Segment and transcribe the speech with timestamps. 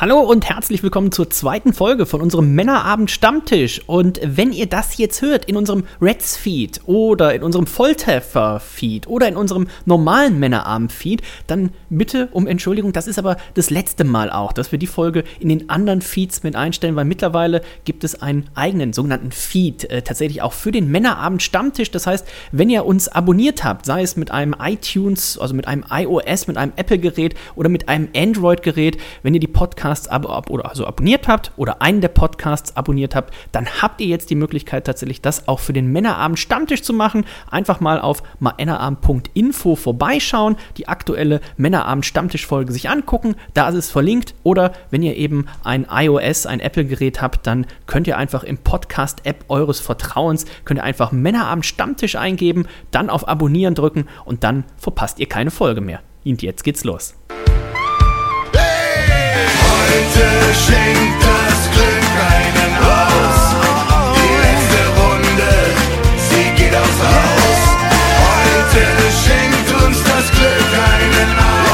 [0.00, 3.82] Hallo und herzlich willkommen zur zweiten Folge von unserem Männerabend Stammtisch.
[3.88, 9.08] Und wenn ihr das jetzt hört in unserem Reds Feed oder in unserem Volltreffer Feed
[9.08, 12.92] oder in unserem normalen Männerabend Feed, dann bitte um Entschuldigung.
[12.92, 16.44] Das ist aber das letzte Mal auch, dass wir die Folge in den anderen Feeds
[16.44, 20.92] mit einstellen, weil mittlerweile gibt es einen eigenen sogenannten Feed, äh, tatsächlich auch für den
[20.92, 21.90] Männerabend Stammtisch.
[21.90, 25.84] Das heißt, wenn ihr uns abonniert habt, sei es mit einem iTunes, also mit einem
[25.90, 30.50] iOS, mit einem Apple-Gerät oder mit einem Android-Gerät, wenn ihr die Podcasts Podcasts ab, ab,
[30.50, 34.34] oder also abonniert habt oder einen der Podcasts abonniert habt, dann habt ihr jetzt die
[34.34, 37.24] Möglichkeit tatsächlich das auch für den Männerabend Stammtisch zu machen.
[37.50, 43.90] Einfach mal auf männerabend.info vorbeischauen, die aktuelle Männerabend Stammtisch Folge sich angucken, da ist es
[43.90, 48.44] verlinkt oder wenn ihr eben ein iOS, ein Apple Gerät habt, dann könnt ihr einfach
[48.44, 54.04] im Podcast App eures Vertrauens könnt ihr einfach Männerabend Stammtisch eingeben, dann auf abonnieren drücken
[54.26, 56.00] und dann verpasst ihr keine Folge mehr.
[56.26, 57.14] Und jetzt geht's los.
[69.28, 71.67] Schenkt uns das Glück einen aus.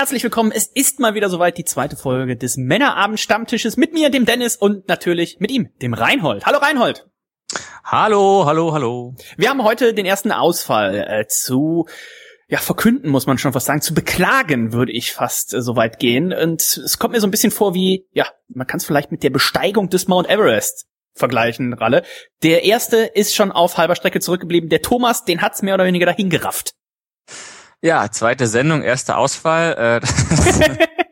[0.00, 0.50] Herzlich willkommen.
[0.50, 4.56] Es ist mal wieder soweit die zweite Folge des Männerabend Stammtisches mit mir, dem Dennis
[4.56, 6.46] und natürlich mit ihm, dem Reinhold.
[6.46, 7.06] Hallo Reinhold.
[7.84, 9.14] Hallo, hallo, hallo.
[9.36, 11.86] Wir haben heute den ersten Ausfall äh, zu
[12.48, 15.98] ja, verkünden muss man schon fast sagen, zu beklagen würde ich fast äh, so weit
[15.98, 16.32] gehen.
[16.32, 19.22] Und es kommt mir so ein bisschen vor wie, ja, man kann es vielleicht mit
[19.22, 22.04] der Besteigung des Mount Everest vergleichen, Ralle.
[22.42, 24.70] Der erste ist schon auf halber Strecke zurückgeblieben.
[24.70, 26.72] Der Thomas, den hat's mehr oder weniger dahin gerafft.
[27.82, 30.00] Ja, zweite Sendung, erster Ausfall.
[30.02, 30.86] Äh,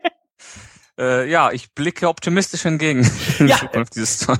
[0.99, 3.09] äh, ja, ich blicke optimistisch entgegen.
[3.39, 3.57] Ja,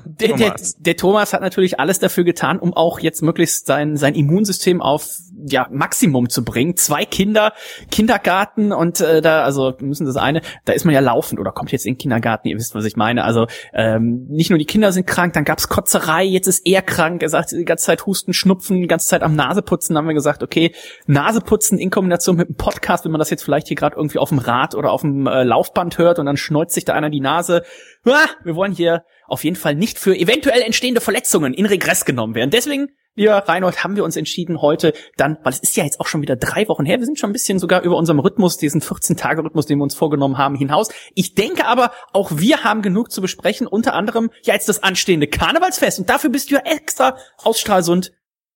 [0.06, 0.76] Der, der, Thomas.
[0.78, 5.08] der Thomas hat natürlich alles dafür getan, um auch jetzt möglichst sein, sein Immunsystem auf
[5.48, 6.76] ja, Maximum zu bringen.
[6.76, 7.54] Zwei Kinder,
[7.92, 11.72] Kindergarten und äh, da, also müssen das eine, da ist man ja laufend oder kommt
[11.72, 13.24] jetzt in den Kindergarten, ihr wisst, was ich meine.
[13.24, 17.24] Also ähm, nicht nur die Kinder sind krank, dann gab's Kotzerei, jetzt ist er krank,
[17.24, 20.44] er sagt die ganze Zeit Husten, Schnupfen, die ganze Zeit am Naseputzen, haben wir gesagt,
[20.44, 20.74] okay,
[21.08, 24.30] Naseputzen in Kombination mit einem Podcast, wenn man das jetzt vielleicht hier gerade irgendwie auf
[24.30, 27.22] dem Rad oder auf dem äh, Laufband hört und dann schneuzt sich da einer die
[27.22, 27.64] Nase.
[28.06, 32.34] Ah, wir wollen hier auf jeden Fall nicht für eventuell entstehende Verletzungen in Regress genommen
[32.34, 32.50] werden.
[32.50, 36.08] Deswegen, lieber Reinhold, haben wir uns entschieden, heute dann, weil es ist ja jetzt auch
[36.08, 38.82] schon wieder drei Wochen her, wir sind schon ein bisschen sogar über unserem Rhythmus, diesen
[38.82, 40.90] 14-Tage-Rhythmus, den wir uns vorgenommen haben, hinaus.
[41.14, 45.28] Ich denke aber, auch wir haben genug zu besprechen, unter anderem ja jetzt das anstehende
[45.28, 46.00] Karnevalsfest.
[46.00, 48.12] Und dafür bist du ja extra aus Stralsund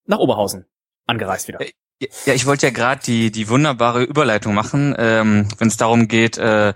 [0.06, 0.66] nach Oberhausen
[1.06, 1.60] angereist wieder.
[2.26, 6.38] Ja, ich wollte ja gerade die, die wunderbare Überleitung machen, ähm, wenn es darum geht,
[6.38, 6.74] äh,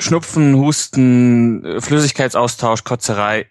[0.00, 3.50] Schnupfen, Husten, äh, Flüssigkeitsaustausch, Kotzerei.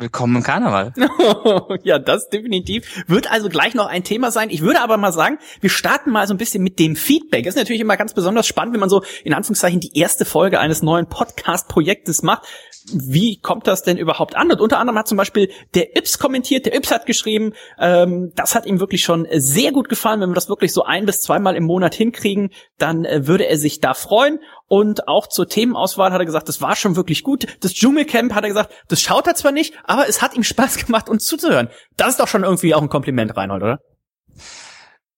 [0.00, 0.92] Willkommen im Karneval.
[1.84, 3.04] ja, das definitiv.
[3.06, 4.50] Wird also gleich noch ein Thema sein.
[4.50, 7.44] Ich würde aber mal sagen, wir starten mal so ein bisschen mit dem Feedback.
[7.44, 10.58] Das ist natürlich immer ganz besonders spannend, wenn man so in Anführungszeichen die erste Folge
[10.58, 12.44] eines neuen Podcast-Projektes macht.
[12.92, 14.50] Wie kommt das denn überhaupt an?
[14.50, 18.54] Und unter anderem hat zum Beispiel der Ips kommentiert, der Ips hat geschrieben, ähm, das
[18.54, 20.20] hat ihm wirklich schon sehr gut gefallen.
[20.20, 23.56] Wenn wir das wirklich so ein bis zweimal im Monat hinkriegen, dann äh, würde er
[23.58, 24.40] sich da freuen.
[24.66, 27.46] Und auch zur Themenauswahl hat er gesagt, das war schon wirklich gut.
[27.60, 30.86] Das Dschungelcamp hat er gesagt, das schaut er zwar nicht, aber es hat ihm Spaß
[30.86, 31.68] gemacht, uns zuzuhören.
[31.96, 33.78] Das ist doch schon irgendwie auch ein Kompliment, Reinhold, oder?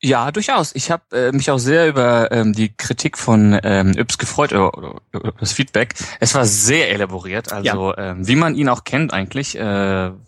[0.02, 0.74] Ja, durchaus.
[0.74, 4.76] Ich habe äh, mich auch sehr über ähm, die Kritik von ähm, Yps gefreut, oder,
[4.76, 5.94] oder, über das Feedback.
[6.20, 9.62] Es war sehr elaboriert, also ähm, wie man ihn auch kennt eigentlich, äh,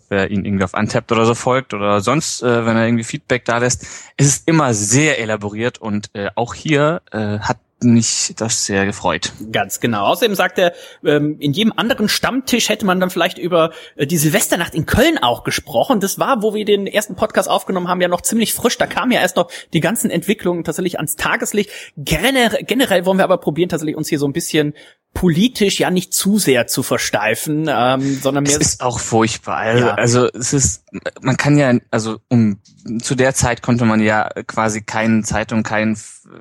[0.09, 3.45] wer ihn irgendwie auf Untapped oder so folgt oder sonst, äh, wenn er irgendwie Feedback
[3.45, 3.85] da lässt.
[4.17, 9.31] Es ist immer sehr elaboriert und äh, auch hier äh, hat mich das sehr gefreut.
[9.51, 10.05] Ganz genau.
[10.05, 10.73] Außerdem sagt er,
[11.03, 15.17] ähm, in jedem anderen Stammtisch hätte man dann vielleicht über äh, die Silvesternacht in Köln
[15.17, 15.99] auch gesprochen.
[15.99, 18.77] Das war, wo wir den ersten Podcast aufgenommen haben, ja noch ziemlich frisch.
[18.77, 21.69] Da kamen ja erst noch die ganzen Entwicklungen tatsächlich ans Tageslicht.
[21.97, 24.73] Generell, generell wollen wir aber probieren, tatsächlich uns hier so ein bisschen
[25.13, 29.57] politisch ja nicht zu sehr zu versteifen, ähm, sondern Es mehr ist auch furchtbar.
[29.57, 29.93] Also, Ja.
[29.95, 30.85] also es ist,
[31.21, 32.59] man kann ja, also um
[33.01, 35.97] zu der Zeit konnte man ja quasi keinen Zeitung, keinen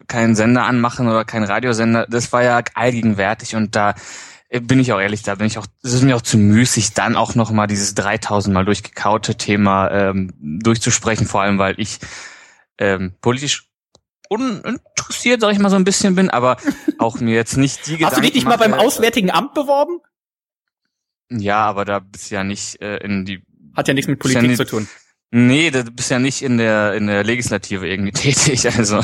[0.07, 2.07] keinen Sender anmachen oder keinen Radiosender.
[2.09, 3.95] Das war ja allgegenwärtig und da
[4.49, 6.93] äh, bin ich auch ehrlich, da bin ich auch, es ist mir auch zu müßig,
[6.93, 11.99] dann auch noch mal dieses 3000 mal durchgekaute Thema ähm, durchzusprechen, vor allem weil ich
[12.79, 13.68] ähm, politisch
[14.29, 16.57] uninteressiert, sag ich mal so ein bisschen bin, aber
[16.99, 20.01] auch mir jetzt nicht die Hast du dich nicht mal beim Auswärtigen Amt beworben?
[21.31, 23.43] Ja, aber da bist du ja nicht äh, in die
[23.77, 24.89] Hat ja nichts mit Ist ja Politik nicht- zu tun.
[25.31, 29.01] Nee, du bist ja nicht in der in der Legislative irgendwie tätig, also.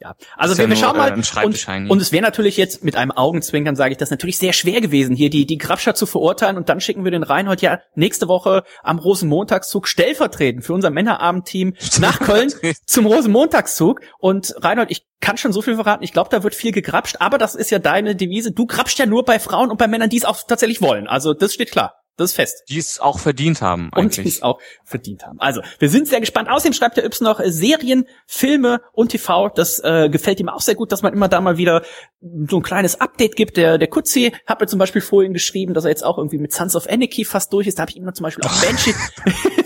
[0.00, 1.22] Ja, also wir, ja wir schauen äh, mal.
[1.22, 4.54] Schreibtisch und, und es wäre natürlich jetzt mit einem Augenzwinkern, sage ich das, natürlich sehr
[4.54, 7.80] schwer gewesen, hier die, die Grabscher zu verurteilen und dann schicken wir den Reinhold ja
[7.94, 12.50] nächste Woche am Rosenmontagszug stellvertretend für unser Männerabendteam nach Köln
[12.86, 14.00] zum Rosenmontagszug.
[14.18, 17.36] Und Reinhold, ich kann schon so viel verraten, ich glaube, da wird viel gegrapscht, aber
[17.36, 18.52] das ist ja deine Devise.
[18.52, 21.08] Du grapscht ja nur bei Frauen und bei Männern, die es auch tatsächlich wollen.
[21.08, 21.99] Also das steht klar.
[22.16, 22.64] Das ist fest.
[22.68, 24.24] Die es auch verdient haben Und eigentlich.
[24.24, 25.40] die es auch verdient haben.
[25.40, 26.48] Also, wir sind sehr gespannt.
[26.50, 29.48] Außerdem schreibt der Yps noch äh, Serien, Filme und TV.
[29.48, 31.82] Das äh, gefällt ihm auch sehr gut, dass man immer da mal wieder
[32.20, 33.56] so ein kleines Update gibt.
[33.56, 36.52] Der, der Kutzi hat mir zum Beispiel vorhin geschrieben, dass er jetzt auch irgendwie mit
[36.52, 37.78] Sons of Anarchy fast durch ist.
[37.78, 38.94] Da habe ich ihm noch zum Beispiel auch Banshee,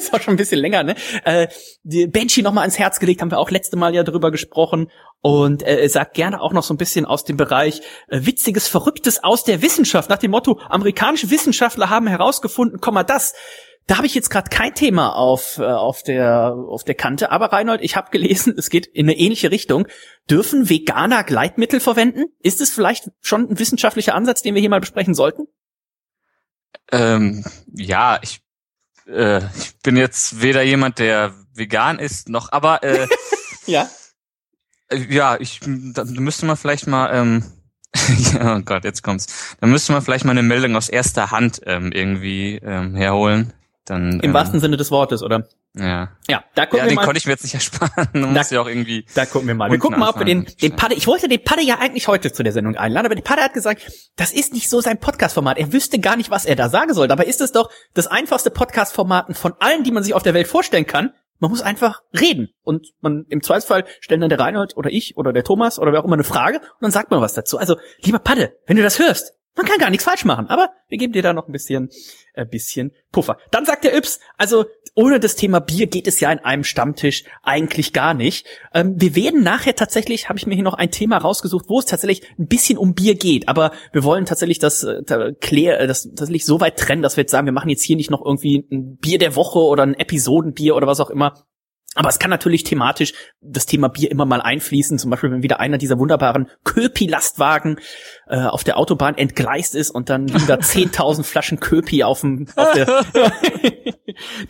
[0.05, 0.95] ist auch schon ein bisschen länger, ne?
[1.25, 1.49] Äh,
[1.83, 4.91] die Banshee noch mal ans Herz gelegt, haben wir auch letzte Mal ja drüber gesprochen.
[5.21, 9.25] Und äh, sagt gerne auch noch so ein bisschen aus dem Bereich äh, Witziges, Verrücktes
[9.25, 10.11] aus der Wissenschaft.
[10.11, 13.33] Nach dem Motto, amerikanische Wissenschaftler haben herausgefunden, Komma das.
[13.87, 17.31] Da habe ich jetzt gerade kein Thema auf, äh, auf, der, auf der Kante.
[17.31, 19.87] Aber Reinhold, ich habe gelesen, es geht in eine ähnliche Richtung.
[20.31, 22.27] Dürfen Veganer Gleitmittel verwenden?
[22.43, 25.47] Ist es vielleicht schon ein wissenschaftlicher Ansatz, den wir hier mal besprechen sollten?
[26.93, 28.41] Ähm, ja, ich,
[29.07, 33.07] äh, ich bin jetzt weder jemand, der vegan ist, noch, aber äh,
[33.67, 33.89] Ja.
[34.89, 37.45] äh, ja, ich da müsste man vielleicht mal, ähm,
[38.41, 39.57] oh Gott, jetzt kommt's.
[39.61, 43.53] Da müsste man vielleicht mal eine Meldung aus erster Hand ähm, irgendwie ähm, herholen.
[43.85, 45.47] Dann, Im ähm, wahrsten Sinne des Wortes, oder?
[45.77, 47.05] Ja, Ja, da gucken ja wir den mal.
[47.05, 48.09] konnte ich mir jetzt nicht ersparen.
[48.13, 49.05] Du musst ja auch irgendwie.
[49.15, 49.71] Da gucken wir mal.
[49.71, 52.33] Wir gucken mal, ob wir den, den Padde, ich wollte den Padde ja eigentlich heute
[52.33, 55.59] zu der Sendung einladen, aber der Padde hat gesagt, das ist nicht so sein Podcast-Format.
[55.59, 57.09] Er wüsste gar nicht, was er da sagen soll.
[57.09, 60.47] Dabei ist es doch das einfachste Podcast-Format von allen, die man sich auf der Welt
[60.47, 61.13] vorstellen kann.
[61.41, 62.49] Man muss einfach reden.
[62.63, 66.01] Und man, im Zweifelsfall stellen dann der Reinhold oder ich oder der Thomas oder wer
[66.01, 67.59] auch immer eine Frage und dann sagt man was dazu.
[67.59, 70.99] Also, lieber Padde, wenn du das hörst, man kann gar nichts falsch machen, aber wir
[70.99, 71.91] geben dir da noch ein bisschen,
[72.35, 73.39] äh, bisschen Puffer.
[73.51, 74.65] Dann sagt der Yps, also
[74.97, 78.47] ohne das Thema Bier geht es ja in einem Stammtisch eigentlich gar nicht.
[78.73, 81.87] Ähm, wir werden nachher tatsächlich, habe ich mir hier noch ein Thema rausgesucht, wo es
[81.87, 85.03] tatsächlich ein bisschen um Bier geht, aber wir wollen tatsächlich das, äh,
[85.41, 87.97] klär, äh, das tatsächlich so weit trennen, dass wir jetzt sagen, wir machen jetzt hier
[87.97, 91.45] nicht noch irgendwie ein Bier der Woche oder ein Episodenbier oder was auch immer.
[91.95, 94.99] Aber es kann natürlich thematisch das Thema Bier immer mal einfließen.
[94.99, 97.79] Zum Beispiel, wenn wieder einer dieser wunderbaren Köpi-Lastwagen
[98.27, 102.73] äh, auf der Autobahn entgleist ist und dann da 10.000 Flaschen Köpi auf dem, auf
[102.73, 103.05] der,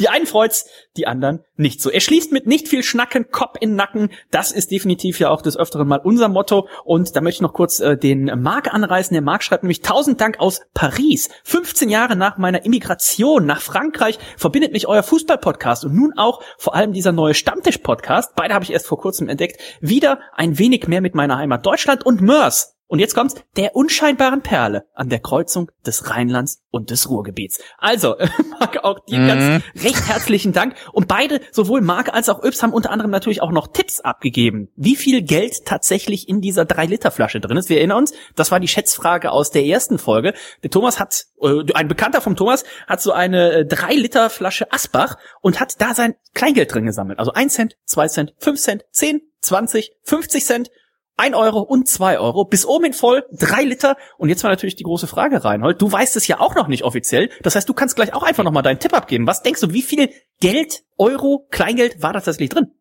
[0.00, 1.90] die einen freut's, die anderen nicht so.
[1.90, 4.10] Er schließt mit nicht viel Schnacken, Kopf in Nacken.
[4.30, 6.68] Das ist definitiv ja auch des Öfteren mal unser Motto.
[6.84, 9.14] Und da möchte ich noch kurz äh, den Marc anreißen.
[9.14, 11.28] Der Marc schreibt nämlich tausend Dank aus Paris.
[11.44, 16.74] 15 Jahre nach meiner Immigration nach Frankreich verbindet mich euer Fußball-Podcast und nun auch vor
[16.74, 18.34] allem dieser neue Stammtisch-Podcast.
[18.34, 19.60] Beide habe ich erst vor kurzem entdeckt.
[19.80, 22.73] Wieder ein wenig mehr mit meiner Heimat Deutschland und Mörs.
[22.86, 27.58] Und jetzt kommt's, der unscheinbaren Perle an der Kreuzung des Rheinlands und des Ruhrgebiets.
[27.78, 28.16] Also,
[28.60, 29.26] Marc, auch dir Mhm.
[29.26, 30.74] ganz recht herzlichen Dank.
[30.92, 34.68] Und beide, sowohl Marc als auch Yps, haben unter anderem natürlich auch noch Tipps abgegeben,
[34.76, 37.68] wie viel Geld tatsächlich in dieser 3-Liter-Flasche drin ist.
[37.68, 40.34] Wir erinnern uns, das war die Schätzfrage aus der ersten Folge.
[40.62, 45.80] Der Thomas hat, äh, ein Bekannter vom Thomas, hat so eine 3-Liter-Flasche Asbach und hat
[45.80, 47.18] da sein Kleingeld drin gesammelt.
[47.18, 50.70] Also 1 Cent, 2 Cent, 5 Cent, 10, 20, 50 Cent.
[51.16, 53.96] 1 Euro und 2 Euro, bis oben in voll, 3 Liter.
[54.18, 55.80] Und jetzt war natürlich die große Frage, Reinhold.
[55.80, 57.30] Du weißt es ja auch noch nicht offiziell.
[57.42, 59.26] Das heißt, du kannst gleich auch einfach nochmal deinen Tipp abgeben.
[59.26, 62.72] Was denkst du, wie viel Geld, Euro, Kleingeld war da tatsächlich drin?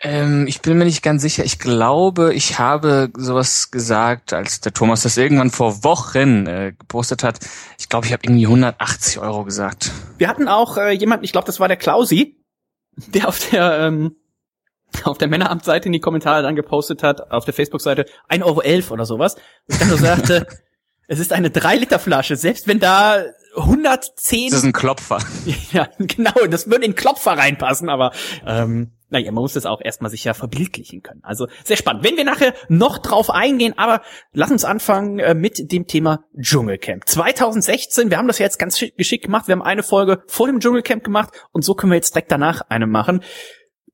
[0.00, 1.44] Ähm, ich bin mir nicht ganz sicher.
[1.44, 7.24] Ich glaube, ich habe sowas gesagt, als der Thomas das irgendwann vor Wochen äh, gepostet
[7.24, 7.38] hat.
[7.78, 9.92] Ich glaube, ich habe irgendwie 180 Euro gesagt.
[10.18, 12.44] Wir hatten auch äh, jemanden, ich glaube, das war der Klausi,
[12.96, 14.16] der auf der ähm,
[15.04, 19.04] auf der Männeramtseite in die Kommentare dann gepostet hat, auf der Facebook-Seite 1,11 Euro oder
[19.06, 19.36] sowas.
[19.70, 20.46] Und dann so sagte,
[21.08, 23.24] es ist eine 3-Liter-Flasche, selbst wenn da
[23.56, 25.18] 110 Das ist ein Klopfer.
[25.72, 28.12] Ja, genau, das würde in Klopfer reinpassen, aber
[28.46, 31.20] ähm, naja, man muss das auch erstmal sich ja verbildlichen können.
[31.22, 32.02] Also sehr spannend.
[32.04, 37.08] Wenn wir nachher noch drauf eingehen, aber lass uns anfangen äh, mit dem Thema Dschungelcamp.
[37.08, 39.46] 2016, wir haben das ja jetzt ganz schick- geschickt gemacht.
[39.46, 42.62] Wir haben eine Folge vor dem Dschungelcamp gemacht und so können wir jetzt direkt danach
[42.68, 43.22] eine machen.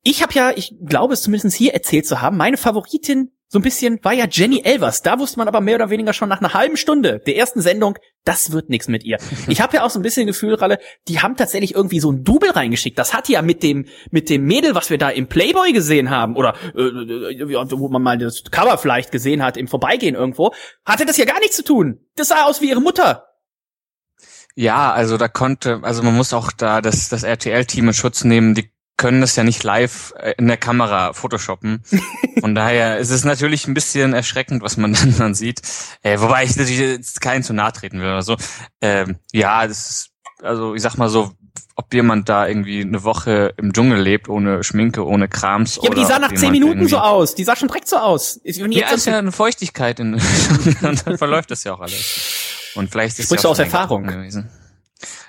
[0.02, 3.62] Ich habe ja, ich glaube es zumindest hier erzählt zu haben, meine Favoritin so ein
[3.62, 5.02] bisschen war ja Jenny Elvers.
[5.02, 7.98] Da wusste man aber mehr oder weniger schon nach einer halben Stunde der ersten Sendung,
[8.24, 9.18] das wird nichts mit ihr.
[9.48, 10.78] Ich habe ja auch so ein bisschen Gefühl, Ralle,
[11.08, 12.96] die haben tatsächlich irgendwie so ein Double reingeschickt.
[12.96, 16.36] Das hat ja mit dem mit dem Mädel, was wir da im Playboy gesehen haben
[16.36, 17.40] oder äh,
[17.72, 20.52] wo man mal das Cover vielleicht gesehen hat im Vorbeigehen irgendwo,
[20.84, 21.98] hatte das ja gar nichts zu tun.
[22.14, 23.26] Das sah aus wie ihre Mutter.
[24.54, 28.54] Ja, also da konnte, also man muss auch da das, das RTL-Team in Schutz nehmen,
[28.54, 31.82] die können das ja nicht live äh, in der Kamera photoshoppen.
[32.38, 35.62] Von daher ist es natürlich ein bisschen erschreckend, was man dann, sieht.
[36.02, 38.36] Äh, wobei ich natürlich jetzt keinen zu nahe treten will oder so.
[38.82, 40.10] Ähm, ja, das ist,
[40.42, 41.32] also ich sag mal so,
[41.76, 45.76] ob jemand da irgendwie eine Woche im Dschungel lebt, ohne Schminke, ohne Krams.
[45.76, 47.34] Ja, aber die sah nach zehn Minuten so aus.
[47.34, 48.36] Die sah schon direkt so aus.
[48.36, 50.14] Ist- Wenn Ja, jetzt ist ja eine Feuchtigkeit in,
[50.82, 52.70] und dann verläuft das ja auch alles.
[52.74, 54.06] Und vielleicht ist Sprichst ja du aus Erfahrung?
[54.06, 54.50] Gewesen.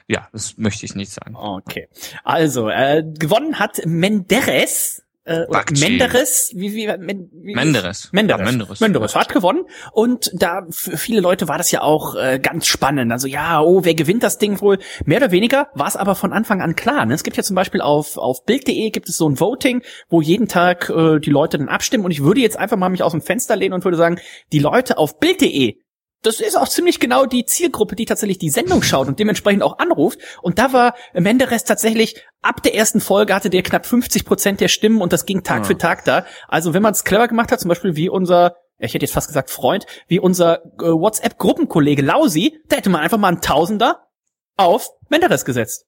[0.08, 1.36] Ja, das möchte ich nicht sagen.
[1.36, 1.88] Okay.
[2.24, 5.04] Also, äh, gewonnen hat Menderes.
[5.24, 5.46] Äh.
[5.80, 8.10] Menderes, wie, wie, wie Menderes.
[8.12, 8.40] Menderes.
[8.40, 8.80] Ja, Menderes.
[8.80, 9.66] Menderes hat gewonnen.
[9.92, 13.12] Und da für viele Leute war das ja auch äh, ganz spannend.
[13.12, 14.80] Also ja, oh, wer gewinnt das Ding wohl?
[15.06, 17.06] Mehr oder weniger war es aber von Anfang an klar.
[17.06, 17.14] Ne?
[17.14, 20.48] Es gibt ja zum Beispiel auf, auf Bild.de gibt es so ein Voting, wo jeden
[20.48, 22.04] Tag äh, die Leute dann abstimmen.
[22.04, 24.20] Und ich würde jetzt einfach mal mich aus dem Fenster lehnen und würde sagen,
[24.52, 25.78] die Leute auf Bild.de
[26.24, 29.80] das ist auch ziemlich genau die Zielgruppe, die tatsächlich die Sendung schaut und dementsprechend auch
[29.80, 30.20] anruft.
[30.42, 34.68] Und da war Menderes tatsächlich ab der ersten Folge hatte der knapp 50 Prozent der
[34.68, 35.64] Stimmen und das ging Tag Ah.
[35.64, 36.26] für Tag da.
[36.48, 39.14] Also wenn man es clever gemacht hat, zum Beispiel wie unser, ja, ich hätte jetzt
[39.14, 44.08] fast gesagt Freund, wie unser äh, WhatsApp-Gruppenkollege Lausi, da hätte man einfach mal einen Tausender
[44.58, 45.86] auf Menderes gesetzt.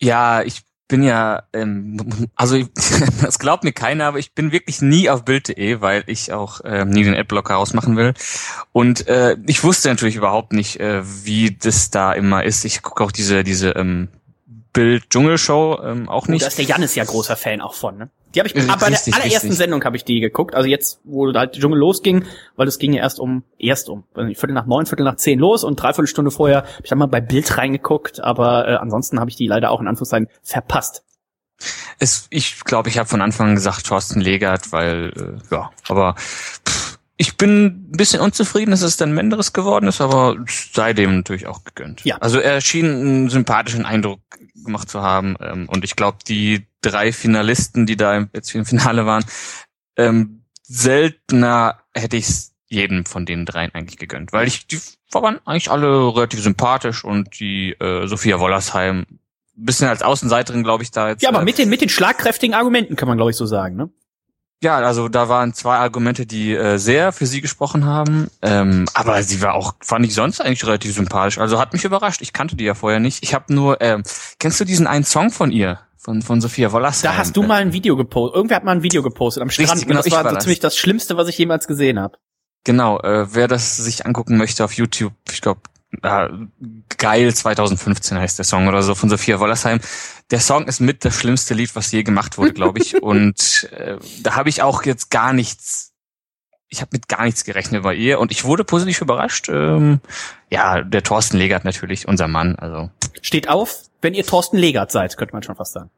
[0.00, 2.68] Ja, ich bin ja, ähm, also ich-
[3.22, 6.90] das glaubt mir keiner, aber ich bin wirklich nie auf Bild.de, weil ich auch ähm,
[6.90, 8.14] nie den Adblocker rausmachen will.
[8.72, 12.64] Und äh, ich wusste natürlich überhaupt nicht, äh, wie das da immer ist.
[12.64, 14.08] Ich gucke auch diese diese ähm,
[14.72, 16.42] Bild-Dschungelshow ähm, auch Und nicht.
[16.42, 18.08] da ist der Jannis ja großer Fan auch von, ne?
[18.34, 19.14] Die habe ich, Richtig, aber bei der richtig.
[19.14, 20.54] allerersten Sendung habe ich die geguckt.
[20.54, 22.24] Also jetzt, wo halt der Dschungel losging,
[22.56, 25.64] weil es ging ja erst um, erst um, Viertel nach neun, Viertel nach zehn los
[25.64, 29.30] und dreiviertel Stunde vorher habe ich dann mal bei Bild reingeguckt, aber äh, ansonsten habe
[29.30, 31.04] ich die leider auch in Anführungszeichen verpasst.
[31.98, 36.14] Es, ich glaube, ich habe von Anfang an gesagt Thorsten Legert, weil äh, ja, aber
[36.14, 36.87] pff,
[37.20, 40.36] ich bin ein bisschen unzufrieden, dass es dann Menderes geworden ist, aber
[40.72, 42.04] sei dem natürlich auch gegönnt.
[42.04, 42.16] Ja.
[42.18, 44.20] Also er schien einen sympathischen Eindruck
[44.64, 48.64] gemacht zu haben ähm, und ich glaube, die drei Finalisten, die da im, jetzt im
[48.64, 49.24] Finale waren,
[49.96, 54.78] ähm, seltener hätte ich es jedem von den dreien eigentlich gegönnt, weil ich die
[55.10, 59.06] waren eigentlich alle relativ sympathisch und die äh, Sophia Wollersheim
[59.58, 61.22] bisschen als Außenseiterin, glaube ich, da jetzt.
[61.22, 63.76] Ja, aber äh, mit den, mit den schlagkräftigen Argumenten kann man, glaube ich, so sagen,
[63.76, 63.90] ne?
[64.62, 68.28] Ja, also da waren zwei Argumente, die äh, sehr für sie gesprochen haben.
[68.42, 71.38] Ähm, aber sie war auch, fand ich sonst eigentlich relativ sympathisch.
[71.38, 72.22] Also hat mich überrascht.
[72.22, 73.22] Ich kannte die ja vorher nicht.
[73.22, 74.02] Ich habe nur, ähm,
[74.38, 75.80] kennst du diesen einen Song von ihr?
[76.00, 77.12] Von, von Sophia Wollersheim?
[77.12, 78.36] Da hast du mal ein Video gepostet.
[78.36, 79.70] Irgendwer hat mal ein Video gepostet am Strand.
[79.70, 80.44] Richtig, und genau, das ich war war so das.
[80.44, 82.16] ziemlich das Schlimmste, was ich jemals gesehen habe.
[82.64, 85.60] Genau, äh, wer das sich angucken möchte auf YouTube, ich glaube,
[86.02, 86.28] äh,
[86.98, 89.80] Geil 2015 heißt der Song oder so von Sophia Wollersheim.
[90.30, 93.02] Der Song ist mit das schlimmste Lied, was je gemacht wurde, glaube ich.
[93.02, 95.92] Und äh, da habe ich auch jetzt gar nichts,
[96.68, 99.48] ich habe mit gar nichts gerechnet bei ihr und ich wurde positiv überrascht.
[99.48, 100.00] Ähm,
[100.50, 102.56] ja, der Thorsten Legert natürlich, unser Mann.
[102.56, 102.90] Also
[103.22, 105.88] Steht auf, wenn ihr Thorsten Legert seid, könnte man schon fast sagen.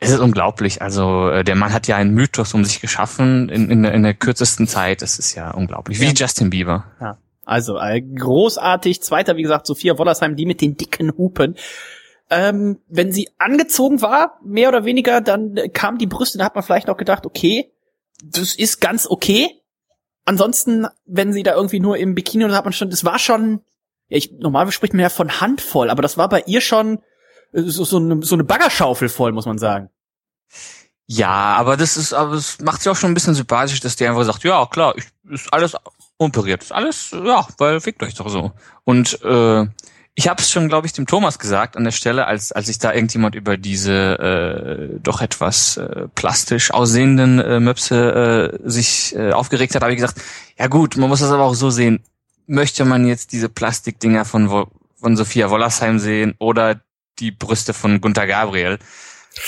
[0.00, 0.82] es ist unglaublich.
[0.82, 4.02] Also äh, der Mann hat ja einen Mythos um sich geschaffen in, in, der- in
[4.02, 5.00] der kürzesten Zeit.
[5.00, 5.98] Das ist ja unglaublich.
[5.98, 6.12] Wie Ja.
[6.12, 6.84] Justin Bieber.
[7.00, 7.16] Ja.
[7.48, 9.02] Also, äh, großartig.
[9.02, 11.56] Zweiter, wie gesagt, Sophia Wollersheim, die mit den dicken Hupen.
[12.28, 16.54] Ähm, wenn sie angezogen war, mehr oder weniger, dann äh, kamen die Brüste, da hat
[16.54, 17.72] man vielleicht noch gedacht, okay,
[18.22, 19.62] das ist ganz okay.
[20.26, 23.62] Ansonsten, wenn sie da irgendwie nur im Bikini oder hat man schon, das war schon,
[24.08, 26.98] ja, ich, normalerweise spricht man ja von Handvoll, aber das war bei ihr schon
[27.54, 29.88] äh, so, so, eine, so eine Baggerschaufel voll, muss man sagen.
[31.06, 34.06] Ja, aber das ist, aber es macht sie auch schon ein bisschen sympathisch, dass die
[34.06, 35.74] einfach sagt, ja klar, ich, ist alles
[36.18, 38.52] operiert, alles, ja, weil fickt euch doch so.
[38.84, 39.66] Und äh,
[40.14, 42.80] ich habe es schon, glaube ich, dem Thomas gesagt an der Stelle, als als ich
[42.80, 49.30] da irgendjemand über diese äh, doch etwas äh, plastisch aussehenden äh, Möpse äh, sich äh,
[49.30, 50.20] aufgeregt hat, habe ich gesagt,
[50.58, 52.00] ja gut, man muss das aber auch so sehen.
[52.48, 56.80] Möchte man jetzt diese Plastikdinger von von Sophia Wollersheim sehen oder
[57.20, 58.80] die Brüste von Gunter Gabriel?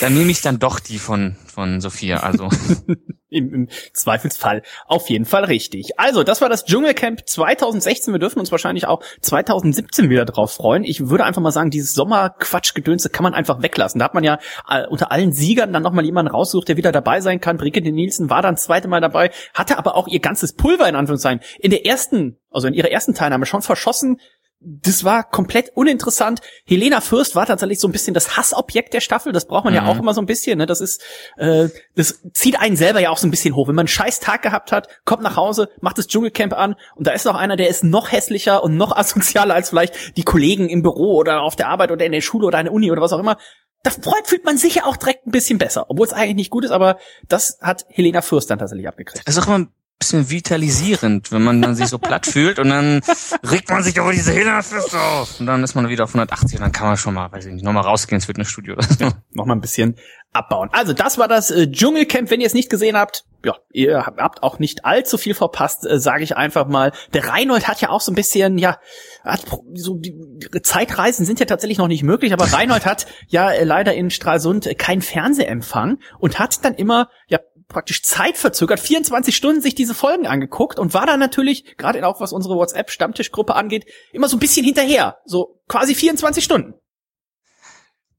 [0.00, 2.18] Dann nehme ich dann doch die von, von Sophia.
[2.18, 2.48] Also,
[3.30, 5.98] Im, Im Zweifelsfall auf jeden Fall richtig.
[5.98, 8.12] Also, das war das Dschungelcamp 2016.
[8.12, 10.82] Wir dürfen uns wahrscheinlich auch 2017 wieder drauf freuen.
[10.82, 14.00] Ich würde einfach mal sagen, dieses Sommerquatschgedönse kann man einfach weglassen.
[14.00, 17.20] Da hat man ja äh, unter allen Siegern dann nochmal jemanden rausgesucht, der wieder dabei
[17.20, 17.56] sein kann.
[17.56, 21.40] Brigitte Nielsen war dann zweite Mal dabei, hatte aber auch ihr ganzes Pulver in Anführungszeichen
[21.60, 24.18] in der ersten, also in ihrer ersten Teilnahme schon verschossen
[24.62, 26.40] das war komplett uninteressant.
[26.66, 29.32] Helena Fürst war tatsächlich so ein bisschen das Hassobjekt der Staffel.
[29.32, 29.88] Das braucht man ja Mhm.
[29.88, 30.58] auch immer so ein bisschen.
[30.58, 30.66] Ne?
[30.66, 31.02] Das ist,
[31.38, 33.68] äh, das zieht einen selber ja auch so ein bisschen hoch.
[33.68, 37.06] Wenn man einen scheiß Tag gehabt hat, kommt nach Hause, macht das Dschungelcamp an und
[37.06, 40.68] da ist noch einer, der ist noch hässlicher und noch asozialer als vielleicht die Kollegen
[40.68, 43.00] im Büro oder auf der Arbeit oder in der Schule oder an der Uni oder
[43.00, 43.38] was auch immer.
[43.82, 46.50] Da freut, fühlt man sich ja auch direkt ein bisschen besser, obwohl es eigentlich nicht
[46.50, 46.98] gut ist, aber
[47.28, 49.22] das hat Helena Fürst dann tatsächlich abgekriegt.
[49.24, 52.70] es ist auch immer ein bisschen vitalisierend, wenn man dann sich so platt fühlt und
[52.70, 53.00] dann
[53.48, 55.38] regt man sich über diese Hillerfeste auf.
[55.38, 57.52] Und dann ist man wieder auf 180 und dann kann man schon mal, weiß ich
[57.52, 58.74] nicht, nochmal rausgehen ins Fitnessstudio.
[58.74, 59.10] oder so.
[59.34, 59.96] noch mal ein bisschen
[60.32, 60.70] abbauen.
[60.72, 62.30] Also das war das äh, Dschungelcamp.
[62.30, 65.98] Wenn ihr es nicht gesehen habt, ja, ihr habt auch nicht allzu viel verpasst, äh,
[65.98, 66.92] sage ich einfach mal.
[67.12, 68.78] Der Reinhold hat ja auch so ein bisschen, ja,
[69.24, 70.14] hat so die
[70.62, 74.66] Zeitreisen sind ja tatsächlich noch nicht möglich, aber Reinhold hat ja äh, leider in Stralsund
[74.66, 77.38] äh, keinen Fernsehempfang und hat dann immer ja
[77.70, 82.32] praktisch zeitverzögert 24 Stunden sich diese Folgen angeguckt und war da natürlich gerade auch was
[82.32, 86.74] unsere WhatsApp Stammtischgruppe angeht immer so ein bisschen hinterher, so quasi 24 Stunden.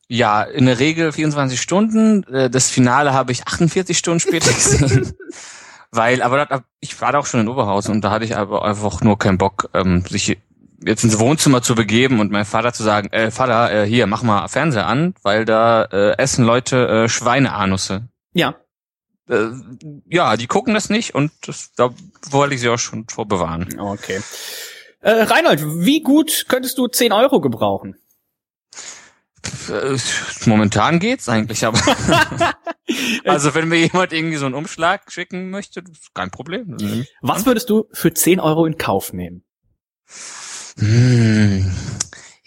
[0.08, 2.24] Ja, in der Regel 24 Stunden.
[2.24, 5.14] Äh, Das Finale habe ich 48 Stunden später gesehen.
[5.92, 9.02] Weil, aber ich war da auch schon in Oberhausen und da hatte ich aber einfach
[9.02, 10.38] nur keinen Bock, ähm, sich
[10.84, 14.24] jetzt ins Wohnzimmer zu begeben und meinem Vater zu sagen, äh, Vater, äh, hier, mach
[14.24, 18.08] mal Fernseher an, weil da äh, essen Leute äh, Schweineanusse.
[18.34, 18.56] Ja,
[19.32, 19.52] Äh,
[20.10, 21.94] ja, die gucken das nicht und das, da
[22.30, 23.80] wollte ich sie auch schon vorbewahren.
[23.80, 24.20] okay.
[25.00, 27.96] Äh, Reinhold, wie gut könntest du 10 Euro gebrauchen?
[29.70, 29.98] Äh,
[30.46, 31.80] Momentan geht's eigentlich, aber
[33.26, 35.84] also wenn mir jemand irgendwie so einen Umschlag schicken möchte,
[36.14, 36.78] kein Problem.
[36.80, 37.08] Mhm.
[37.22, 39.44] Was würdest du für 10 Euro in Kauf nehmen?
[40.78, 41.72] Hm.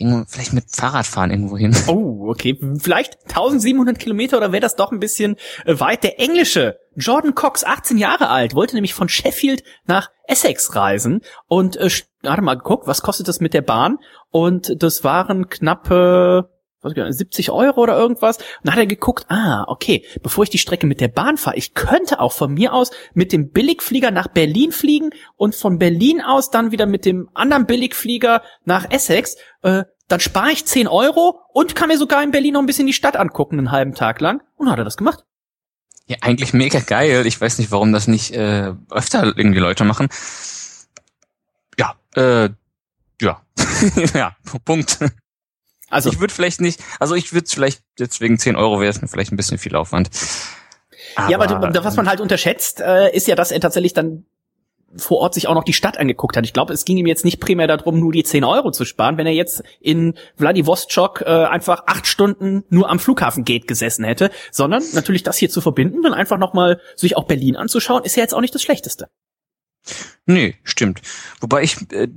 [0.05, 1.75] Irgendwo, vielleicht mit Fahrradfahren irgendwo hin.
[1.87, 2.59] Oh, okay.
[2.79, 6.05] Vielleicht 1700 Kilometer oder wäre das doch ein bisschen äh, weit?
[6.05, 11.77] Der englische Jordan Cox, 18 Jahre alt, wollte nämlich von Sheffield nach Essex reisen und
[11.77, 11.89] äh,
[12.25, 13.99] hatte mal geguckt, was kostet das mit der Bahn?
[14.31, 16.51] Und das waren knappe
[16.85, 18.37] was ich gar nicht, 70 Euro oder irgendwas.
[18.37, 21.57] Und dann hat er geguckt, ah, okay, bevor ich die Strecke mit der Bahn fahre,
[21.57, 26.21] ich könnte auch von mir aus mit dem Billigflieger nach Berlin fliegen und von Berlin
[26.21, 29.37] aus dann wieder mit dem anderen Billigflieger nach Essex.
[29.63, 32.87] Äh, dann spare ich 10 Euro und kann mir sogar in Berlin noch ein bisschen
[32.87, 34.43] die Stadt angucken, einen halben Tag lang.
[34.57, 35.25] Und hat er das gemacht.
[36.07, 37.27] Ja, eigentlich mega geil.
[37.27, 40.09] Ich weiß nicht, warum das nicht äh, öfter irgendwie Leute machen.
[41.79, 42.51] Ja, äh,
[43.21, 43.43] ja.
[44.15, 44.99] ja, Punkt.
[45.89, 49.01] Also, Ich würde vielleicht nicht, also ich würde vielleicht, jetzt wegen 10 Euro wäre es
[49.01, 50.11] mir vielleicht ein bisschen viel Aufwand.
[51.29, 54.27] ja, aber was man halt unterschätzt, äh, ist ja, dass er tatsächlich dann
[54.97, 56.45] vor Ort sich auch noch die Stadt angeguckt hat.
[56.45, 59.17] Ich glaube, es ging ihm jetzt nicht primär darum, nur die 10 Euro zu sparen,
[59.19, 64.83] wenn er jetzt in Vladivostok äh, einfach acht Stunden nur am Flughafengate gesessen hätte, sondern
[64.93, 68.35] natürlich das hier zu verbinden, dann einfach nochmal sich auch Berlin anzuschauen, ist ja jetzt
[68.35, 69.09] auch nicht das Schlechteste.
[70.27, 71.01] Nee, stimmt.
[71.41, 72.09] Wobei ich, äh,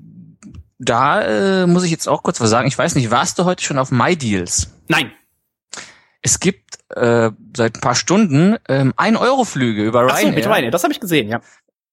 [0.79, 2.67] da äh, muss ich jetzt auch kurz was sagen.
[2.67, 4.71] Ich weiß nicht, warst du heute schon auf MyDeals?
[4.87, 5.11] Nein.
[6.21, 10.35] Es gibt äh, seit ein paar Stunden ähm, 1-Euro-Flüge über Ach so, Ryanair.
[10.35, 11.41] mit Ryanair, das habe ich gesehen, ja.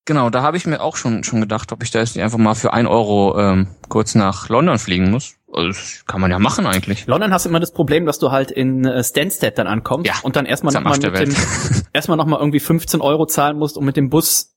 [0.06, 2.38] Genau, da habe ich mir auch schon schon gedacht, ob ich da jetzt nicht einfach
[2.38, 5.36] mal für 1 Euro ähm, kurz nach London fliegen muss.
[5.50, 7.06] Also, das kann man ja machen eigentlich.
[7.06, 10.14] London hast du immer das Problem, dass du halt in äh, Stansted dann ankommst Ja,
[10.22, 11.36] und dann erstmal nochmal mit dem, Welt.
[11.92, 14.54] erstmal nochmal irgendwie 15 Euro zahlen musst, um mit dem Bus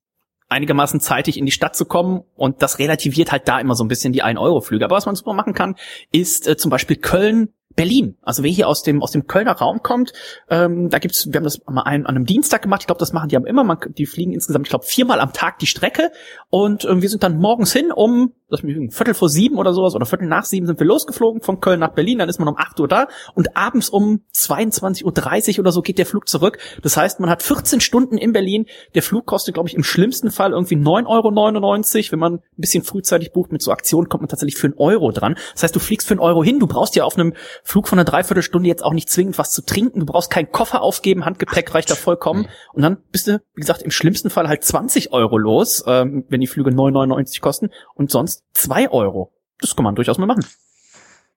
[0.50, 3.90] einigermaßen zeitig in die Stadt zu kommen und das relativiert halt da immer so ein
[3.90, 4.86] bisschen die 1-Euro-Flüge.
[4.86, 5.76] Aber was man super machen kann,
[6.12, 8.18] ist äh, zum Beispiel Köln, Berlin.
[8.24, 10.12] Also wer hier aus dem aus dem Kölner Raum kommt,
[10.50, 12.82] ähm, da gibt's, wir haben das mal einen, an einem Dienstag gemacht.
[12.82, 13.63] Ich glaube, das machen die haben immer.
[13.63, 16.12] Man, die fliegen insgesamt, ich glaube, viermal am Tag die Strecke
[16.50, 20.06] und ähm, wir sind dann morgens hin um, lügen, Viertel vor sieben oder sowas oder
[20.06, 22.18] Viertel nach sieben sind wir losgeflogen von Köln nach Berlin.
[22.20, 25.98] Dann ist man um 8 Uhr da und abends um 22.30 Uhr oder so geht
[25.98, 26.58] der Flug zurück.
[26.82, 28.66] Das heißt, man hat 14 Stunden in Berlin.
[28.96, 32.12] Der Flug kostet, glaube ich, im schlimmsten Fall irgendwie 9,99 Euro.
[32.12, 35.12] Wenn man ein bisschen frühzeitig bucht mit so Aktionen, kommt man tatsächlich für einen Euro
[35.12, 35.36] dran.
[35.54, 36.60] Das heißt, du fliegst für einen Euro hin.
[36.60, 37.34] Du brauchst ja auf einem
[37.68, 40.00] Flug von einer Dreiviertelstunde jetzt auch nicht zwingend was zu trinken.
[40.00, 41.26] Du brauchst keinen Koffer aufgeben.
[41.26, 42.48] Handgepäck reicht da vollkommen.
[42.72, 46.40] Und dann bist du, wie gesagt, im schlimmsten Fall halt 20 Euro los, ähm, wenn
[46.40, 49.34] die Flüge 9,99 kosten und sonst 2 Euro.
[49.60, 50.46] Das kann man durchaus mal machen.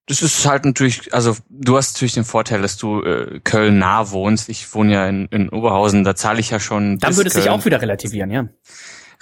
[0.07, 4.13] Das ist halt natürlich, also du hast natürlich den Vorteil, dass du äh, Köln nah
[4.13, 4.49] wohnst.
[4.51, 6.99] Ich wohne ja in, in Oberhausen, da zahle ich ja schon.
[6.99, 8.49] Dann würde es sich auch wieder relativieren, ja.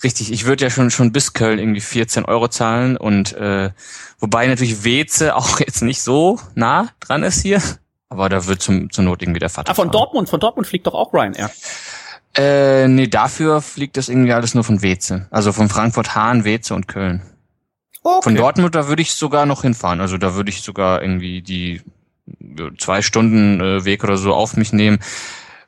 [0.02, 3.70] Richtig, ich würde ja schon schon bis Köln irgendwie 14 Euro zahlen und äh,
[4.20, 7.60] wobei natürlich Weze auch jetzt nicht so nah dran ist hier,
[8.08, 9.70] aber da wird zum zur Not irgendwie der Vater.
[9.70, 9.92] Ah, von fahren.
[9.92, 11.50] Dortmund, von Dortmund fliegt doch auch Ryanair.
[12.36, 16.74] Äh, nee, dafür fliegt das irgendwie alles nur von Weze, also von Frankfurt, Hahn, Weze
[16.74, 17.22] und Köln.
[18.04, 18.22] Okay.
[18.22, 21.82] Von Dortmund da würde ich sogar noch hinfahren, also da würde ich sogar irgendwie die
[22.78, 24.98] zwei Stunden äh, Weg oder so auf mich nehmen.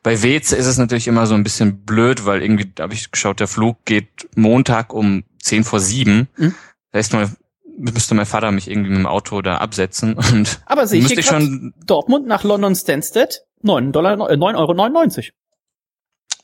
[0.02, 3.10] Bei Weze ist es natürlich immer so ein bisschen blöd, weil irgendwie, da habe ich
[3.10, 6.28] geschaut, der Flug geht Montag um 10 vor 7.
[6.36, 6.54] Mhm.
[6.92, 7.30] Das heißt, mal,
[7.76, 11.20] müsste mein Vater mich irgendwie mit dem Auto da absetzen und Aber sehe ich müsste
[11.20, 14.76] hier ich schon, Dortmund nach London Stansted, 9 Dollar, äh, 9,99 Euro.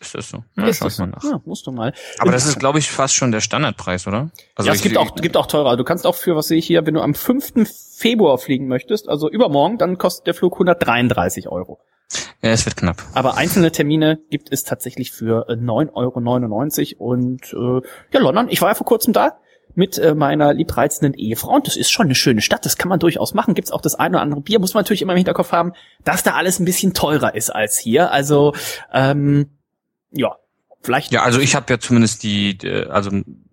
[0.00, 0.44] ist das so?
[0.56, 1.24] Ja, Ist das mal nach.
[1.24, 1.94] Ja, musst du mal.
[2.18, 4.30] Aber das ist, glaube ich, fast schon der Standardpreis, oder?
[4.54, 5.78] Also ja, es gibt auch, gibt auch teurer.
[5.78, 7.66] Du kannst auch für, was sehe ich hier, wenn du am 5.
[7.96, 11.80] Februar fliegen möchtest, also übermorgen, dann kostet der Flug 133 Euro.
[12.42, 13.02] Ja, es wird knapp.
[13.14, 17.10] Aber einzelne Termine gibt es tatsächlich für äh, 9,99 Euro.
[17.10, 19.38] Und äh, ja, London, ich war ja vor kurzem da
[19.74, 22.98] mit äh, meiner liebreizenden Ehefrau und das ist schon eine schöne Stadt, das kann man
[22.98, 23.54] durchaus machen.
[23.54, 26.22] Gibt's auch das eine oder andere Bier, muss man natürlich immer im Hinterkopf haben, dass
[26.22, 28.10] da alles ein bisschen teurer ist als hier.
[28.10, 28.54] Also
[28.92, 29.50] ähm,
[30.12, 30.36] ja,
[30.86, 31.10] Vielleicht.
[31.10, 33.10] Ja, also ich habe ja zumindest die, äh, also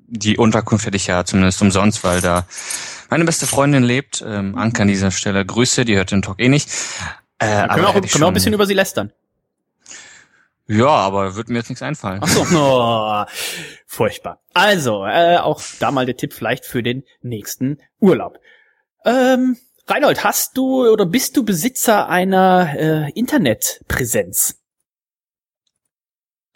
[0.08, 2.46] die Unterkunft hätte ich ja zumindest umsonst, weil da
[3.10, 4.24] meine beste Freundin lebt.
[4.26, 6.70] Ähm, Anke an dieser Stelle Grüße, die hört den Talk eh nicht.
[7.44, 9.12] Äh, können wir auch, können wir auch ein bisschen über sie lästern.
[10.68, 12.22] Ja, aber wird mir jetzt nichts einfallen.
[12.24, 13.26] Ach so, oh,
[13.86, 14.42] furchtbar.
[14.54, 18.40] Also, äh, auch da mal der Tipp vielleicht für den nächsten Urlaub.
[19.06, 24.60] Ähm, Reinhold, hast du oder bist du Besitzer einer äh, Internetpräsenz?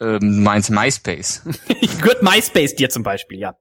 [0.00, 1.42] Ähm, meinst MySpace.
[2.00, 3.58] Gehört MySpace dir zum Beispiel, ja.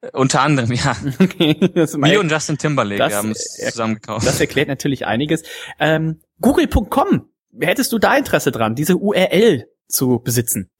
[0.00, 0.96] Äh, Unter anderem, ja.
[1.20, 4.26] Okay, das, Wir und Justin Timberlake das, haben es zusammen gekauft.
[4.26, 5.44] das erklärt natürlich einiges.
[5.78, 7.28] Ähm, Google.com,
[7.60, 10.70] hättest du da Interesse dran, diese URL zu besitzen?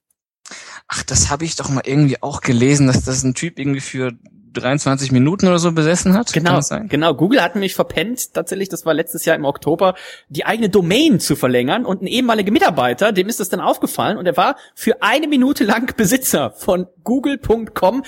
[0.89, 4.13] Ach, das habe ich doch mal irgendwie auch gelesen, dass das ein Typ irgendwie für
[4.53, 6.33] 23 Minuten oder so besessen hat.
[6.33, 6.89] Kann Genau, das sein?
[6.89, 7.15] genau.
[7.15, 9.95] Google hat nämlich verpennt, tatsächlich, das war letztes Jahr im Oktober,
[10.29, 14.27] die eigene Domain zu verlängern und ein ehemaliger Mitarbeiter, dem ist das dann aufgefallen und
[14.27, 18.05] er war für eine Minute lang Besitzer von google.com.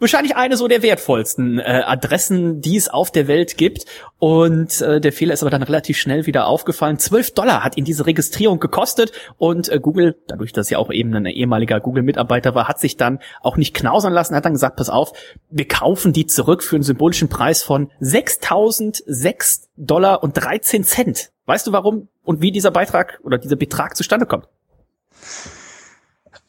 [0.00, 3.84] Wahrscheinlich eine so der wertvollsten äh, Adressen, die es auf der Welt gibt.
[4.18, 6.98] Und äh, der Fehler ist aber dann relativ schnell wieder aufgefallen.
[6.98, 11.14] 12 Dollar hat ihn diese Registrierung gekostet und äh, Google, dadurch, dass er auch eben
[11.14, 14.88] ein ehemaliger Google-Mitarbeiter war, hat sich dann auch nicht knausern lassen, hat dann gesagt, pass
[14.88, 15.12] auf,
[15.50, 21.30] wir kaufen die zurück für einen symbolischen Preis von 6.006 Dollar und 13 Cent.
[21.44, 24.48] Weißt du warum und wie dieser Beitrag oder dieser Betrag zustande kommt?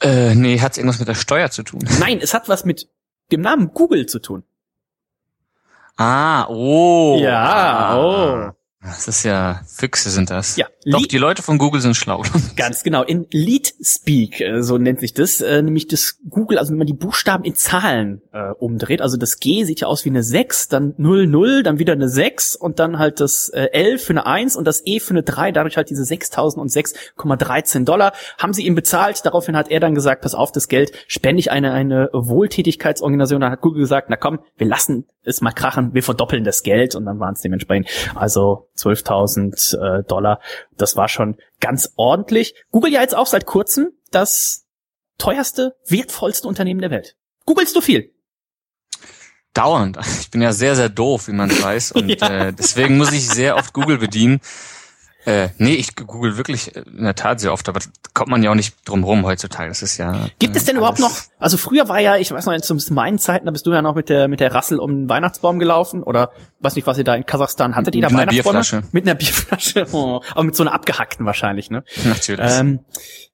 [0.02, 1.82] Äh, nee, hat's irgendwas mit der Steuer zu tun?
[2.00, 2.88] Nein, es hat was mit
[3.32, 4.44] dem Namen Google zu tun.
[5.98, 7.17] Ah, oh.
[7.20, 8.56] Ja, ah.
[8.84, 10.56] Das ist ja, Füchse sind das.
[10.58, 12.24] Ja, Doch, Li- die Leute von Google sind schlau.
[12.56, 13.04] Ganz genau.
[13.04, 16.88] In Lead Speak, äh, so nennt sich das, äh, nämlich das Google, also wenn man
[16.88, 20.70] die Buchstaben in Zahlen äh, umdreht, also das G sieht ja aus wie eine 6,
[20.70, 24.26] dann 0, 0, dann wieder eine 6 und dann halt das äh, L für eine
[24.26, 28.76] 1 und das E für eine 3, dadurch halt diese 6.006,13 Dollar haben sie ihm
[28.76, 29.26] bezahlt.
[29.26, 33.41] Daraufhin hat er dann gesagt, pass auf, das Geld spende ich eine, eine Wohltätigkeitsorganisation.
[33.41, 36.96] Dann hat Google gesagt, na komm, wir lassen es mal krachen, wir verdoppeln das Geld
[36.96, 40.39] und dann waren es dementsprechend also 12.000 äh, Dollar.
[40.78, 42.56] Das war schon ganz ordentlich.
[42.72, 44.65] Google ja jetzt auch seit kurzem das
[45.17, 47.15] teuerste, wertvollste Unternehmen der Welt.
[47.46, 48.13] Googlest du viel?
[49.54, 49.98] Dauernd.
[50.22, 51.91] Ich bin ja sehr, sehr doof, wie man weiß.
[51.94, 52.48] Und Ja.
[52.48, 54.39] äh, deswegen muss ich sehr oft Google bedienen.
[55.25, 58.41] Äh, nee, ich google wirklich äh, in der Tat sehr oft, aber da kommt man
[58.41, 59.69] ja auch nicht drum rum heutzutage.
[59.69, 60.27] Das ist ja.
[60.39, 63.19] Gibt es denn äh, überhaupt noch, also früher war ja, ich weiß noch, zu meinen
[63.19, 66.01] Zeiten, da bist du ja noch mit der, mit der Rassel um den Weihnachtsbaum gelaufen
[66.01, 68.60] oder weiß nicht, was ihr da in Kasachstan hattet, ihr da Mit einer Weihnachtsbäume?
[68.60, 68.84] Bierflasche.
[68.91, 71.84] Mit einer Bierflasche, oh, aber mit so einer abgehackten wahrscheinlich, ne?
[72.03, 72.51] Natürlich.
[72.51, 72.79] Ähm,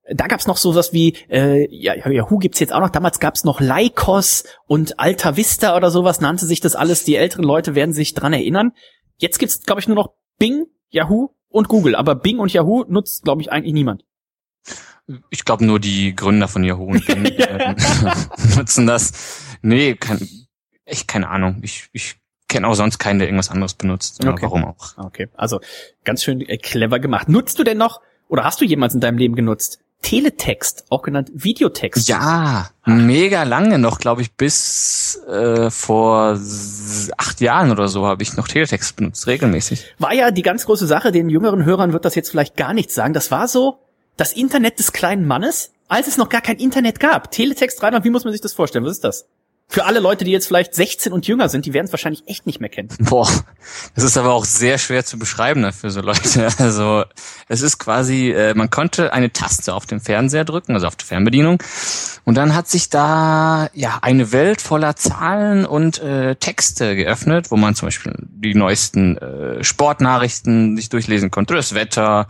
[0.09, 3.61] da gab's noch sowas wie, äh, ja, Yahoo gibt's jetzt auch noch, damals gab's noch
[3.61, 8.13] Lycos und Alta Vista oder sowas, nannte sich das alles, die älteren Leute werden sich
[8.13, 8.71] dran erinnern.
[9.17, 13.23] Jetzt gibt's, glaube ich, nur noch Bing, Yahoo und Google, aber Bing und Yahoo nutzt,
[13.23, 14.03] glaube ich, eigentlich niemand.
[15.29, 17.75] Ich glaube nur die Gründer von Yahoo und Bing äh,
[18.55, 19.57] nutzen das.
[19.61, 20.27] Nee, kein,
[20.85, 21.59] echt keine Ahnung.
[21.61, 22.15] Ich, ich
[22.47, 24.25] kenne auch sonst keinen, der irgendwas anderes benutzt.
[24.25, 24.41] Okay.
[24.41, 24.97] Warum auch?
[24.97, 25.59] Okay, also
[26.03, 27.29] ganz schön äh, clever gemacht.
[27.29, 31.31] Nutzt du denn noch, oder hast du jemals in deinem Leben genutzt, Teletext, auch genannt
[31.33, 32.07] Videotext?
[32.07, 36.39] Ja, mega lange noch, glaube ich, bis äh, vor
[37.17, 39.95] acht Jahren oder so habe ich noch Teletext benutzt, regelmäßig.
[39.99, 42.95] War ja die ganz große Sache, den jüngeren Hörern wird das jetzt vielleicht gar nichts
[42.95, 43.13] sagen.
[43.13, 43.79] Das war so
[44.15, 47.31] das Internet des kleinen Mannes, als es noch gar kein Internet gab.
[47.31, 48.85] Teletext 300, wie muss man sich das vorstellen?
[48.85, 49.27] Was ist das?
[49.69, 52.45] Für alle Leute, die jetzt vielleicht 16 und jünger sind, die werden es wahrscheinlich echt
[52.45, 52.87] nicht mehr kennen.
[52.99, 53.29] Boah,
[53.95, 56.47] das ist aber auch sehr schwer zu beschreiben ne, für so Leute.
[56.57, 57.03] Also
[57.49, 61.05] es ist quasi, äh, man konnte eine Taste auf dem Fernseher drücken, also auf die
[61.05, 61.61] Fernbedienung,
[62.23, 67.57] und dann hat sich da ja eine Welt voller Zahlen und äh, Texte geöffnet, wo
[67.57, 72.27] man zum Beispiel die neuesten äh, Sportnachrichten sich durchlesen konnte, das Wetter,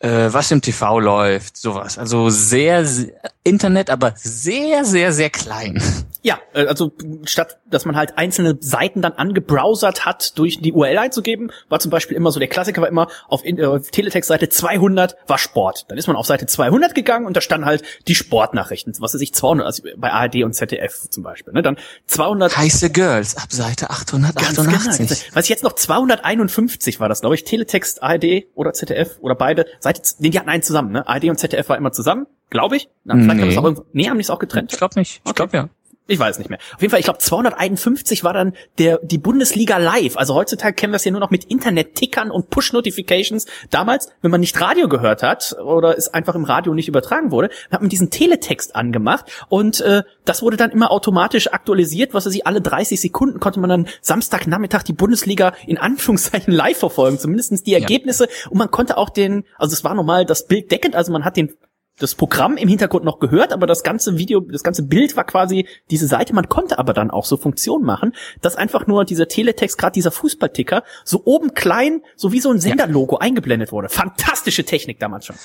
[0.00, 1.98] äh, was im TV läuft, sowas.
[1.98, 3.12] Also sehr, sehr
[3.44, 5.80] Internet, aber sehr, sehr, sehr klein.
[6.22, 6.92] Ja, äh, also
[7.24, 11.90] statt dass man halt einzelne Seiten dann angebrowsert hat, durch die URL einzugeben, war zum
[11.90, 15.86] Beispiel immer so, der Klassiker war immer auf, äh, auf Teletext-Seite 200 war Sport.
[15.88, 19.20] Dann ist man auf Seite 200 gegangen und da standen halt die Sportnachrichten, was weiß
[19.20, 21.52] ich, 200, also bei ARD und ZDF zum Beispiel.
[21.52, 21.62] Ne?
[21.62, 25.08] Dann 200 Heiße Girls ab Seite Ganz 888.
[25.08, 25.20] genau.
[25.32, 27.44] Was jetzt noch 251 war das, glaube ich.
[27.44, 29.66] Teletext, ARD oder ZDF oder beide.
[29.78, 31.06] Seite, nee, die hatten einen zusammen, ne?
[31.08, 32.88] ARD und ZDF war immer zusammen, glaube ich.
[33.04, 33.42] Na, vielleicht Nee.
[33.42, 34.72] haben sie auch irgendwo, nee, haben die es auch getrennt?
[34.72, 35.20] Ich glaube nicht.
[35.24, 35.34] Ich Okay.
[35.34, 35.68] glaube ja.
[36.10, 36.58] Ich weiß nicht mehr.
[36.74, 40.16] Auf jeden Fall, ich glaube 251 war dann der die Bundesliga live.
[40.16, 43.46] Also heutzutage kennen wir es ja nur noch mit Internet-Tickern und Push-Notifications.
[43.70, 47.50] Damals, wenn man nicht Radio gehört hat oder es einfach im Radio nicht übertragen wurde,
[47.70, 52.12] hat man diesen Teletext angemacht und äh, das wurde dann immer automatisch aktualisiert.
[52.12, 56.78] Was weiß ich, alle 30 Sekunden konnte man dann Samstagnachmittag die Bundesliga in Anführungszeichen live
[56.78, 58.26] verfolgen, zumindestens die Ergebnisse.
[58.48, 61.36] Und man konnte auch den, also es war normal das Bild deckend, also man hat
[61.36, 61.54] den
[62.00, 65.68] das Programm im Hintergrund noch gehört, aber das ganze Video, das ganze Bild war quasi
[65.90, 66.34] diese Seite.
[66.34, 70.10] Man konnte aber dann auch so Funktionen machen, dass einfach nur dieser Teletext, gerade dieser
[70.10, 73.88] Fußballticker, so oben klein, so wie so ein Senderlogo eingeblendet wurde.
[73.88, 75.36] Fantastische Technik damals schon.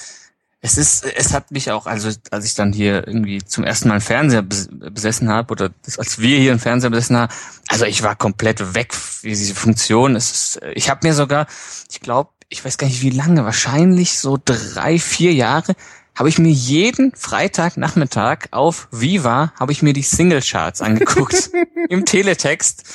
[0.62, 3.96] Es ist, es hat mich auch, also als ich dann hier irgendwie zum ersten Mal
[3.96, 7.32] einen Fernseher bes- besessen habe oder als wir hier einen Fernseher besessen haben,
[7.68, 10.16] also ich war komplett weg wie diese Funktion.
[10.16, 11.46] Es ist, ich habe mir sogar,
[11.92, 15.76] ich glaube, ich weiß gar nicht wie lange, wahrscheinlich so drei, vier Jahre,
[16.16, 21.52] habe ich mir jeden Freitagnachmittag auf Viva habe ich mir die Singlecharts angeguckt
[21.90, 22.86] im Teletext,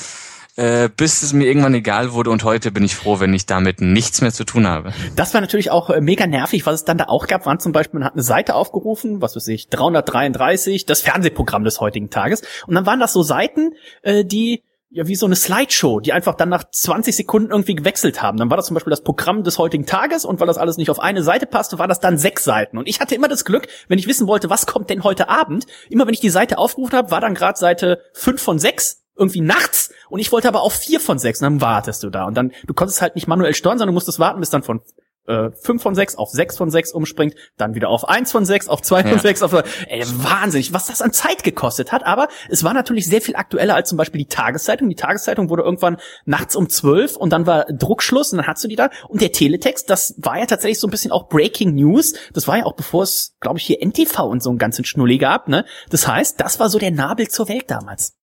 [0.56, 3.80] äh, bis es mir irgendwann egal wurde und heute bin ich froh, wenn ich damit
[3.80, 4.92] nichts mehr zu tun habe.
[5.16, 7.72] Das war natürlich auch äh, mega nervig, was es dann da auch gab, waren zum
[7.72, 12.42] Beispiel, man hat eine Seite aufgerufen, was weiß ich, 333, das Fernsehprogramm des heutigen Tages.
[12.66, 16.34] Und dann waren das so Seiten, äh, die ja wie so eine Slideshow, die einfach
[16.34, 18.38] dann nach 20 Sekunden irgendwie gewechselt haben.
[18.38, 20.90] Dann war das zum Beispiel das Programm des heutigen Tages und weil das alles nicht
[20.90, 22.76] auf eine Seite passte, war das dann sechs Seiten.
[22.76, 25.66] Und ich hatte immer das Glück, wenn ich wissen wollte, was kommt denn heute Abend,
[25.88, 29.42] immer wenn ich die Seite aufgerufen habe, war dann gerade Seite fünf von sechs irgendwie
[29.42, 32.34] nachts und ich wollte aber auf vier von sechs und dann wartest du da und
[32.34, 34.80] dann du konntest halt nicht manuell steuern, sondern du musstest warten, bis dann von
[35.26, 38.68] äh, 5 von 6 auf 6 von 6 umspringt, dann wieder auf 1 von 6,
[38.68, 39.18] auf 2 von Ja.
[39.18, 43.20] 6, auf ey, wahnsinnig, was das an Zeit gekostet hat, aber es war natürlich sehr
[43.20, 44.88] viel aktueller als zum Beispiel die Tageszeitung.
[44.88, 48.68] Die Tageszeitung wurde irgendwann nachts um 12 und dann war Druckschluss und dann hast du
[48.68, 52.14] die da und der Teletext, das war ja tatsächlich so ein bisschen auch Breaking News,
[52.32, 55.18] das war ja auch bevor es, glaube ich, hier NTV und so einen ganzen Schnulli
[55.18, 55.64] gab, ne?
[55.90, 58.19] Das heißt, das war so der Nabel zur Welt damals.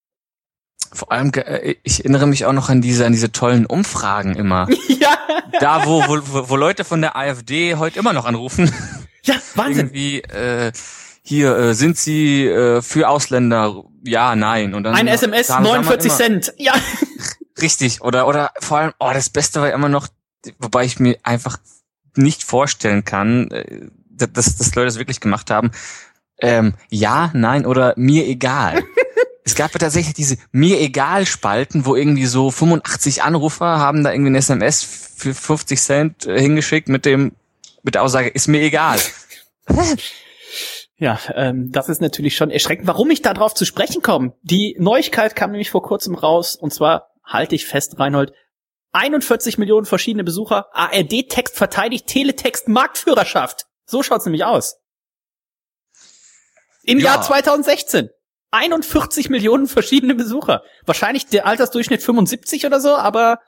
[0.92, 4.68] Vor allem, äh, ich erinnere mich auch noch an diese, an diese tollen Umfragen immer.
[4.88, 5.18] ja,
[5.60, 8.72] da, wo, wo, wo- Leute von der AfD heute immer noch anrufen.
[9.22, 9.86] ja, Wahnsinn.
[9.86, 10.72] Irgendwie, äh,
[11.22, 13.84] hier, äh, sind sie äh, für Ausländer?
[14.04, 14.74] Ja, nein.
[14.74, 16.54] Und dann Ein SMS, wir 49 immer- Cent.
[16.56, 16.72] Ja.
[17.60, 18.00] Richtig.
[18.02, 20.08] Oder, oder vor allem, oh, das Beste war immer noch,
[20.58, 21.58] wobei ich mir einfach
[22.16, 25.70] nicht vorstellen kann, äh, dass, dass Leute das wirklich gemacht haben.
[26.40, 28.82] Ähm, ja, nein oder mir egal.
[29.48, 34.12] Es gab ja tatsächlich diese mir egal Spalten, wo irgendwie so 85 Anrufer haben da
[34.12, 34.84] irgendwie ein SMS
[35.16, 37.32] für 50 Cent äh, hingeschickt mit dem
[37.82, 38.98] mit der Aussage ist mir egal.
[40.96, 42.86] Ja, ähm, das ist natürlich schon erschreckend.
[42.86, 44.34] Warum ich darauf zu sprechen komme?
[44.42, 48.32] Die Neuigkeit kam nämlich vor kurzem raus und zwar halte ich fest, Reinhold.
[48.92, 50.66] 41 Millionen verschiedene Besucher.
[50.72, 53.66] ARD-Text verteidigt Teletext Marktführerschaft.
[53.86, 54.76] So schaut's nämlich aus.
[56.82, 57.14] Im Ja.
[57.14, 58.10] Jahr 2016.
[58.50, 60.62] 41 Millionen verschiedene Besucher.
[60.86, 63.40] Wahrscheinlich der Altersdurchschnitt 75 oder so, aber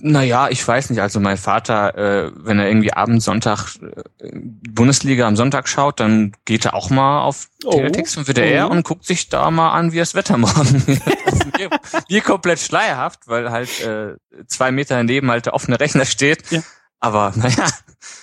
[0.00, 1.00] Naja, ich weiß nicht.
[1.00, 3.76] Also mein Vater, äh, wenn er irgendwie abends Sonntag
[4.20, 4.30] äh,
[4.70, 7.72] Bundesliga am Sonntag schaut, dann geht er auch mal auf Oh.
[7.72, 8.70] Teletext und WDR Oh.
[8.72, 11.02] und guckt sich da mal an, wie das Wetter morgen wird.
[11.26, 11.70] Also wir,
[12.08, 14.16] wir komplett schleierhaft, weil halt äh,
[14.46, 16.50] zwei Meter daneben halt der offene Rechner steht.
[16.50, 16.62] Ja.
[17.00, 17.66] Aber naja,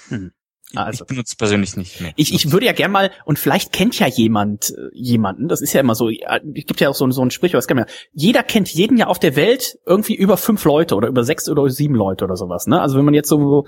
[0.09, 0.31] Hm.
[0.71, 1.03] Ich, Also.
[1.03, 2.11] ich benutze persönlich nicht mehr.
[2.15, 5.73] Ich, ich würde ja gern mal, und vielleicht kennt ja jemand äh, jemanden, das ist
[5.73, 6.19] ja immer so, es
[6.65, 7.93] gibt ja auch so, so ein Sprichwort, das kennt man ja.
[8.13, 11.67] Jeder kennt jeden ja auf der Welt irgendwie über fünf Leute oder über sechs oder
[11.69, 12.79] sieben Leute oder sowas, ne?
[12.81, 13.65] Also wenn man jetzt so,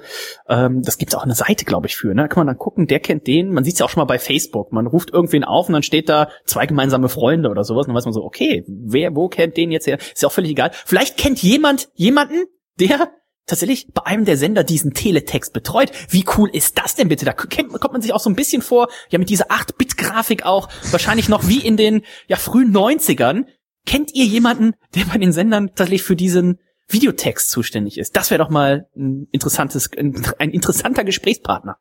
[0.48, 2.24] ähm, das gibt's auch eine Seite, glaube ich, für, ne?
[2.24, 4.20] Da kann man dann gucken, der kennt den, man sieht's ja auch schon mal bei
[4.20, 7.90] Facebook, man ruft irgendwen auf und dann steht da zwei gemeinsame Freunde oder sowas, und
[7.90, 9.98] dann weiß man so, okay, wer, wo kennt den jetzt her?
[9.98, 10.72] Ist ja auch völlig egal.
[10.86, 12.46] Vielleicht kennt jemand jemanden,
[12.80, 13.12] der
[13.46, 15.92] tatsächlich bei einem der Sender diesen Teletext betreut.
[16.10, 17.26] Wie cool ist das denn bitte?
[17.26, 21.30] Da kommt man sich auch so ein bisschen vor, ja mit dieser 8-Bit-Grafik auch, wahrscheinlich
[21.30, 23.46] noch wie in den ja frühen 90ern.
[23.86, 28.16] Kennt ihr jemanden, der bei den Sendern tatsächlich für diesen Videotext zuständig ist?
[28.16, 31.78] Das wäre doch mal ein interessantes, ein, ein interessanter Gesprächspartner.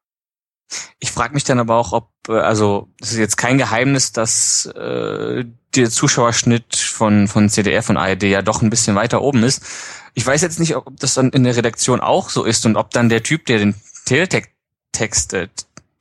[0.98, 4.66] Ich frage mich dann aber auch, ob, äh, also es ist jetzt kein Geheimnis, dass
[4.66, 5.44] äh,
[5.74, 9.62] der Zuschauerschnitt von, von CDR, von ARD ja doch ein bisschen weiter oben ist.
[10.14, 12.90] Ich weiß jetzt nicht, ob das dann in der Redaktion auch so ist und ob
[12.90, 15.48] dann der Typ, der den Teletext, äh,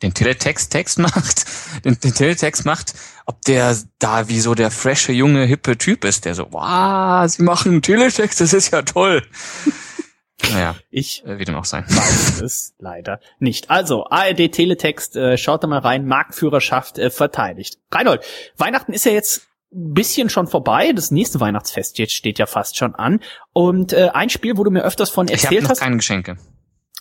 [0.02, 1.46] den Teletext-Text macht,
[1.86, 2.94] den, den Teletext macht,
[3.26, 7.44] ob der da wie so der frische, junge, hippe Typ ist, der so, wow, sie
[7.44, 9.24] machen Teletext, das ist ja toll.
[10.52, 11.86] naja, Ich äh, wie dem auch sein.
[11.88, 13.70] weiß es leider nicht.
[13.70, 17.78] Also, ARD Teletext, äh, schaut da mal rein, Marktführerschaft äh, verteidigt.
[17.92, 18.24] Reinhold,
[18.58, 20.92] Weihnachten ist ja jetzt bisschen schon vorbei.
[20.94, 23.20] Das nächste Weihnachtsfest jetzt steht ja fast schon an.
[23.54, 25.80] Und äh, ein Spiel, wo du mir öfters von Ich habe erzählt noch hast.
[25.80, 26.38] keine Geschenke.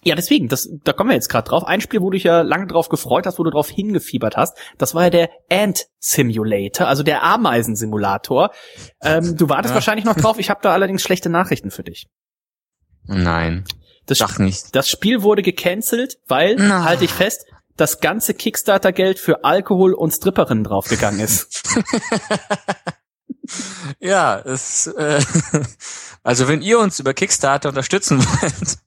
[0.05, 1.65] Ja, deswegen, das, da kommen wir jetzt gerade drauf.
[1.65, 4.57] Ein Spiel, wo du dich ja lange drauf gefreut hast, wo du drauf hingefiebert hast,
[4.79, 8.51] das war ja der Ant Simulator, also der Ameisensimulator.
[9.03, 9.75] Ähm, du wartest Ja.
[9.75, 10.39] wahrscheinlich noch drauf.
[10.39, 12.07] Ich habe da allerdings schlechte Nachrichten für dich.
[13.05, 13.65] Nein,
[14.07, 14.75] Das, sag nicht.
[14.77, 17.47] das Spiel wurde gecancelt, weil, halte ich fest,
[17.79, 21.63] das ganze Kickstarter-Geld für Alkohol und Stripperinnen draufgegangen ist.
[23.99, 25.21] Ja, es, äh,
[26.23, 28.79] also wenn ihr uns über Kickstarter unterstützen wollt,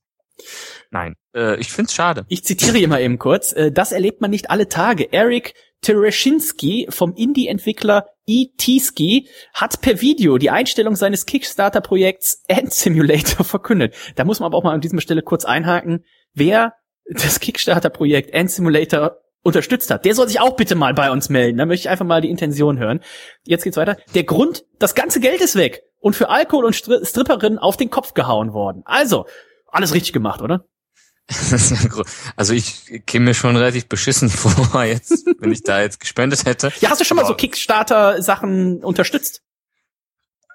[0.93, 2.25] Nein, äh, ich find's schade.
[2.27, 3.53] Ich zitiere hier mal eben kurz.
[3.53, 5.13] Äh, das erlebt man nicht alle Tage.
[5.13, 13.95] Eric Tereshinski vom Indie-Entwickler E-T-Ski hat per Video die Einstellung seines Kickstarter-Projekts Ant Simulator verkündet.
[14.15, 16.03] Da muss man aber auch mal an dieser Stelle kurz einhaken.
[16.33, 16.73] Wer
[17.09, 21.57] das Kickstarter-Projekt Ant Simulator unterstützt hat, der soll sich auch bitte mal bei uns melden.
[21.57, 23.01] Da möchte ich einfach mal die Intention hören.
[23.43, 23.97] Jetzt geht's weiter.
[24.13, 27.89] Der Grund, das ganze Geld ist weg und für Alkohol und Stri Stripperinnen auf den
[27.89, 28.83] Kopf gehauen worden.
[28.85, 29.25] Also,
[29.67, 30.65] alles richtig gemacht, oder?
[32.35, 36.71] also ich käme mir schon relativ beschissen vor, jetzt, wenn ich da jetzt gespendet hätte.
[36.81, 39.43] Ja, hast du schon mal so Kickstarter-Sachen unterstützt?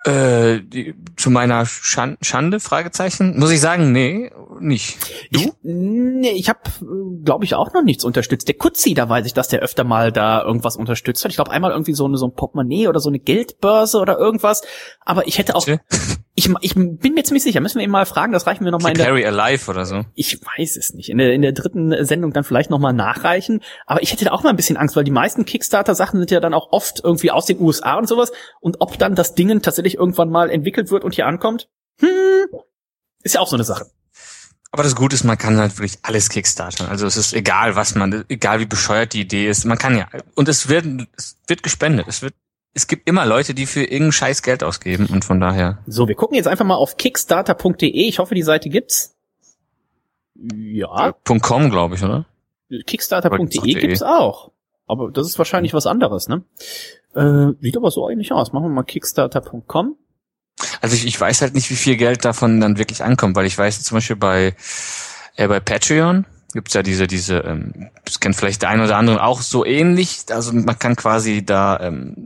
[0.06, 4.98] Äh, die, zu meiner Schan Schande, Fragezeichen, muss ich sagen, nee, nicht.
[5.32, 5.40] Du?
[5.40, 6.60] Ich, nee, ich habe,
[7.24, 8.46] glaube ich, auch noch nichts unterstützt.
[8.46, 11.32] Der Kutzi, da weiß ich, dass der öfter mal da irgendwas unterstützt hat.
[11.32, 14.62] Ich glaube, einmal irgendwie so, eine, so ein Portemonnaie oder so eine Geldbörse oder irgendwas.
[15.04, 15.66] Aber ich hätte auch,
[16.38, 18.82] ich, ich bin mir ziemlich sicher, müssen wir ihn mal fragen, das reichen wir noch
[18.82, 19.06] mal in der...
[19.06, 20.04] Carry Alive oder so.
[20.14, 21.08] Ich weiß es nicht.
[21.08, 23.62] In der, in der dritten Sendung dann vielleicht noch mal nachreichen.
[23.86, 26.40] Aber ich hätte da auch mal ein bisschen Angst, weil die meisten Kickstarter-Sachen sind ja
[26.40, 28.32] dann auch oft irgendwie aus den USA und sowas.
[28.60, 31.70] Und ob dann das Ding tatsächlich irgendwann mal entwickelt wird und hier ankommt,
[32.00, 32.60] hm,
[33.22, 33.86] ist ja auch so eine Sache.
[34.72, 36.86] Aber das Gute ist, man kann halt wirklich alles kickstarten.
[36.86, 40.06] Also es ist egal, was man, egal wie bescheuert die Idee ist, man kann ja,
[40.34, 40.84] und es wird,
[41.16, 42.34] es wird gespendet, es wird
[42.76, 45.78] es gibt immer Leute, die für irgendein Scheiß Geld ausgeben und von daher.
[45.86, 47.88] So, wir gucken jetzt einfach mal auf kickstarter.de.
[47.88, 49.16] Ich hoffe, die Seite gibt's.
[50.34, 51.08] Ja.
[51.08, 52.26] Äh, .com, glaube ich, oder?
[52.86, 54.52] Kickstarter.de gibt's auch.
[54.86, 56.42] Aber das ist wahrscheinlich was anderes, ne?
[57.14, 58.52] Äh, sieht aber so eigentlich aus.
[58.52, 59.96] Machen wir mal kickstarter.com.
[60.82, 63.56] Also ich, ich weiß halt nicht, wie viel Geld davon dann wirklich ankommt, weil ich
[63.56, 64.54] weiß zum Beispiel bei,
[65.36, 69.22] äh, bei Patreon, gibt's ja diese, diese, ähm, das kennt vielleicht der eine oder andere
[69.22, 70.24] auch so ähnlich.
[70.30, 72.25] Also man kann quasi da ähm,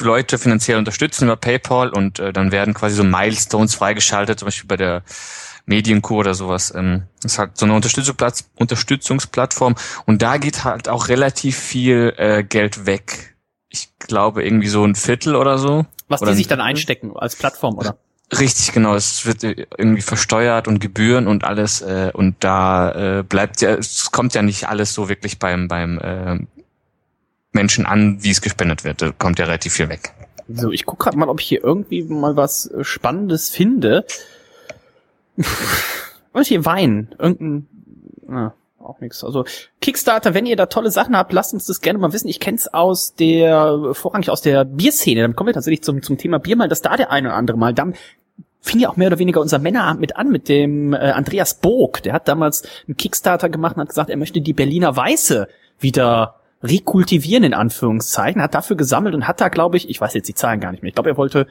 [0.00, 4.68] Leute finanziell unterstützen über PayPal und äh, dann werden quasi so Milestones freigeschaltet, zum Beispiel
[4.68, 5.02] bei der
[5.66, 6.72] Medienkur oder sowas.
[6.74, 9.74] Ähm, das hat so eine Unterstützungsplatz, Unterstützungsplattform
[10.06, 13.36] und da geht halt auch relativ viel äh, Geld weg.
[13.68, 15.86] Ich glaube irgendwie so ein Viertel oder so.
[16.08, 17.98] Was oder die sich dann einstecken als Plattform, oder?
[18.32, 18.94] Richtig, genau.
[18.94, 24.10] Es wird irgendwie versteuert und Gebühren und alles äh, und da äh, bleibt ja, es
[24.10, 26.38] kommt ja nicht alles so wirklich beim beim äh,
[27.56, 29.02] Menschen an, wie es gespendet wird.
[29.02, 30.12] Da kommt ja relativ viel weg.
[30.48, 34.06] So, ich guck gerade mal, ob ich hier irgendwie mal was äh, Spannendes finde.
[36.32, 37.14] Was hier Wein?
[37.18, 37.66] Irgendein.
[38.28, 39.24] Ah, auch nichts.
[39.24, 39.46] Also
[39.80, 42.28] Kickstarter, wenn ihr da tolle Sachen habt, lasst uns das gerne mal wissen.
[42.28, 45.22] Ich kenn's aus der, vorrangig aus der Bierszene.
[45.22, 47.56] Dann kommen wir tatsächlich zum, zum Thema Bier mal, dass da der eine oder andere
[47.56, 47.72] mal.
[47.72, 47.94] Dann
[48.60, 52.02] fing ja auch mehr oder weniger unser Männerabend mit an, mit dem äh, Andreas Bog.
[52.02, 56.35] Der hat damals einen Kickstarter gemacht und hat gesagt, er möchte die Berliner Weiße wieder
[56.62, 60.34] rekultivieren, in Anführungszeichen, hat dafür gesammelt und hat da, glaube ich, ich weiß jetzt die
[60.34, 61.46] Zahlen gar nicht mehr, ich glaube, er wollte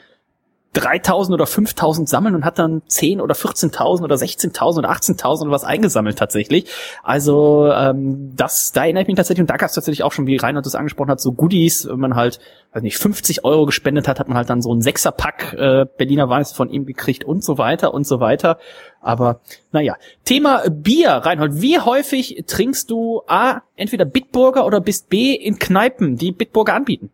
[0.75, 5.51] 3000 oder 5000 sammeln und hat dann 10 oder 14.000 oder 16.000 oder 18.000 oder
[5.51, 6.69] was eingesammelt tatsächlich.
[7.01, 10.27] Also ähm, das, da erinnere ich mich tatsächlich und da gab es tatsächlich auch schon,
[10.27, 12.39] wie Reinhard das angesprochen hat, so Goodies, wenn man halt,
[12.73, 16.29] weiß nicht, 50 Euro gespendet hat, hat man halt dann so ein Sechserpack äh, Berliner
[16.29, 18.57] Weiß von ihm gekriegt und so weiter und so weiter.
[18.99, 19.39] Aber
[19.71, 25.57] naja, Thema Bier, Reinhold, wie häufig trinkst du A, entweder Bitburger oder bist B in
[25.57, 27.11] Kneipen, die Bitburger anbieten?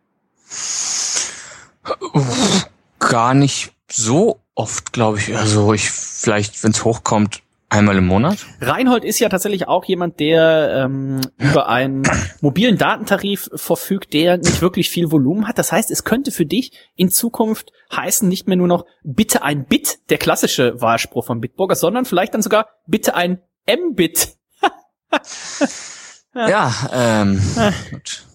[3.08, 5.36] Gar nicht so oft, glaube ich.
[5.36, 8.38] Also ich vielleicht, wenn es hochkommt, einmal im Monat.
[8.60, 12.02] Reinhold ist ja tatsächlich auch jemand, der ähm, über einen
[12.42, 15.58] mobilen Datentarif verfügt, der nicht wirklich viel Volumen hat.
[15.58, 19.64] Das heißt, es könnte für dich in Zukunft heißen, nicht mehr nur noch bitte ein
[19.64, 24.36] Bit, der klassische Wahlspruch von Bitburger, sondern vielleicht dann sogar bitte ein M-Bit.
[26.34, 27.40] ja, ähm,
[27.90, 28.26] gut.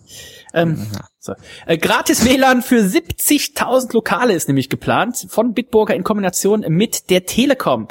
[0.54, 0.88] Ähm,
[1.28, 1.34] so.
[1.66, 7.26] äh, gratis WLAN für 70.000 Lokale ist nämlich geplant von Bitburger in Kombination mit der
[7.26, 7.88] Telekom.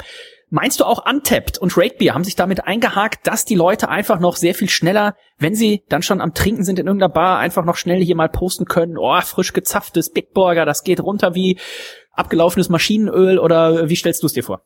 [0.49, 4.37] Meinst du auch Untapped und Ratebeer haben sich damit eingehakt, dass die Leute einfach noch
[4.37, 7.75] sehr viel schneller, wenn sie dann schon am Trinken sind in irgendeiner Bar, einfach noch
[7.75, 11.59] schnell hier mal posten können, oh, frisch gezapftes Bitburger, das geht runter wie
[12.11, 14.65] abgelaufenes Maschinenöl oder wie stellst du es dir vor?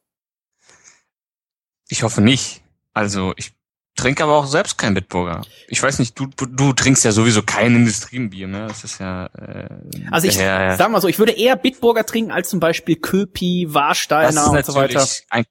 [1.89, 2.61] Ich hoffe nicht.
[2.93, 3.53] Also ich
[4.01, 5.41] trinke aber auch selbst kein Bitburger.
[5.67, 8.67] Ich weiß nicht, du, du trinkst ja sowieso kein Industriebier, ne?
[8.67, 9.27] Das ist ja.
[9.27, 9.69] Äh,
[10.09, 13.67] also ich daher, sag mal so, ich würde eher Bitburger trinken als zum Beispiel Köpi,
[13.69, 15.07] Warsteiner und so weiter.
[15.29, 15.45] Ein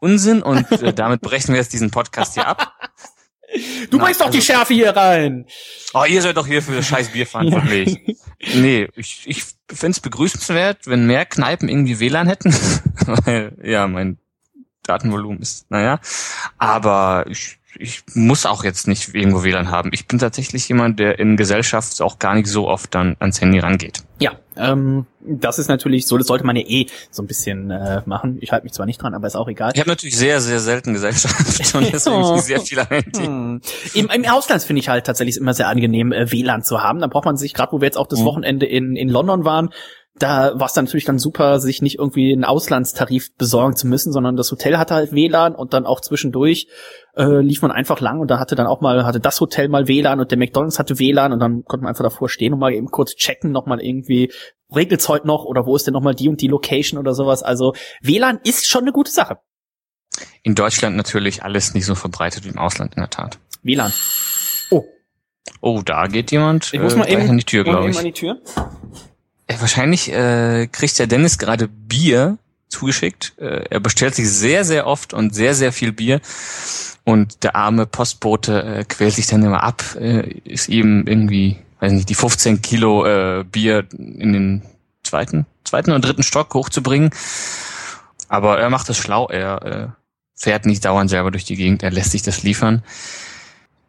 [0.00, 2.72] Unsinn und äh, damit brechen wir jetzt diesen Podcast hier ab.
[3.88, 5.46] Du bringst doch die also Schärfe hier rein.
[5.92, 8.00] Oh, ihr seid doch hier für das scheiß Bier verantwortlich.
[8.54, 12.52] nee, ich, ich finde es begrüßenswert, wenn mehr Kneipen irgendwie WLAN hätten.
[13.06, 14.18] Weil, ja, mein
[14.82, 16.00] Datenvolumen ist, naja.
[16.58, 19.90] Aber ich ich muss auch jetzt nicht irgendwo WLAN haben.
[19.92, 23.58] Ich bin tatsächlich jemand, der in Gesellschaft auch gar nicht so oft dann ans Handy
[23.58, 24.02] rangeht.
[24.20, 28.02] Ja, ähm, Das ist natürlich so, das sollte man ja eh so ein bisschen äh,
[28.06, 28.38] machen.
[28.40, 29.72] Ich halte mich zwar nicht dran, aber ist auch egal.
[29.74, 33.24] Ich habe natürlich sehr, sehr selten Gesellschaft und deswegen sehr viel Handy.
[33.24, 33.60] Hm.
[33.94, 37.00] Im, Im Ausland finde ich halt tatsächlich immer sehr angenehm, äh, WLAN zu haben.
[37.00, 38.24] Da braucht man sich, gerade wo wir jetzt auch das Mhm.
[38.24, 39.70] Wochenende in, in London waren,
[40.16, 44.12] da war es dann natürlich dann super, sich nicht irgendwie einen Auslandstarif besorgen zu müssen,
[44.12, 46.68] sondern das Hotel hatte halt WLAN und dann auch zwischendurch
[47.16, 49.88] äh, lief man einfach lang und da hatte dann auch mal, hatte das Hotel mal
[49.88, 52.72] WLAN und der McDonalds hatte WLAN und dann konnte man einfach davor stehen und mal
[52.72, 54.32] eben kurz checken, nochmal irgendwie,
[54.74, 57.42] regelt's heute noch oder wo ist denn nochmal die und die Location oder sowas.
[57.42, 59.38] Also WLAN ist schon eine gute Sache.
[60.42, 63.38] In Deutschland natürlich alles nicht so verbreitet wie im Ausland in der Tat.
[63.62, 63.92] WLAN.
[65.60, 67.72] Oh, da geht jemand Ich muss äh, mal gleich eben, an die Tür, muss mal
[67.72, 67.98] glaube eben ich.
[67.98, 68.40] an die Tür.
[69.46, 72.38] Äh, wahrscheinlich äh, kriegt der Dennis gerade Bier
[72.68, 73.34] zugeschickt.
[73.38, 76.20] Äh, er bestellt sich sehr, sehr oft und sehr, sehr viel Bier.
[77.04, 81.92] Und der arme Postbote äh, quält sich dann immer ab, äh, ist ihm irgendwie, weiß
[81.92, 84.62] nicht, die 15 Kilo äh, Bier in den
[85.02, 87.10] zweiten, zweiten oder dritten Stock hochzubringen.
[88.28, 89.28] Aber er macht das schlau.
[89.28, 89.88] Er äh,
[90.34, 91.82] fährt nicht dauernd selber durch die Gegend.
[91.82, 92.82] Er lässt sich das liefern.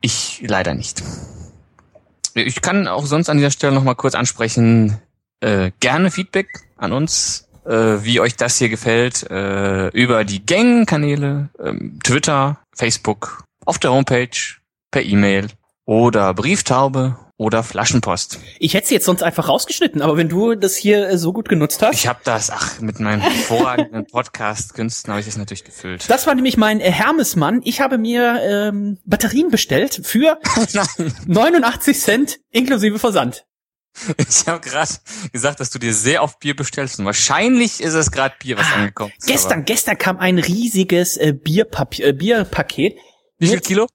[0.01, 1.01] Ich leider nicht.
[2.33, 4.99] Ich kann auch sonst an dieser Stelle noch mal kurz ansprechen,
[5.41, 11.49] äh, gerne Feedback an uns, äh, wie euch das hier gefällt, äh, über die Gang-Kanäle,
[11.63, 14.29] ähm, Twitter, Facebook, auf der Homepage,
[14.91, 15.47] per E-Mail
[15.85, 18.39] oder Brieftaube oder Flaschenpost.
[18.59, 21.49] Ich hätte sie jetzt sonst einfach rausgeschnitten, aber wenn du das hier äh, so gut
[21.49, 21.93] genutzt hast.
[21.93, 26.09] Ich habe das, ach, mit meinen hervorragenden Podcast-Künsten habe ich das natürlich gefüllt.
[26.09, 27.61] das war nämlich mein äh, Hermesmann.
[27.63, 30.39] Ich habe mir ähm, Batterien bestellt für
[30.73, 33.45] Nein, 89 Cent inklusive Versand.
[34.17, 34.91] ich habe gerade
[35.31, 38.71] gesagt, dass du dir sehr oft Bier bestellst und wahrscheinlich ist es gerade Bier, was
[38.71, 39.27] angekommen ist.
[39.27, 42.93] Gestern, gestern kam ein riesiges äh, Bierpapier, äh, Bierpaket.
[42.93, 43.01] Aber
[43.39, 43.87] Wie viel Kilo?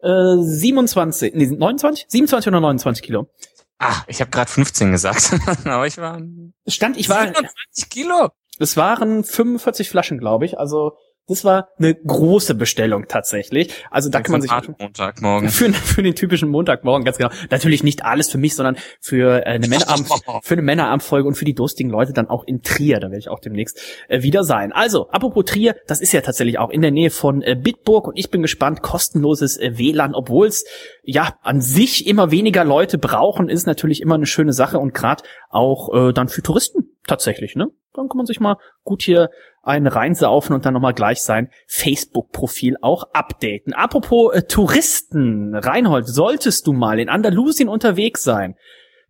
[0.00, 2.06] Äh, 27, nee, 29?
[2.08, 3.30] 27 oder 29 Kilo.
[3.78, 5.32] Ah, ich habe gerade 15 gesagt,
[5.64, 6.20] aber ich war
[6.66, 8.30] Stand, ich war, 27 Kilo.
[8.58, 10.58] es waren 45 Flaschen, glaube ich.
[10.58, 10.96] Also
[11.32, 13.72] das war eine große Bestellung tatsächlich.
[13.90, 15.48] Also da kann man sich Montagmorgen.
[15.50, 17.30] für, für den typischen Montagmorgen ganz genau.
[17.50, 20.08] Natürlich nicht alles für mich, sondern für äh, eine Männerabend,
[20.42, 23.00] für eine Männerabendfolge und für die durstigen Leute dann auch in Trier.
[23.00, 24.72] Da werde ich auch demnächst äh, wieder sein.
[24.72, 28.18] Also, apropos Trier, das ist ja tatsächlich auch in der Nähe von äh, Bitburg und
[28.18, 30.64] ich bin gespannt, kostenloses äh, WLAN, obwohl es
[31.02, 35.24] ja an sich immer weniger Leute brauchen, ist natürlich immer eine schöne Sache und gerade
[35.50, 37.68] auch äh, dann für Touristen tatsächlich, ne?
[37.94, 39.28] Dann kann man sich mal gut hier
[39.62, 43.74] einen reinsaufen und dann nochmal gleich sein Facebook-Profil auch updaten.
[43.74, 48.56] Apropos äh, Touristen, Reinhold, solltest du mal in Andalusien unterwegs sein,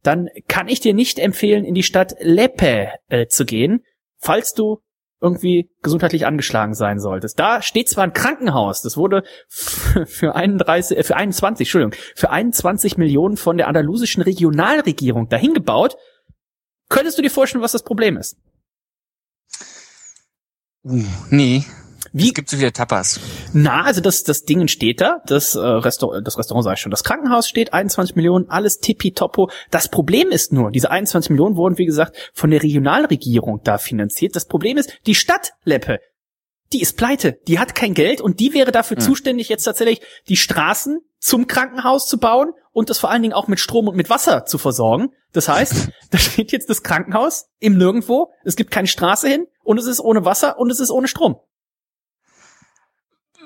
[0.02, 3.84] dann kann ich dir nicht empfehlen, in die Stadt Lepe äh, zu gehen,
[4.18, 4.80] falls du
[5.22, 7.38] irgendwie gesundheitlich angeschlagen sein solltest.
[7.38, 12.98] Da steht zwar ein Krankenhaus, das wurde für 31, äh, für 21, Entschuldigung, für 21
[12.98, 15.96] Millionen von der andalusischen Regionalregierung dahin gebaut.
[16.92, 18.36] Könntest du dir vorstellen, was das Problem ist?
[20.84, 21.64] Uh, nee.
[22.12, 23.18] Wie Es gibt so viele Tapas.
[23.54, 26.90] Na, also das, das Ding steht da, das, äh, Restaurant, das Restaurant sag ich schon,
[26.90, 29.50] das Krankenhaus steht, 21 Millionen, alles tippitoppo.
[29.70, 34.36] Das Problem ist nur, diese 21 Millionen wurden, wie gesagt, von der Regionalregierung da finanziert.
[34.36, 35.98] Das Problem ist, die Stadt Leppe,
[36.74, 39.04] die ist pleite, die hat kein Geld und die wäre dafür Hm.
[39.04, 43.48] zuständig, jetzt tatsächlich die Straßen zum Krankenhaus zu bauen und das vor allen Dingen auch
[43.48, 45.10] mit Strom und mit Wasser zu versorgen.
[45.32, 49.78] Das heißt, da steht jetzt das Krankenhaus im Nirgendwo, es gibt keine Straße hin und
[49.78, 51.36] es ist ohne Wasser und es ist ohne Strom.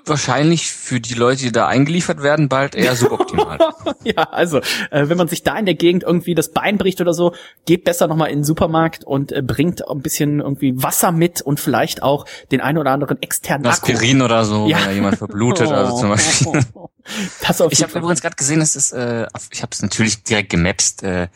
[0.08, 3.58] Wahrscheinlich für die Leute, die da eingeliefert werden, bald eher suboptimal.
[4.04, 4.58] Ja, also,
[4.92, 7.82] äh, wenn man sich da in der Gegend irgendwie das Bein bricht oder so, geht
[7.82, 12.04] besser nochmal in den Supermarkt und äh, bringt ein bisschen irgendwie Wasser mit und vielleicht
[12.04, 13.90] auch den einen oder anderen externen Akku.
[13.92, 14.78] Aspirin oder so, Ja.
[14.78, 16.62] wenn da jemand verblutet, also zum Beispiel.
[17.46, 20.50] Das auf Ich habe übrigens gerade gesehen, es ist, äh, ich habe es natürlich direkt
[20.50, 21.28] gemapst, äh,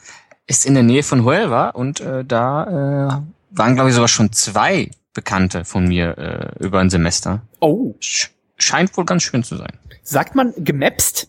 [0.46, 4.32] ist in der Nähe von Huelva und äh, da äh, waren, glaube ich, sogar schon
[4.32, 7.42] zwei Bekannte von mir äh, über ein Semester.
[7.60, 9.78] Oh, Sch scheint wohl ganz schön zu sein.
[10.02, 11.28] sagt man gemapst?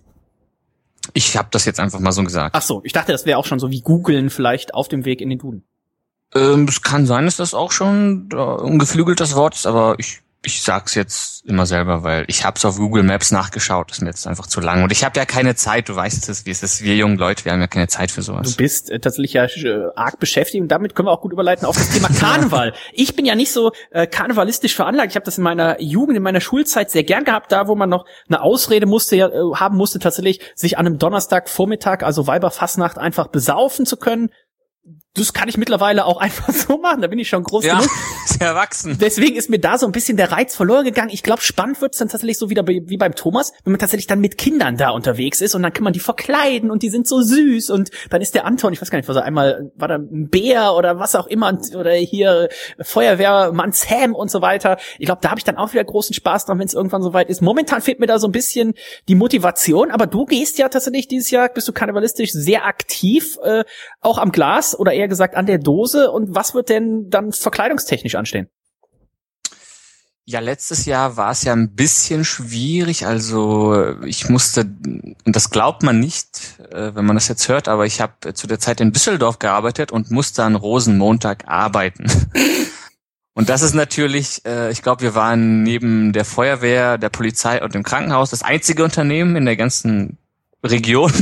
[1.13, 2.55] Ich habe das jetzt einfach mal so gesagt.
[2.55, 5.21] Ach so, ich dachte, das wäre auch schon so wie googeln vielleicht auf dem Weg
[5.21, 5.63] in den Duden.
[6.33, 10.21] Ähm, es kann sein, dass das auch schon äh, ein geflügeltes Wort ist, aber ich,
[10.43, 13.91] ich sag's jetzt immer selber, weil ich hab's auf Google Maps nachgeschaut.
[13.91, 14.83] Das ist mir jetzt einfach zu lang.
[14.83, 16.81] Und ich habe ja keine Zeit, du weißt es, wie es ist.
[16.81, 18.55] Wir jungen Leute, wir haben ja keine Zeit für Du sowas.
[18.55, 21.75] bist äh, tatsächlich ja äh, arg beschäftigt und damit können wir auch gut überleiten auf
[21.77, 22.73] das Thema Karneval.
[22.91, 25.11] Ich bin ja nicht so äh, karnevalistisch veranlagt.
[25.11, 27.89] Ich habe das in meiner Jugend, in meiner Schulzeit sehr gern gehabt, da wo man
[27.89, 33.27] noch eine Ausrede musste äh, haben musste, tatsächlich sich an einem Donnerstagvormittag, also Weiberfassnacht, einfach
[33.27, 34.29] besaufen zu können.
[35.13, 37.89] Das kann ich mittlerweile auch einfach so machen, da bin ich schon groß Ja, genug.
[38.25, 38.97] sehr erwachsen.
[38.99, 41.09] Deswegen ist mir da so ein bisschen der Reiz verloren gegangen.
[41.11, 44.19] Ich glaube, spannend wird's dann tatsächlich so wieder wie beim Thomas, wenn man tatsächlich dann
[44.19, 47.21] mit Kindern da unterwegs ist und dann kann man die verkleiden und die sind so
[47.21, 49.95] süß und dann ist der Anton, ich weiß gar nicht, was er einmal, war da
[49.95, 52.49] ein Bär oder was auch immer oder hier
[52.79, 54.77] Feuerwehrmann Sam und so weiter.
[54.99, 57.29] Ich glaube, da habe ich dann auch wieder großen Spaß dran, wenn es irgendwann soweit
[57.29, 57.41] ist.
[57.41, 58.73] Momentan fehlt mir da so ein bisschen
[59.07, 63.63] die Motivation, aber du gehst ja tatsächlich dieses Jahr, bist du karnevalistisch sehr aktiv, äh,
[64.01, 68.15] auch am Glas oder eher gesagt an der Dose und was wird denn dann verkleidungstechnisch
[68.15, 68.47] anstehen?
[70.25, 73.07] Ja, letztes Jahr war es ja ein bisschen schwierig.
[73.07, 77.85] Also ich musste, und das glaubt man nicht, äh, wenn man das jetzt hört, aber
[77.85, 82.05] ich habe zu der Zeit in Düsseldorf gearbeitet und musste an Rosenmontag arbeiten.
[83.33, 87.73] Und das ist natürlich, äh, ich glaube, wir waren neben der Feuerwehr, der Polizei und
[87.73, 90.17] dem Krankenhaus das einzige Unternehmen in der ganzen
[90.61, 91.13] Region.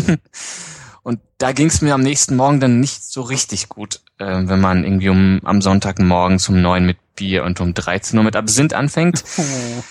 [1.04, 4.60] Und da ging es mir am nächsten Morgen dann nicht so richtig gut, äh, wenn
[4.60, 8.74] man irgendwie um am Sonntagmorgen um neun mit Bier und um 13 Uhr mit Absinth
[8.74, 9.24] anfängt.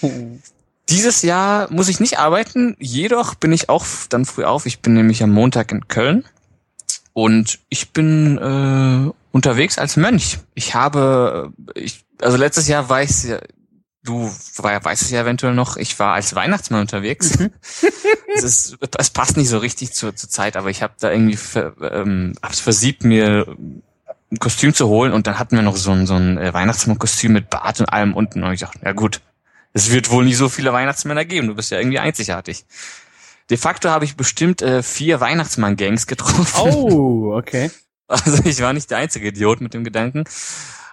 [0.89, 4.65] Dieses Jahr muss ich nicht arbeiten, jedoch bin ich auch dann früh auf.
[4.65, 6.25] Ich bin nämlich am Montag in Köln
[7.13, 10.39] und ich bin äh, unterwegs als Mönch.
[10.55, 13.27] Ich habe, äh, ich, also letztes Jahr war ich,
[14.09, 17.39] du we- weißt es ja eventuell noch, ich war als Weihnachtsmann unterwegs.
[18.35, 21.39] es, ist, es passt nicht so richtig zur, zur Zeit, aber ich habe da irgendwie
[21.83, 23.47] ähm, hab's versiebt, mir
[24.31, 27.33] ein Kostüm zu holen und dann hatten wir noch so ein, so ein äh, Weihnachtsmann-Kostüm
[27.33, 29.21] mit Bart und allem unten und ich dachte, ja gut,
[29.73, 32.65] es wird wohl nicht so viele Weihnachtsmänner geben, du bist ja irgendwie einzigartig.
[33.51, 36.71] De facto habe ich bestimmt äh, vier Weihnachtsmann-Gangs getroffen.
[36.73, 37.71] Oh, okay.
[38.11, 40.25] Also ich war nicht der einzige Idiot mit dem Gedanken.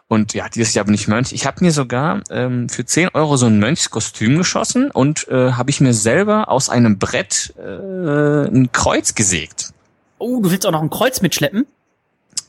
[0.07, 1.33] Und ja, dieses Jahr bin ich Mönch.
[1.33, 5.71] Ich habe mir sogar ähm, für 10 Euro so ein Mönchskostüm geschossen und äh, habe
[5.71, 9.73] ich mir selber aus einem Brett äh, ein Kreuz gesägt.
[10.19, 11.65] Oh, du willst auch noch ein Kreuz mitschleppen?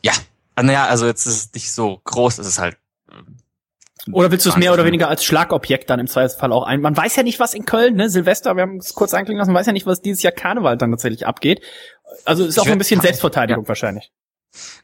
[0.02, 0.12] Ja,
[0.56, 2.78] Ah, naja, also jetzt ist es nicht so groß, es ist halt
[4.10, 6.80] Oder willst du es mehr oder weniger als Schlagobjekt dann im Zweifelsfall auch ein?
[6.80, 9.52] Man weiß ja nicht, was in Köln, ne, Silvester, wir haben es kurz anklingen lassen,
[9.52, 11.60] man weiß ja nicht, was dieses Jahr Karneval dann tatsächlich abgeht.
[12.24, 14.10] Also ist Ich auch ein bisschen Selbstverteidigung wahrscheinlich.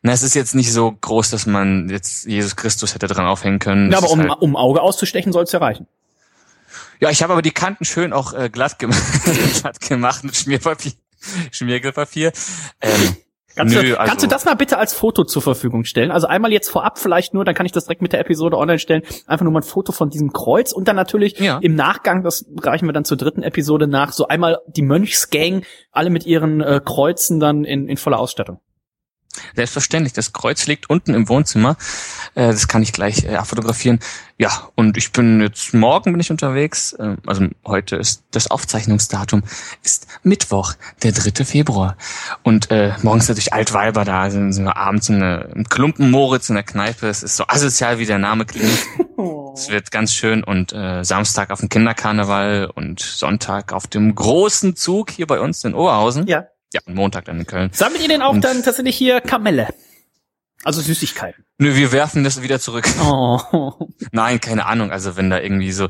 [0.02, 3.58] Na, es ist jetzt nicht so groß, dass man jetzt Jesus Christus hätte dran aufhängen
[3.58, 3.90] können.
[3.92, 5.86] Ja, Das aber um, halt, um Auge auszustechen soll es ja reichen.
[7.00, 9.02] ja, ich habe aber die Kanten schön auch äh, glatt, gemacht,
[9.60, 10.92] glatt gemacht mit Schmierpapier,
[11.50, 12.32] Schmiergelpapier.
[12.80, 13.16] Ähm,
[13.54, 16.10] Kannst, Nö, du, also- kannst du das mal bitte als Foto zur Verfügung stellen?
[16.10, 18.78] Also einmal jetzt vorab vielleicht nur, dann kann ich das direkt mit der Episode online
[18.78, 19.02] stellen.
[19.26, 21.58] Einfach nur mal ein Foto von diesem Kreuz und dann natürlich Ja.
[21.60, 26.08] im Nachgang, das reichen wir dann zur dritten Episode nach, so einmal die Mönchsgang, alle
[26.08, 28.58] mit ihren äh, Kreuzen dann in, in voller Ausstattung.
[29.54, 31.76] Selbstverständlich, das Kreuz liegt unten im Wohnzimmer.
[32.34, 34.00] Äh, das kann ich gleich äh, abfotografieren.
[34.38, 36.92] Ja, und ich bin jetzt morgen bin ich unterwegs.
[36.94, 39.42] Äh, also heute ist das Aufzeichnungsdatum
[39.82, 41.44] ist Mittwoch, der 3.
[41.44, 41.96] Februar.
[42.42, 46.48] Und äh, morgens natürlich Altweiber da, sind, sind wir abends in einer, im Klumpen Moritz
[46.48, 47.08] in der Kneipe.
[47.08, 48.78] Es ist so asozial, wie der Name klingt.
[49.54, 54.74] Es wird ganz schön und äh, Samstag auf dem Kinderkarneval und Sonntag auf dem großen
[54.74, 56.26] Zug hier bei uns in Oberhausen.
[56.26, 56.46] Ja.
[56.72, 57.70] Ja, Montag dann in Köln.
[57.72, 59.68] Sammelt ihr denn auch Und- dann tatsächlich hier Kamelle?
[60.64, 61.44] Also Süßigkeiten.
[61.58, 62.88] Nö, wir werfen das wieder zurück.
[63.00, 63.88] Oh.
[64.12, 64.90] Nein, keine Ahnung.
[64.92, 65.88] Also wenn da irgendwie so,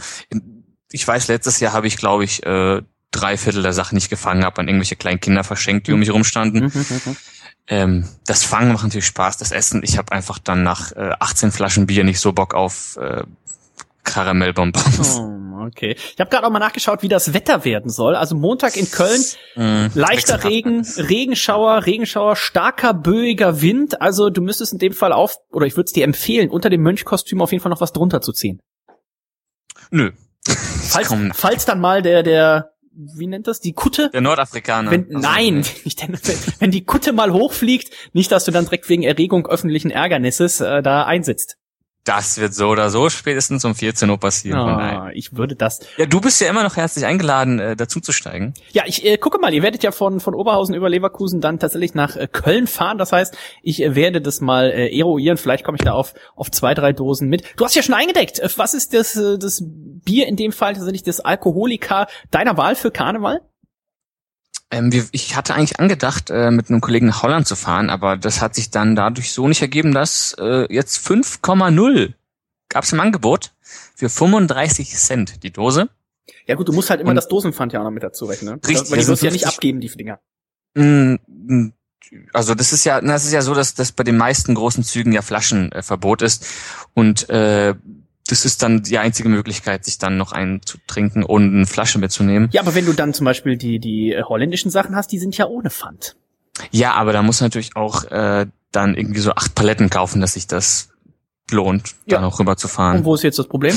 [0.90, 2.80] ich weiß, letztes Jahr habe ich, glaube ich, äh,
[3.10, 6.10] drei Viertel der Sachen nicht gefangen, habe an irgendwelche kleinen Kinder verschenkt, die um mich
[6.10, 6.72] rumstanden.
[7.68, 9.82] Ähm, das Fangen macht natürlich Spaß, das Essen.
[9.84, 13.22] Ich habe einfach dann nach äh, 18 Flaschen Bier nicht so Bock auf äh,
[14.04, 15.18] Karamellbonbons.
[15.18, 15.94] Oh, okay.
[15.96, 18.16] Ich habe gerade auch mal nachgeschaut, wie das Wetter werden soll.
[18.16, 19.22] Also Montag in Köln
[19.54, 20.84] Mm, leichter Regen.
[20.96, 24.00] Regenschauer, Regenschauer, starker böiger Wind.
[24.00, 26.82] Also du müsstest in dem Fall auf, oder ich würde es dir empfehlen, unter dem
[26.82, 28.60] Mönchkostüm auf jeden Fall noch was drunter zu ziehen.
[29.90, 30.12] Nö.
[30.46, 34.10] Falls, Komm, falls dann mal der, der, wie nennt das, die Kutte?
[34.10, 34.90] der Nordafrikaner.
[34.90, 36.18] Wenn, Also, nein, nicht, wenn,
[36.58, 40.82] wenn die Kutte mal hochfliegt, nicht, dass du dann direkt wegen Erregung öffentlichen Ärgernisses äh,
[40.82, 41.58] da einsitzt.
[42.04, 44.58] Das wird so oder so spätestens um 14 Uhr passieren.
[44.66, 45.02] Daher.
[45.02, 45.80] Ah, ich würde das.
[45.96, 48.54] Ja, du bist ja immer noch herzlich eingeladen, äh, dazu zu steigen.
[48.72, 51.94] Ja, ich äh, gucke mal, ihr werdet ja von, von Oberhausen über Leverkusen dann tatsächlich
[51.94, 52.98] nach äh, Köln fahren.
[52.98, 55.36] Das heißt, ich äh, werde das mal äh, eruieren.
[55.36, 57.44] Vielleicht komme ich da auf, auf zwei, drei Dosen mit.
[57.56, 58.40] Du hast ja schon eingedeckt.
[58.40, 62.74] Äh, Was ist das, äh, das Bier in dem Fall tatsächlich das Alkoholika deiner Wahl
[62.74, 63.42] für Karneval?
[64.72, 68.16] Ähm, wir, ich hatte eigentlich angedacht, äh, mit einem Kollegen nach Holland zu fahren, aber
[68.16, 72.14] das hat sich dann dadurch so nicht ergeben, dass äh, jetzt 5,0
[72.70, 73.52] gab es im Angebot
[73.94, 75.90] für 35 Cent die Dose.
[76.46, 78.54] Ja gut, du musst halt immer Und- das Dosenpfand ja auch noch mit dazu rechnen.
[78.54, 78.60] Ne?
[78.66, 80.20] Richtig, Weil die das wirst ja nicht 50 abgeben, die Dinger.
[80.74, 81.72] Mm, mm,
[82.32, 84.84] Also das ist ja, na, es ist ja so, dass das bei den meisten großen
[84.84, 86.46] Zügen ja Flaschenverbot ist
[86.94, 87.74] und äh,
[88.32, 91.98] das ist dann die einzige Möglichkeit, sich dann noch einen zu trinken, ohne eine Flasche
[91.98, 92.48] mitzunehmen.
[92.52, 95.36] Ja, aber wenn du dann zum Beispiel die, die äh, holländischen Sachen hast, die sind
[95.36, 96.16] ja ohne Pfand.
[96.70, 100.46] Ja, aber da muss natürlich auch äh, dann irgendwie so acht Paletten kaufen, dass sich
[100.46, 100.88] das
[101.50, 102.16] lohnt, Ja.
[102.16, 102.98] da noch rüber zu fahren.
[102.98, 103.76] Und wo ist jetzt das Problem?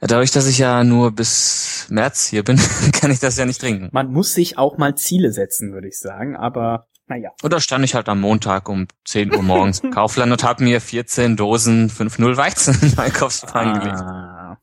[0.00, 2.58] Ja, dadurch, dass ich ja nur bis März hier bin,
[2.92, 3.88] kann ich das ja nicht trinken.
[3.92, 7.30] Man muss sich auch mal Ziele setzen, würde ich sagen, aber naja.
[7.42, 10.80] Oder stand ich halt am Montag um 10 Uhr morgens im Kaufland und habe mir
[10.80, 14.00] 14 Dosen 5.0 Weizen in den Einkaufswagen gelegt.
[14.00, 14.58] Ah.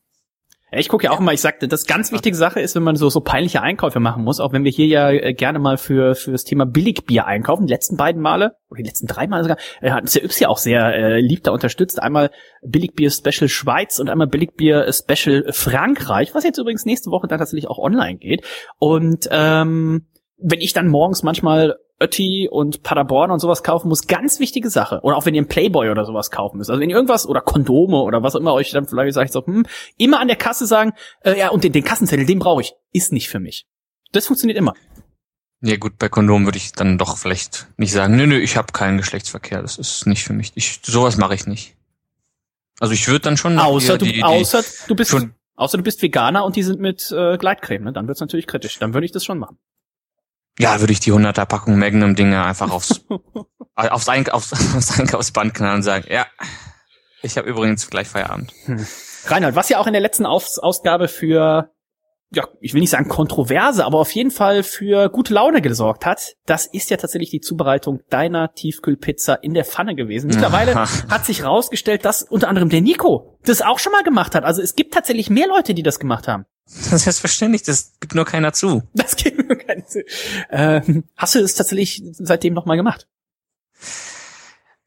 [0.71, 2.95] Ja, ich gucke ja auch immer, ich sagte, das ganz wichtige Sache ist, wenn man
[2.95, 6.13] so, so peinliche Einkäufe machen muss, auch wenn wir hier ja äh, gerne mal für,
[6.13, 9.57] für das Thema Billigbier einkaufen, die letzten beiden Male, oder die letzten drei Male sogar,
[9.81, 11.99] äh, hat uns der Yps ja auch sehr äh, lieb da unterstützt.
[11.99, 12.29] Einmal
[12.61, 17.67] Billigbier Special Schweiz und einmal Billigbier Special Frankreich, was jetzt übrigens nächste Woche dann tatsächlich
[17.67, 18.45] auch online geht.
[18.77, 24.39] Und ähm, wenn ich dann morgens manchmal Ötti und Paderborn und sowas kaufen muss, ganz
[24.39, 24.99] wichtige Sache.
[25.03, 26.69] Oder auch wenn ihr einen Playboy oder sowas kaufen müsst.
[26.69, 29.45] Also wenn ihr irgendwas oder Kondome oder was auch immer euch dann vielleicht sagt, so,
[29.45, 29.65] hm,
[29.97, 30.93] immer an der Kasse sagen,
[31.23, 32.73] äh, ja, und den, den Kassenzettel, den brauche ich.
[32.93, 33.65] Ist nicht für mich.
[34.11, 34.73] Das funktioniert immer.
[35.61, 38.71] Ja gut, bei Kondom würde ich dann doch vielleicht nicht sagen, nö, nö, ich habe
[38.71, 40.53] keinen Geschlechtsverkehr, das ist nicht für mich.
[40.55, 41.75] Ich, sowas mache ich nicht.
[42.79, 46.01] Also ich würde dann schon Außer du, die, außer du bist, schon- außer du bist
[46.01, 47.91] Veganer und die sind mit äh, Gleitcreme, ne?
[47.91, 48.79] Dann wird's natürlich kritisch.
[48.79, 49.57] Dann würde ich das schon machen.
[50.57, 53.05] Ja, würde ich die 100er Packung Magnum Dinge einfach aufs
[53.75, 56.25] aufs, Eink aufs, aufs Einkaufsband knallen und sagen, ja,
[57.21, 58.53] ich habe übrigens gleich Feierabend.
[59.25, 61.71] Reinhard, was ja auch in der letzten Aus Ausgabe für,
[62.31, 66.35] ja, ich will nicht sagen Kontroverse, aber auf jeden Fall für gute Laune gesorgt hat,
[66.45, 70.27] das ist ja tatsächlich die Zubereitung deiner Tiefkühlpizza in der Pfanne gewesen.
[70.31, 74.45] Mittlerweile hat sich rausgestellt, dass unter anderem der Nico das auch schon mal gemacht hat.
[74.45, 76.45] Also es gibt tatsächlich mehr Leute, die das gemacht haben.
[76.65, 78.83] Das ist selbstverständlich, das gibt nur keiner zu.
[78.93, 79.15] Das
[80.51, 83.07] Ähm, hast du es tatsächlich seitdem noch mal gemacht?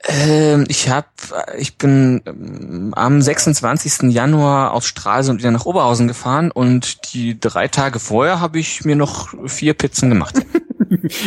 [0.05, 1.13] Ähm, ich hab,
[1.57, 4.13] ich bin ähm, am 26.
[4.13, 8.97] Januar aus Stralsund wieder nach Oberhausen gefahren und die drei Tage vorher habe ich mir
[8.97, 10.35] noch vier Pizzen gemacht.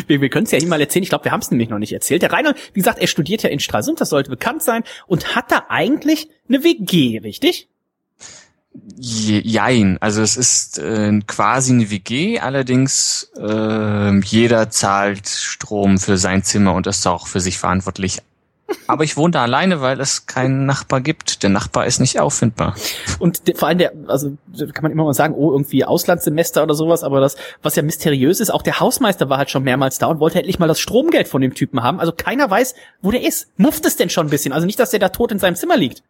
[0.08, 1.02] Wir, wir können es ja hier mal erzählen.
[1.02, 2.22] Ich glaube, wir haben es nämlich noch nicht erzählt.
[2.22, 5.52] Der Rainer, wie gesagt, er studiert ja in Stralsund, das sollte bekannt sein, und hat
[5.52, 7.68] da eigentlich eine WG, richtig?
[8.98, 16.18] Je- Jein, also es ist äh, quasi eine WG, allerdings äh, jeder zahlt Strom für
[16.18, 18.22] sein Zimmer und ist auch für sich verantwortlich.
[18.88, 21.44] Aber ich wohne da alleine, weil es keinen Nachbar gibt.
[21.44, 22.76] Der Nachbar ist nicht auffindbar.
[23.20, 24.36] Und der, vor allem der, also
[24.74, 28.40] kann man immer mal sagen, oh, irgendwie Auslandssemester oder sowas, aber das, was ja mysteriös
[28.40, 31.28] ist, auch der Hausmeister war halt schon mehrmals da und wollte endlich mal das Stromgeld
[31.28, 32.00] von dem Typen haben.
[32.00, 32.74] Also keiner weiß,
[33.04, 33.48] wo der ist.
[33.58, 34.52] Mufft es denn schon ein bisschen?
[34.52, 36.02] Also nicht, dass der da tot in seinem Zimmer liegt.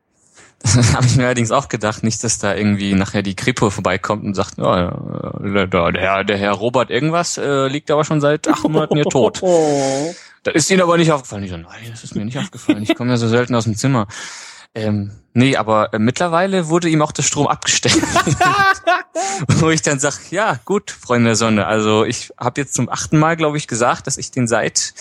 [0.94, 4.34] Habe ich mir allerdings auch gedacht, nicht, dass da irgendwie nachher die Kripo vorbeikommt und
[4.34, 8.48] sagt, ja, äh, der, der, Herr, der Herr Robert irgendwas äh, liegt aber schon seit
[8.48, 9.42] acht Monaten hier tot.
[9.56, 10.16] Oh.
[10.44, 11.44] Das ist Ihnen aber nicht aufgefallen.
[11.44, 12.84] Ich so, nein, das ist mir nicht aufgefallen.
[12.84, 14.08] Ich komme ja so selten aus dem Zimmer.
[14.76, 17.96] Ähm, nee, aber äh, mittlerweile wurde ihm auch der Strom abgestellt.
[19.48, 21.66] Wo ich dann sag, ja, gut, Freunde der Sonne.
[21.66, 24.94] Also ich habe jetzt zum achten Mal, glaube ich, gesagt, dass ich den seit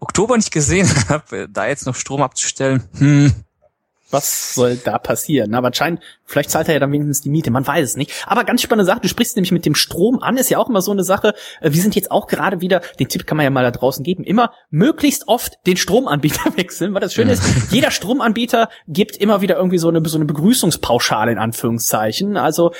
[0.00, 1.48] Oktober nicht gesehen habe.
[1.48, 3.32] Da jetzt noch Strom abzustellen, hm,
[4.10, 5.54] Was soll da passieren?
[5.54, 8.12] Aber anscheinend, vielleicht zahlt er ja dann wenigstens die Miete, man weiß es nicht.
[8.26, 10.82] Aber ganz spannende Sache, du sprichst nämlich mit dem Strom an, ist ja auch immer
[10.82, 11.34] so eine Sache.
[11.60, 14.04] Äh, Wir sind jetzt auch gerade wieder, den Tipp kann man ja mal da draußen
[14.04, 19.40] geben, immer möglichst oft den Stromanbieter wechseln, weil das Schöne ist, jeder Stromanbieter gibt immer
[19.40, 22.36] wieder irgendwie so eine, so eine Begrüßungspauschale in Anführungszeichen.
[22.36, 22.72] Also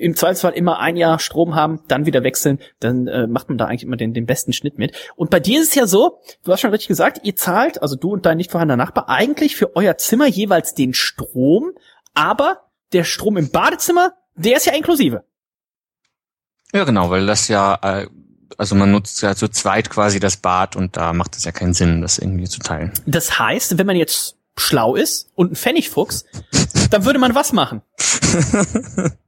[0.00, 3.66] im Zweifelsfall immer ein Jahr Strom haben, dann wieder wechseln, dann äh, macht man da
[3.66, 4.94] eigentlich immer den, den besten Schnitt mit.
[5.16, 7.96] Und bei dir ist es ja so, du hast schon richtig gesagt, ihr zahlt, also
[7.96, 11.72] du und dein nicht vorhandener Nachbar, eigentlich für euer Zimmer jeweils den Strom,
[12.14, 15.24] aber der Strom im Badezimmer, der ist ja inklusive.
[16.72, 18.06] Ja, genau, weil das ja, äh,
[18.58, 21.74] also man nutzt ja zu zweit quasi das Bad und da macht es ja keinen
[21.74, 22.92] Sinn, das irgendwie zu teilen.
[23.06, 26.24] Das heißt, wenn man jetzt schlau ist und ein Pfennigfuchs,
[26.90, 27.82] dann würde man was machen?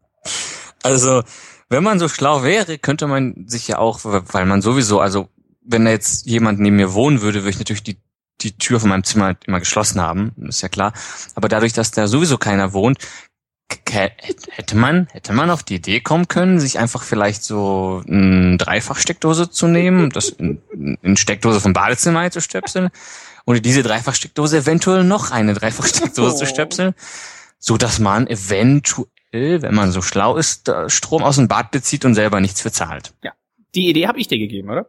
[0.87, 1.23] Also,
[1.69, 5.29] wenn man so schlau wäre, könnte man sich ja auch, weil man sowieso, also
[5.63, 7.99] wenn da jetzt jemand neben mir wohnen würde, würde ich natürlich die,
[8.41, 10.93] die Tür von meinem Zimmer immer geschlossen haben, ist ja klar.
[11.35, 12.99] Aber dadurch, dass da sowieso keiner wohnt,
[13.91, 19.51] hätte man, hätte man auf die Idee kommen können, sich einfach vielleicht so eine Dreifachsteckdose
[19.51, 20.63] zu nehmen, das in,
[21.03, 22.91] in Steckdose vom Badezimmer einzustöpseln
[23.45, 26.95] und in diese Dreifachsteckdose eventuell noch eine Dreifachsteckdose zu stöpseln,
[27.59, 29.09] so dass man eventuell,
[29.63, 33.13] wenn man so schlau ist, Strom aus dem Bad bezieht und selber nichts für zahlt.
[33.75, 34.87] Die Idee habe ich dir gegeben, oder?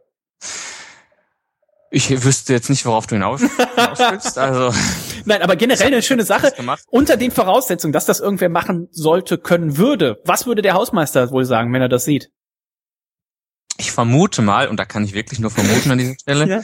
[1.90, 4.78] Ich wüsste jetzt nicht, worauf du hinaus, hinaus willst, also
[5.26, 6.54] Nein, aber generell eine schöne Sache.
[6.90, 10.22] Unter den Voraussetzungen, dass das irgendwer machen sollte, können würde.
[10.26, 12.30] Was würde der Hausmeister wohl sagen, wenn er das sieht?
[13.78, 16.64] Ich vermute mal, und da kann ich wirklich nur vermuten an dieser Stelle, Ja.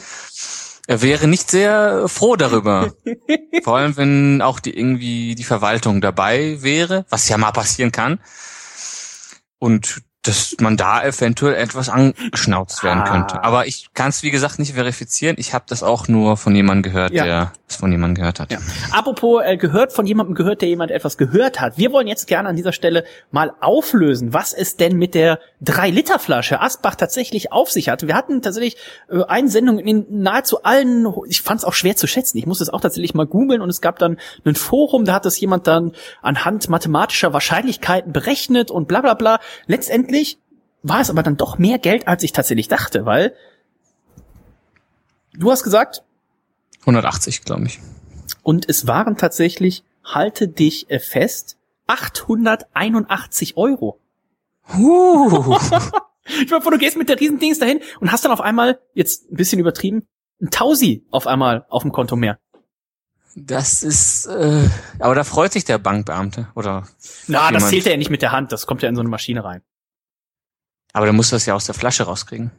[0.86, 2.92] Er wäre nicht sehr froh darüber.
[3.62, 8.20] Vor allem, wenn auch die irgendwie die Verwaltung dabei wäre, was ja mal passieren kann.
[9.58, 13.08] Und dass man da eventuell etwas angeschnauzt werden Ah.
[13.10, 13.44] könnte.
[13.44, 15.36] Aber ich kann es wie gesagt nicht verifizieren.
[15.38, 17.24] Ich habe das auch nur von jemandem gehört, Ja.
[17.24, 18.50] der es von jemandem gehört hat.
[18.52, 18.58] Ja.
[18.90, 21.76] Apropos äh, gehört von jemandem gehört, der jemand etwas gehört hat.
[21.78, 26.60] Wir wollen jetzt gerne an dieser Stelle mal auflösen, was es denn mit der 3-Liter-Flasche
[26.60, 28.06] Asbach tatsächlich auf sich hatte.
[28.06, 28.76] Wir hatten tatsächlich
[29.10, 32.38] äh, eine Sendung in nahezu allen, ich fand es auch schwer zu schätzen.
[32.38, 35.26] Ich musste es auch tatsächlich mal googeln und es gab dann ein Forum, da hat
[35.26, 39.40] das jemand dann anhand mathematischer Wahrscheinlichkeiten berechnet und bla bla bla.
[39.66, 40.13] Letztendlich
[40.82, 43.34] war es aber dann doch mehr Geld, als ich tatsächlich dachte, weil
[45.32, 46.02] du hast gesagt,
[46.80, 47.80] 180, glaube ich.
[48.42, 51.56] und es waren tatsächlich, halte dich äh, fest,
[51.86, 53.98] 881 Euro.
[54.76, 55.58] Uh.
[56.26, 59.36] Ich meine, du gehst mit der Riesendings dahin und hast dann auf einmal, jetzt ein
[59.36, 60.06] bisschen übertrieben,
[60.40, 62.38] ein Tausi auf einmal auf dem Konto mehr.
[63.36, 64.68] Das ist, äh,
[65.00, 66.88] aber da freut sich der Bankbeamte, oder?
[67.26, 67.68] Na, das jemand.
[67.68, 69.62] zählt ja nicht mit der Hand, das kommt ja in so eine Maschine rein.
[70.94, 72.52] Aber der muss das ja aus der Flasche rauskriegen.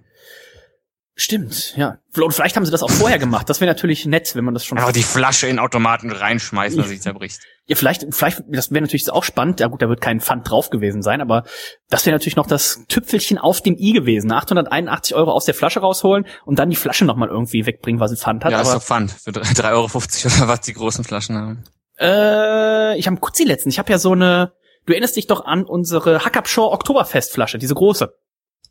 [1.17, 1.99] Stimmt, ja.
[2.13, 3.49] Und vielleicht haben sie das auch vorher gemacht.
[3.49, 4.77] Das wäre natürlich nett, wenn man das schon.
[4.77, 7.39] Einfach die Flasche in Automaten reinschmeißen, dass sie zerbricht.
[7.67, 9.61] Ja, vielleicht, vielleicht, das wäre natürlich auch spannend.
[9.61, 11.45] Ja gut, da wird kein Pfand drauf gewesen sein, aber
[11.89, 14.29] das wäre natürlich noch das Tüpfelchen auf dem i gewesen.
[14.29, 18.17] 881 Euro aus der Flasche rausholen und dann die Flasche nochmal irgendwie wegbringen, weil sie
[18.17, 18.51] Pfand hat.
[18.51, 19.11] ja, ist aber, doch Pfand.
[19.11, 21.63] Für 3,50 Euro oder was die großen Flaschen haben.
[21.97, 23.69] äh, ich habe einen Kutzi letzten.
[23.69, 24.51] Ich habe ja so eine,
[24.85, 28.13] du erinnerst dich doch an unsere Hackabschor Oktoberfestflasche, diese große.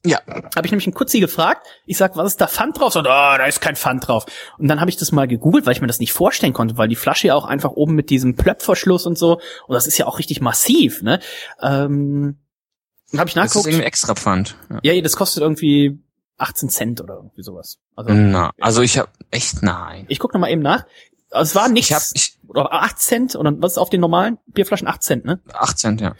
[0.05, 0.21] Ja.
[0.27, 1.67] Habe ich nämlich einen Kutzi gefragt.
[1.87, 2.95] Ich sag, was ist da Pfand drauf?
[2.95, 4.27] Und, oh, da ist kein Pfand drauf.
[4.59, 6.89] Und dann habe ich das mal gegoogelt, weil ich mir das nicht vorstellen konnte, weil
[6.89, 10.07] die Flasche ja auch einfach oben mit diesem Plöpfverschluss und so, und das ist ja
[10.07, 11.21] auch richtig massiv, ne?
[11.61, 12.39] Ähm,
[13.11, 13.67] dann habe ich Das ist nachgeguckt.
[13.67, 14.57] irgendwie extra Pfand.
[14.83, 14.93] Ja.
[14.95, 15.99] Ja, das kostet irgendwie
[16.39, 17.79] 18 Cent oder irgendwie sowas.
[17.97, 20.05] Also Na, also ich habe echt nein.
[20.09, 20.85] ich guck noch mal eben nach.
[21.31, 21.91] Also es war nichts.
[21.91, 25.25] Ich hab ich, oder 8 Cent oder was ist auf den normalen Bierflaschen 8 Cent,
[25.25, 25.41] ne?
[25.53, 26.15] 8 Cent, ja.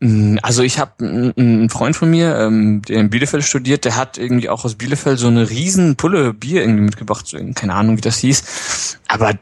[0.00, 4.18] Mm, Also ich habe einen Freund von mir, ähm, der in Bielefeld studiert, der hat
[4.18, 8.02] irgendwie auch aus Bielefeld so eine riesen Pulle Bier irgendwie mitgebracht, so, keine Ahnung wie
[8.02, 9.34] das hieß, aber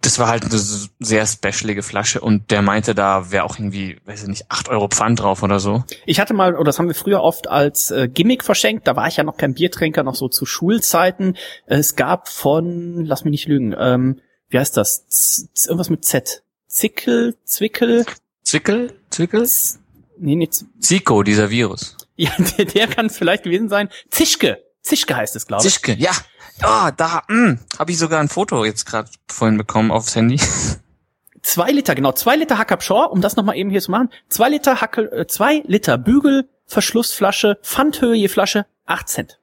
[0.00, 4.22] das war halt eine sehr specialige Flasche und der meinte, da wäre auch irgendwie, weiß
[4.22, 5.82] ich nicht, 8 Euro Pfand drauf oder so.
[6.06, 9.08] Ich hatte mal, oder das haben wir früher oft als äh, Gimmick verschenkt, da war
[9.08, 11.36] ich ja noch kein Biertrinker, noch so zu Schulzeiten.
[11.66, 15.06] Es gab von, lass mich nicht lügen, ähm, wie heißt das?
[15.08, 16.42] Z irgendwas mit Z.
[16.68, 18.04] Zickel, Zwickel,
[18.44, 18.92] Zwickel?
[19.14, 19.46] Zwickel?
[19.46, 19.78] Z
[20.18, 21.96] nee, Z Zico, dieser Virus.
[22.16, 23.88] ja, der, der kann es vielleicht gewesen sein.
[24.10, 24.62] Zischke.
[24.82, 25.72] Zischke heißt es, glaube ich.
[25.72, 26.12] Zischke, ja.
[26.60, 30.40] Ja, da mm, habe ich sogar ein Foto jetzt gerade vorhin bekommen aufs Handy.
[31.42, 34.08] Zwei Liter, genau, zwei Liter Hackabschor, um das nochmal eben hier zu machen.
[34.30, 39.38] Zwei Liter Hackel, äh, zwei Liter Bügel, Verschlussflasche, Pfandhöhe je Flasche, acht Cent.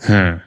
[0.00, 0.42] Hm.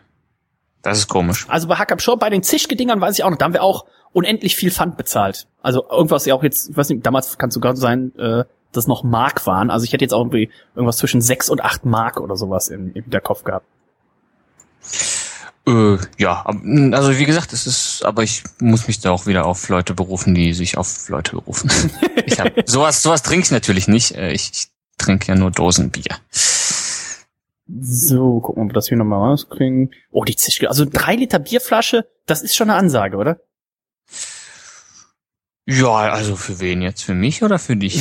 [0.85, 1.47] Das ist komisch.
[1.49, 4.55] Also bei Hackabschor, bei den Zischke-Dingern weiß ich auch noch, da haben wir auch unendlich
[4.55, 5.47] viel Pfand bezahlt.
[5.63, 8.85] Also irgendwas ja auch jetzt, ich weiß nicht, damals kann es sogar sein, äh, dass
[8.85, 9.71] noch Mark waren.
[9.71, 12.93] Also ich hätte jetzt auch irgendwie irgendwas zwischen sechs und acht Mark oder sowas im,
[12.93, 13.65] im Hinterkopf gehabt.
[15.67, 19.47] Äh, ja, mm, also wie gesagt, es ist, aber ich muss mich da auch wieder
[19.47, 21.71] auf Leute berufen, die sich auf Leute berufen.
[22.27, 24.13] ich hab, sowas, sowas trinke ich natürlich nicht.
[24.15, 24.67] Äh, Ich, ich
[24.99, 26.15] trinke ja nur Dosenbier.
[27.67, 29.91] So, gucken wir, ob wir das hier nochmal rauskriegen.
[30.11, 30.69] Oh, die Zischke.
[30.69, 33.39] Also drei Liter Bierflasche, das ist schon eine Ansage, oder?
[35.67, 37.01] Ja, also für wen jetzt?
[37.01, 37.99] Für mich oder für dich?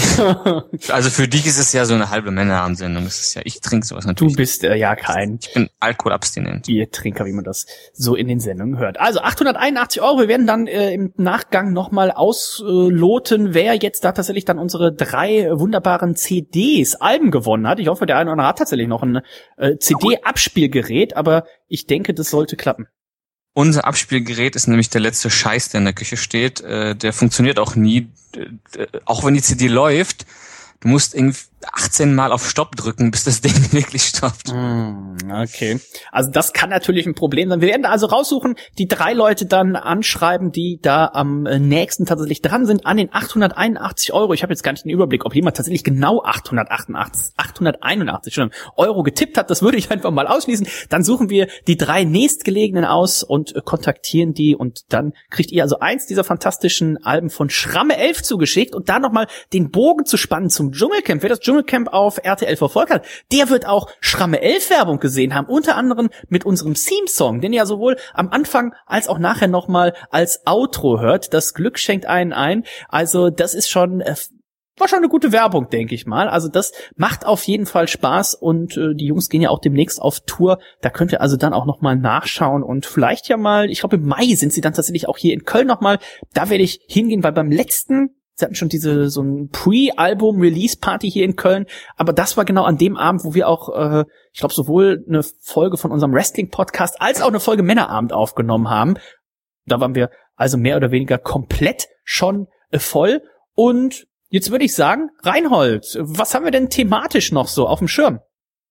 [0.90, 3.04] also für dich ist es ja so eine halbe Männerabendsendung.
[3.04, 4.36] Das ist ja, ich trinke sowas Du natürlich.
[4.36, 6.66] bist äh, ja kein ich bin alkoholabstinent.
[6.66, 9.00] Biertrinker, wie man das so in den Sendungen hört.
[9.00, 10.18] Also 881 Euro.
[10.20, 15.48] Wir werden dann äh, im Nachgang nochmal ausloten, wer jetzt da tatsächlich dann unsere drei
[15.50, 17.80] wunderbaren CDs, Alben gewonnen hat.
[17.80, 19.22] Ich hoffe, der eine oder andere hat tatsächlich noch ein
[19.56, 22.88] äh, CD-Abspielgerät, aber ich denke, das sollte klappen.
[23.56, 26.60] Unser Abspielgerät ist nämlich der letzte Scheiß, der in der Küche steht.
[26.60, 28.08] Äh, der funktioniert auch nie.
[28.36, 30.26] Äh, äh, auch wenn die CD läuft,
[30.80, 31.38] du musst irgendwie
[31.72, 34.50] 18 Mal auf Stopp drücken, bis das Ding wirklich stoppt.
[34.50, 35.80] Hm, Okay.
[36.12, 37.60] Also das kann natürlich ein Problem sein.
[37.60, 42.42] Wir werden also raussuchen, die drei Leute dann anschreiben, die da am äh, nächsten tatsächlich
[42.42, 44.34] dran sind, an den 881 Euro.
[44.34, 49.02] Ich habe jetzt gar nicht den Überblick, ob jemand tatsächlich genau 888, 881 schon Euro
[49.02, 49.50] getippt hat.
[49.50, 50.66] Das würde ich einfach mal ausschließen.
[50.88, 55.62] Dann suchen wir die drei nächstgelegenen aus und äh, kontaktieren die und dann kriegt ihr
[55.62, 60.16] also eins dieser fantastischen Alben von Schramme 11 zugeschickt und da nochmal den Bogen zu
[60.16, 61.22] spannen zum Dschungelcamp.
[61.22, 61.53] Wer das Dschungelcamp
[61.88, 66.44] auf RTL verfolgt hat, der wird auch Schramme 11 Werbung gesehen haben, unter anderem mit
[66.44, 71.34] unserem Theme-Song, den ihr sowohl am Anfang als auch nachher nochmal als Outro hört.
[71.34, 72.64] Das Glück schenkt einen ein.
[72.88, 74.14] Also das ist schon äh,
[74.76, 76.28] war schon eine gute Werbung, denke ich mal.
[76.28, 80.00] Also das macht auf jeden Fall Spaß und äh, die Jungs gehen ja auch demnächst
[80.02, 80.58] auf Tour.
[80.80, 83.96] Da könnt ihr also dann auch noch mal nachschauen und vielleicht ja mal, ich glaube
[83.96, 85.98] im Mai sind sie dann tatsächlich auch hier in Köln noch mal.
[86.32, 91.24] Da werde ich hingehen, weil beim letzten Sie hatten schon diese so ein Pre-Album-Release-Party hier
[91.24, 91.66] in Köln,
[91.96, 95.22] aber das war genau an dem Abend, wo wir auch, äh, ich glaube, sowohl eine
[95.40, 98.94] Folge von unserem Wrestling-Podcast als auch eine Folge Männerabend aufgenommen haben.
[99.66, 103.22] Da waren wir also mehr oder weniger komplett schon äh, voll.
[103.54, 107.88] Und jetzt würde ich sagen, Reinhold, was haben wir denn thematisch noch so auf dem
[107.88, 108.20] Schirm?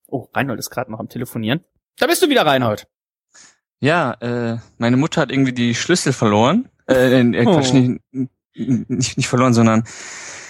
[0.07, 1.63] Oh, Reinhold ist gerade noch am Telefonieren.
[1.99, 2.87] Da bist du wieder, Reinhold.
[3.79, 6.69] Ja, äh, meine Mutter hat irgendwie die Schlüssel verloren.
[6.87, 8.25] Äh, äh, Quatsch, Oh.
[8.55, 9.83] Nicht, nicht, verloren, sondern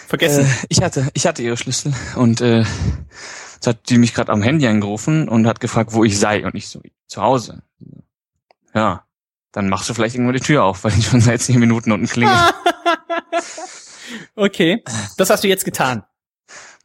[0.07, 0.45] Vergessen.
[0.45, 2.63] Äh, ich hatte, ich hatte ihre Schlüssel und äh,
[3.55, 6.55] jetzt hat die mich gerade am Handy angerufen und hat gefragt, wo ich sei und
[6.55, 7.63] ich so zu Hause.
[8.73, 9.05] Ja,
[9.51, 12.07] dann machst du vielleicht irgendwann die Tür auf, weil ich schon seit zehn Minuten unten
[12.07, 12.35] klingel.
[14.35, 14.83] okay,
[15.17, 16.03] das hast du jetzt getan.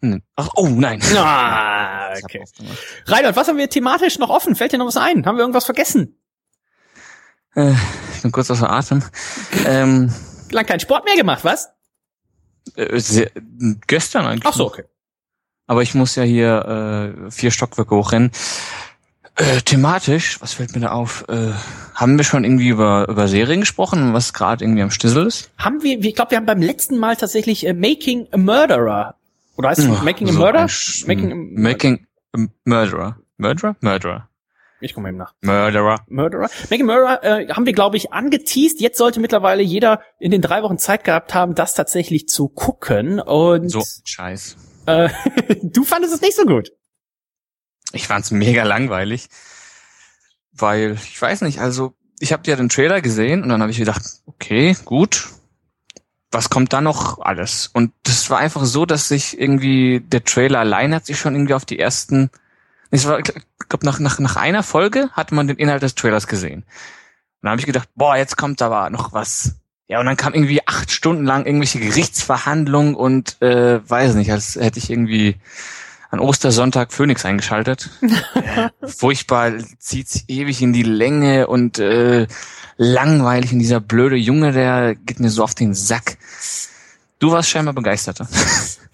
[0.01, 0.23] Hm.
[0.37, 1.03] Ach, oh nein.
[1.17, 2.45] Ah, okay.
[3.07, 4.55] Reinhold, was haben wir thematisch noch offen?
[4.55, 5.27] Fällt dir noch was ein?
[5.27, 6.21] Haben wir irgendwas vergessen?
[7.57, 7.73] Äh,
[8.15, 9.03] ich bin kurz außer Atem.
[9.67, 10.15] Ähm,
[10.51, 11.69] Lang keinen Sport mehr gemacht, was?
[12.77, 13.31] äh, sehr,
[13.87, 14.45] gestern eigentlich.
[14.47, 14.85] Ach so, okay.
[15.67, 18.31] Aber ich muss ja hier äh, vier Stockwerke hochrennen.
[19.37, 21.25] Äh, thematisch, was fällt mir da auf?
[21.29, 21.53] Äh,
[21.95, 25.51] haben wir schon irgendwie über, über Serien gesprochen, was gerade irgendwie am Stissel ist?
[25.59, 29.15] Haben wir, ich glaube, wir haben beim letzten Mal tatsächlich äh, Making a Murderer.
[29.57, 30.61] Oder heißt es Ach, Making a so Murder?
[30.61, 33.17] ein Sch- Making a Making a Murderer.
[33.37, 33.77] Murderer?
[33.81, 34.28] Murderer.
[34.81, 35.35] Ich komme eben nach.
[35.41, 36.05] Murderer.
[36.09, 36.45] Murderer.
[36.71, 38.81] A Murderer äh, haben wir, glaube ich, angeteased.
[38.81, 43.21] Jetzt sollte mittlerweile jeder in den drei Wochen Zeit gehabt haben, das tatsächlich zu gucken.
[43.21, 44.57] Und So Scheiß.
[44.87, 45.09] äh,
[45.63, 46.71] du fandest es nicht so gut.
[47.93, 49.29] Ich fand's mega langweilig,
[50.53, 53.79] weil ich weiß nicht, also ich habe ja den Trailer gesehen und dann habe ich
[53.79, 55.29] gedacht, okay, gut,
[56.31, 57.69] was kommt da noch alles?
[57.73, 61.55] Und das war einfach so, dass sich irgendwie der Trailer allein hat sich schon irgendwie
[61.55, 62.31] auf die ersten,
[62.91, 66.63] ich glaube nach, nach nach einer Folge hatte man den Inhalt des Trailers gesehen.
[66.63, 69.57] Und dann habe ich gedacht, boah, jetzt kommt aber noch was.
[69.87, 74.57] Ja, und dann kam irgendwie acht Stunden lang irgendwelche Gerichtsverhandlungen und äh, weiß nicht, als
[74.57, 75.37] hätte ich irgendwie
[76.11, 77.91] an Ostersonntag Phoenix eingeschaltet.
[78.87, 82.27] furchtbar, zieht's ewig in die Länge und äh,
[82.77, 83.53] langweilig.
[83.53, 86.19] Und dieser blöde Junge, der geht mir so auf den Sack.
[87.19, 88.29] Du warst scheinbar begeisterter.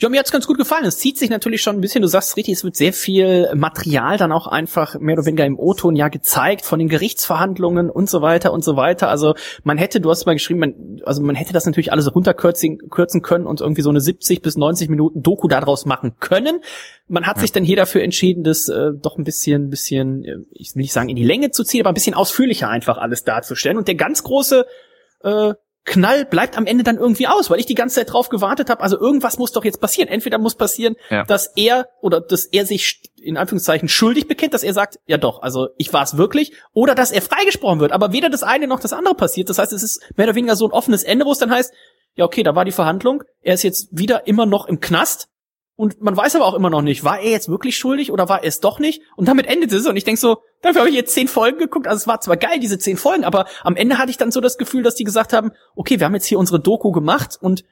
[0.01, 0.85] Ja, mir hat's ganz gut gefallen.
[0.85, 4.19] Es zieht sich natürlich schon ein bisschen, du sagst richtig, es wird sehr viel Material
[4.19, 8.21] dann auch einfach mehr oder weniger im O-Ton ja gezeigt von den Gerichtsverhandlungen und so
[8.21, 9.09] weiter und so weiter.
[9.09, 12.91] Also man hätte, du hast mal geschrieben, man, also man hätte das natürlich alles runterkürzen
[12.91, 16.61] kürzen können und irgendwie so eine 70 bis 90 Minuten Doku daraus machen können.
[17.07, 20.75] Man hat sich dann hier dafür entschieden, das äh, doch ein bisschen, bisschen, äh, ich
[20.75, 23.79] will nicht sagen in die Länge zu ziehen, aber ein bisschen ausführlicher einfach alles darzustellen.
[23.79, 24.67] Und der ganz große
[25.23, 25.55] äh,
[25.85, 28.83] Knall bleibt am Ende dann irgendwie aus, weil ich die ganze Zeit drauf gewartet habe.
[28.83, 30.09] Also irgendwas muss doch jetzt passieren.
[30.09, 31.25] Entweder muss passieren, Ja.
[31.25, 35.43] dass er oder dass er sich in Anführungszeichen schuldig bekennt, dass er sagt, ja doch,
[35.43, 37.93] also ich war es wirklich, oder dass er freigesprochen wird.
[37.93, 39.49] Aber weder das eine noch das andere passiert.
[39.51, 41.73] Das heißt, es ist mehr oder weniger so ein offenes Ende, wo es dann heißt,
[42.17, 45.29] ja okay, da war die Verhandlung, er ist jetzt wieder immer noch im Knast.
[45.77, 48.43] Und man weiß aber auch immer noch nicht, war er jetzt wirklich schuldig oder war
[48.43, 49.03] er es doch nicht?
[49.17, 49.87] Und damit endet es.
[49.87, 51.89] Und ich denk so, dafür habe ich jetzt zehn Folgen geguckt.
[51.89, 54.41] Also es war zwar geil, diese zehn Folgen, aber am Ende hatte ich dann so
[54.41, 57.65] das Gefühl, dass die gesagt haben, okay, wir haben jetzt hier unsere Doku gemacht und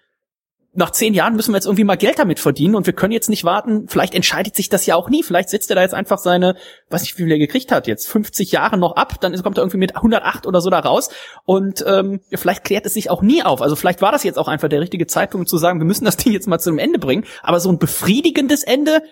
[0.74, 3.28] nach zehn Jahren müssen wir jetzt irgendwie mal Geld damit verdienen und wir können jetzt
[3.28, 3.88] nicht warten.
[3.88, 5.22] Vielleicht entscheidet sich das ja auch nie.
[5.22, 6.56] Vielleicht setzt er da jetzt einfach seine,
[6.88, 9.20] weiß nicht, wie viel er gekriegt hat, jetzt 50 Jahre noch ab.
[9.20, 11.10] Dann kommt er irgendwie mit 108 oder so da raus.
[11.44, 13.60] Und ähm, vielleicht klärt es sich auch nie auf.
[13.60, 16.16] Also vielleicht war das jetzt auch einfach der richtige Zeitpunkt zu sagen, wir müssen das
[16.18, 17.24] Ding jetzt mal zu einem Ende bringen.
[17.42, 19.02] Aber so ein befriedigendes Ende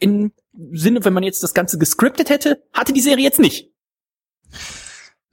[0.00, 0.32] im
[0.72, 3.73] Sinne, wenn man jetzt das Ganze gescriptet hätte, hatte die Serie jetzt nicht.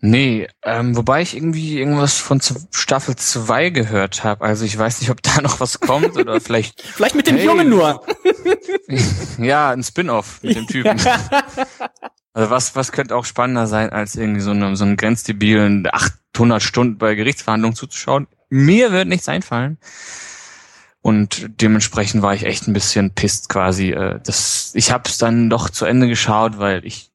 [0.04, 2.42] Nee, ähm, wobei ich irgendwie irgendwas von
[2.72, 4.44] Staffel 2 gehört habe.
[4.44, 7.46] Also ich weiß nicht, ob da noch was kommt oder vielleicht Vielleicht mit dem Hey.
[7.46, 8.04] Jungen nur.
[9.38, 11.00] ja ein Spin-off mit dem Typen.
[12.34, 16.64] Also was was könnte auch spannender sein als irgendwie so eine, so einen grenzdebilen 800
[16.64, 18.28] Stunden bei Gerichtsverhandlungen zuzuschauen?
[18.50, 19.78] Mir wird nichts einfallen.
[21.04, 23.92] Und dementsprechend war ich echt ein bisschen pisst quasi.
[23.92, 27.11] äh, Das, ich habe es dann doch zu Ende geschaut, weil ich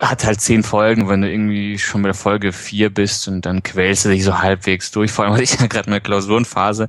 [0.00, 3.62] hat halt zehn Folgen, wenn du irgendwie schon bei der Folge vier bist und dann
[3.62, 5.10] quälst du dich so halbwegs durch.
[5.10, 6.88] Vor allem hatte ich ja gerade eine Klausurenphase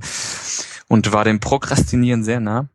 [0.88, 2.68] und war dem Prokrastinieren sehr nah.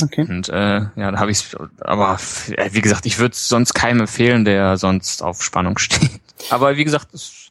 [0.00, 0.26] Okay.
[0.28, 2.18] Und äh, ja, da habe ich aber
[2.50, 6.10] äh, wie gesagt, ich würde sonst keinem empfehlen, der sonst auf Spannung steht.
[6.50, 7.50] Aber wie gesagt, das,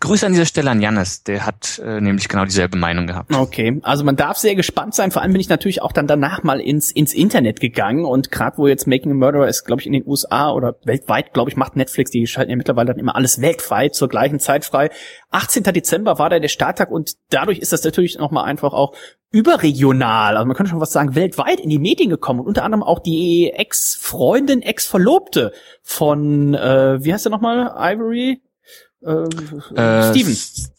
[0.00, 3.34] Grüße an dieser Stelle an Jannis, der hat äh, nämlich genau dieselbe Meinung gehabt.
[3.34, 5.10] Okay, also man darf sehr gespannt sein.
[5.10, 8.58] Vor allem bin ich natürlich auch dann danach mal ins ins Internet gegangen und gerade
[8.58, 11.56] wo jetzt Making a Murderer ist, glaube ich, in den USA oder weltweit, glaube ich,
[11.56, 14.90] macht Netflix, die schalten ja mittlerweile dann immer alles weltweit zur gleichen Zeit frei.
[15.30, 15.62] 18.
[15.62, 18.94] Dezember war da der Starttag und dadurch ist das natürlich nochmal einfach auch
[19.30, 22.82] überregional, also man könnte schon was sagen, weltweit in die Medien gekommen und unter anderem
[22.82, 28.40] auch die Ex-Freundin, Ex-Verlobte von, äh, wie heißt der nochmal, Ivory?
[29.02, 29.08] Äh,
[29.74, 30.36] Äh, Steven.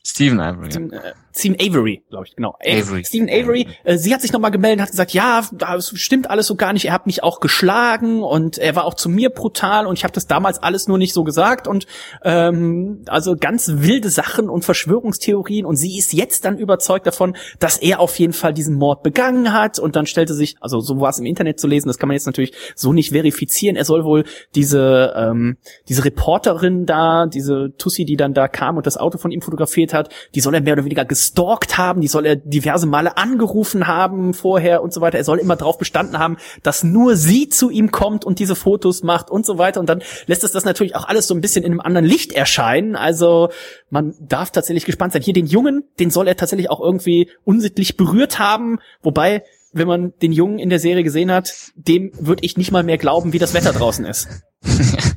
[0.07, 0.69] S- Steven Ivory.
[0.91, 1.13] ja.
[1.37, 2.55] Steven, äh, Avery, glaube ich, genau.
[2.65, 3.05] Avery.
[3.05, 6.55] Steven Avery, äh, sie hat sich nochmal gemeldet, hat gesagt, ja, das stimmt alles so
[6.55, 9.97] gar nicht, er hat mich auch geschlagen und er war auch zu mir brutal und
[9.97, 11.85] ich habe das damals alles nur nicht so gesagt und
[12.23, 17.77] ähm, also ganz wilde Sachen und Verschwörungstheorien und sie ist jetzt dann überzeugt davon, dass
[17.77, 21.09] er auf jeden Fall diesen Mord begangen hat und dann stellte sich, also so war
[21.09, 24.03] es im Internet zu lesen, das kann man jetzt natürlich so nicht verifizieren, er soll
[24.03, 24.23] wohl
[24.55, 29.31] diese ähm, diese Reporterin da, diese Tussi, die dann da kam und das Auto von
[29.31, 29.96] ihm fotografiert hat,
[30.35, 34.33] die soll er mehr oder weniger gestalkt haben, die soll er diverse Male angerufen haben
[34.33, 35.17] vorher und so weiter.
[35.17, 39.03] Er soll immer drauf bestanden haben, dass nur sie zu ihm kommt und diese Fotos
[39.03, 39.79] macht und so weiter.
[39.79, 42.31] Und dann lässt es das natürlich auch alles so ein bisschen in einem anderen Licht
[42.31, 42.95] erscheinen.
[42.95, 43.49] Also
[43.89, 45.21] man darf tatsächlich gespannt sein.
[45.21, 49.43] Hier den Jungen, den soll er tatsächlich auch irgendwie unsittlich berührt haben, wobei
[49.73, 52.97] wenn man den Jungen in der Serie gesehen hat, dem würde ich nicht mal mehr
[52.97, 54.27] glauben, wie das Wetter draußen ist.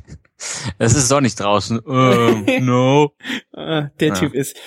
[0.77, 1.79] Es ist sonnig draußen.
[1.87, 3.13] Ähm, no.
[3.53, 4.13] Äh, der Ja.
[4.15, 4.57] Typ ist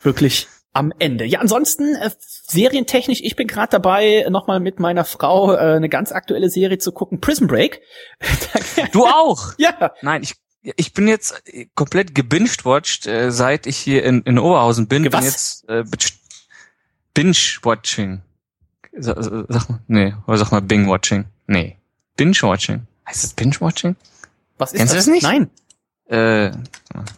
[0.00, 1.24] wirklich am Ende.
[1.24, 6.12] Ja, ansonsten äh, serientechnisch, ich bin gerade dabei, nochmal mit meiner Frau äh, eine ganz
[6.12, 7.80] aktuelle Serie zu gucken, Prison Break.
[8.92, 9.52] Du auch.
[9.58, 14.38] ja, Nein, ich ich bin jetzt äh, komplett gebinged-watched, äh, seit ich hier in, in
[14.38, 15.02] Oberhausen bin.
[15.04, 15.24] Ge- Bin was?
[15.26, 15.84] jetzt äh,
[17.14, 18.22] binge-watching.
[18.96, 21.24] Sa- sa- Sag mal, nee, oder sag mal Bing-watching.
[21.46, 21.76] Nee,
[22.16, 22.86] binge-watching.
[23.08, 23.96] Heißt das binge-watching?
[24.60, 25.06] Was ist Kennst du das?
[25.06, 25.22] das nicht?
[25.22, 25.50] Nein.
[26.08, 26.50] Äh,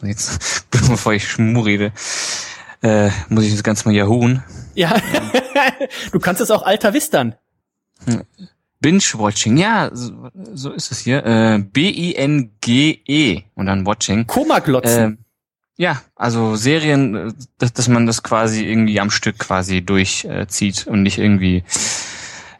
[0.03, 1.91] jetzt, bevor ich Schmu rede,
[2.81, 4.43] äh, muss ich das Ganze mal jahoon.
[4.75, 4.95] Ja,
[6.11, 7.35] du kannst es auch alter Wistern.
[8.81, 11.25] Binge-watching, ja, so, so ist es hier.
[11.25, 14.27] Äh, B-I-N-G-E und dann watching.
[14.27, 15.03] Koma-Glotzen.
[15.03, 15.17] Ähm,
[15.77, 20.89] ja, also Serien, äh, dass, dass man das quasi irgendwie am Stück quasi durchzieht äh,
[20.89, 21.63] und nicht irgendwie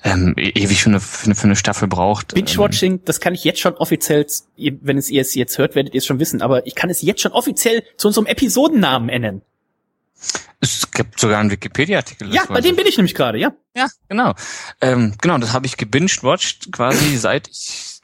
[0.03, 2.33] ähm, e- ewig für eine, für eine, für eine Staffel braucht.
[2.37, 4.25] Ähm, Binge-Watching, das kann ich jetzt schon offiziell,
[4.57, 7.01] wenn es ihr es jetzt hört, werdet ihr es schon wissen, aber ich kann es
[7.01, 9.41] jetzt schon offiziell zu unserem Episodennamen nennen.
[10.59, 12.33] es gibt sogar einen Wikipedia-Artikel.
[12.33, 13.53] Ja, bei also- dem bin ich nämlich gerade, ja.
[13.75, 14.33] Ja, genau.
[14.81, 17.99] Ähm, genau, das habe ich gebinged-watched quasi seit ich,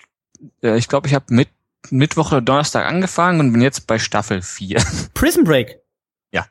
[0.63, 1.49] äh, ich glaube, ich habe mit
[1.91, 4.81] Mittwoch oder Donnerstag angefangen und bin jetzt bei Staffel 4.
[5.13, 5.79] Prison Break.
[6.31, 6.45] Ja.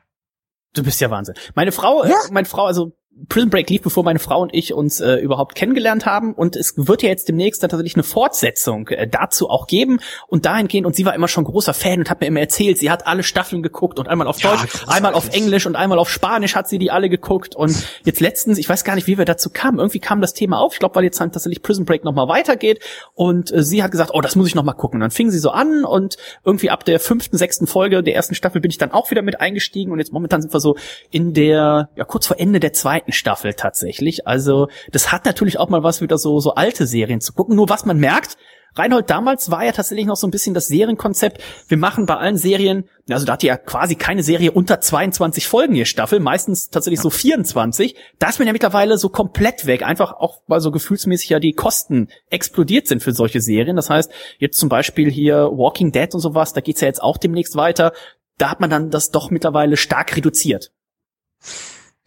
[0.74, 1.34] Du bist ja Wahnsinn.
[1.55, 2.92] Meine Frau, äh, meine Frau, also
[3.29, 6.35] Prison Break lief, bevor meine Frau und ich uns äh, überhaupt kennengelernt haben.
[6.35, 10.01] Und es wird ja jetzt demnächst dann tatsächlich eine Fortsetzung äh, dazu auch geben.
[10.29, 12.91] Und dahingehend und sie war immer schon großer Fan und hat mir immer erzählt, sie
[12.91, 16.11] hat alle Staffeln geguckt und einmal auf Ja, Deutsch, einmal auf Englisch und einmal auf
[16.11, 17.57] Spanisch hat sie die alle geguckt.
[17.57, 20.61] Und jetzt letztens, ich weiß gar nicht, wie wir dazu kamen, irgendwie kam das Thema
[20.61, 22.81] auf, ich glaube, weil jetzt dann tatsächlich Prison Break nochmal weitergeht.
[23.14, 24.99] Und äh, sie hat gesagt, oh, das muss ich nochmal gucken.
[24.99, 28.35] Und dann fing sie so an und irgendwie ab der fünften, sechsten Folge der ersten
[28.35, 29.93] Staffel bin ich dann auch wieder mit eingestiegen.
[29.93, 30.77] Und jetzt momentan sind wir so
[31.11, 34.27] in der, ja kurz vor Ende der zweiten Staffel tatsächlich.
[34.27, 37.57] Also das hat natürlich auch mal was wieder so, so alte Serien zu gucken.
[37.57, 38.37] Nur was man merkt,
[38.75, 41.43] Reinhold damals war ja tatsächlich noch so ein bisschen das Serienkonzept.
[41.69, 45.75] Wir machen bei allen Serien, also da hat ja quasi keine Serie unter 22 Folgen
[45.75, 47.97] je Staffel, meistens tatsächlich so 24.
[48.19, 51.55] Da ist man ja mittlerweile so komplett weg, einfach auch weil so gefühlsmäßig ja die
[51.55, 53.77] Kosten explodiert sind für solche Serien.
[53.77, 57.17] Das heißt, jetzt zum Beispiel hier Walking Dead und sowas, da geht's ja jetzt auch
[57.17, 57.93] demnächst weiter.
[58.37, 60.71] Da hat man dann das doch mittlerweile stark reduziert.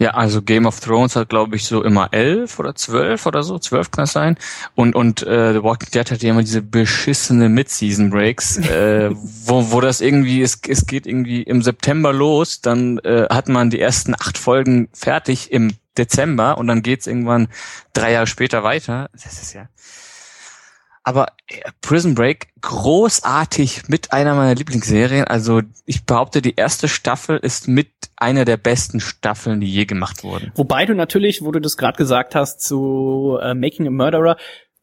[0.02, 3.60] Ja, also Game of Thrones hat, glaube ich, so immer elf oder zwölf oder so,
[3.60, 4.36] zwölf kann es sein.
[4.74, 9.12] Und und äh, The Walking Dead hat ja immer diese beschissene Mid-Season-Breaks, äh,
[9.46, 13.70] wo, wo das irgendwie, es, es geht irgendwie im September los, dann äh, hat man
[13.70, 17.50] die ersten acht Folgen fertig im Dezember und dann geht's irgendwann
[17.94, 19.08] drei Jahre später weiter.
[19.14, 19.68] Das ist ja.
[21.04, 25.26] Aber äh, Prison Break, großartig mit einer meiner Lieblingsserien.
[25.26, 30.24] Also ich behaupte, die erste Staffel ist mit einer der besten Staffeln, die je gemacht
[30.24, 30.52] wurden.
[30.56, 34.38] Wobei du natürlich, wo du das gerade gesagt hast, zu äh, Making a Murderer,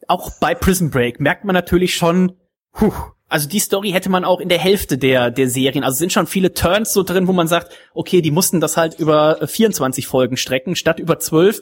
[0.08, 2.32] auch bei Prison Break merkt man natürlich schon,
[2.72, 2.92] puh,
[3.28, 6.26] also die Story hätte man auch in der Hälfte der, der Serien, also sind schon
[6.26, 10.06] viele Turns so drin, wo man sagt, okay, die mussten das halt über äh, 24
[10.06, 11.60] Folgen strecken, statt über 12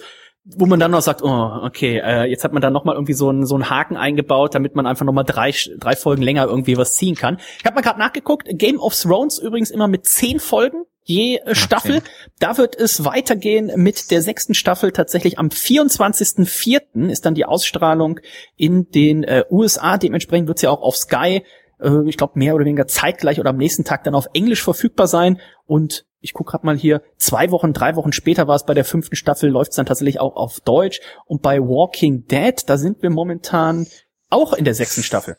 [0.55, 3.15] wo man dann noch sagt, oh, okay, äh, jetzt hat man dann noch mal irgendwie
[3.15, 6.47] so einen so einen Haken eingebaut, damit man einfach noch mal drei, drei Folgen länger
[6.47, 7.39] irgendwie was ziehen kann.
[7.59, 11.55] Ich habe mal gerade nachgeguckt, Game of Thrones übrigens immer mit zehn Folgen je äh,
[11.55, 12.03] Staffel.
[12.39, 14.93] Da wird es weitergehen mit der sechsten Staffel.
[14.93, 17.09] Tatsächlich am 24.04.
[17.09, 18.21] ist dann die Ausstrahlung
[18.57, 19.99] in den äh, USA.
[19.99, 21.43] Dementsprechend wird sie ja auch auf Sky,
[21.81, 25.07] äh, ich glaube, mehr oder weniger zeitgleich oder am nächsten Tag dann auf Englisch verfügbar
[25.07, 25.41] sein.
[25.67, 28.85] Und ich gucke gerade mal hier, zwei Wochen, drei Wochen später war es bei der
[28.85, 31.01] fünften Staffel, läuft es dann tatsächlich auch auf Deutsch.
[31.27, 33.87] Und bei Walking Dead, da sind wir momentan
[34.31, 35.37] auch in der sechsten Staffel.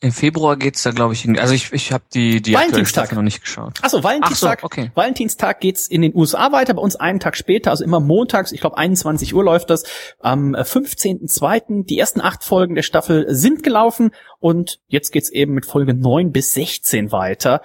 [0.00, 3.12] Im Februar geht's da, glaube ich, irgendwie- also ich, ich habe die, die Valentinstag.
[3.12, 3.82] Noch nicht geschaut.
[3.82, 4.58] Achso, Valentinstag.
[4.58, 4.92] Ach so, okay.
[4.94, 8.60] Valentinstag geht's in den USA weiter, bei uns einen Tag später, also immer montags, ich
[8.60, 9.82] glaube 21 Uhr läuft das.
[10.20, 11.84] Am äh, 15.02.
[11.84, 16.30] Die ersten acht Folgen der Staffel sind gelaufen und jetzt geht's eben mit Folge 9
[16.30, 17.62] bis 16 weiter.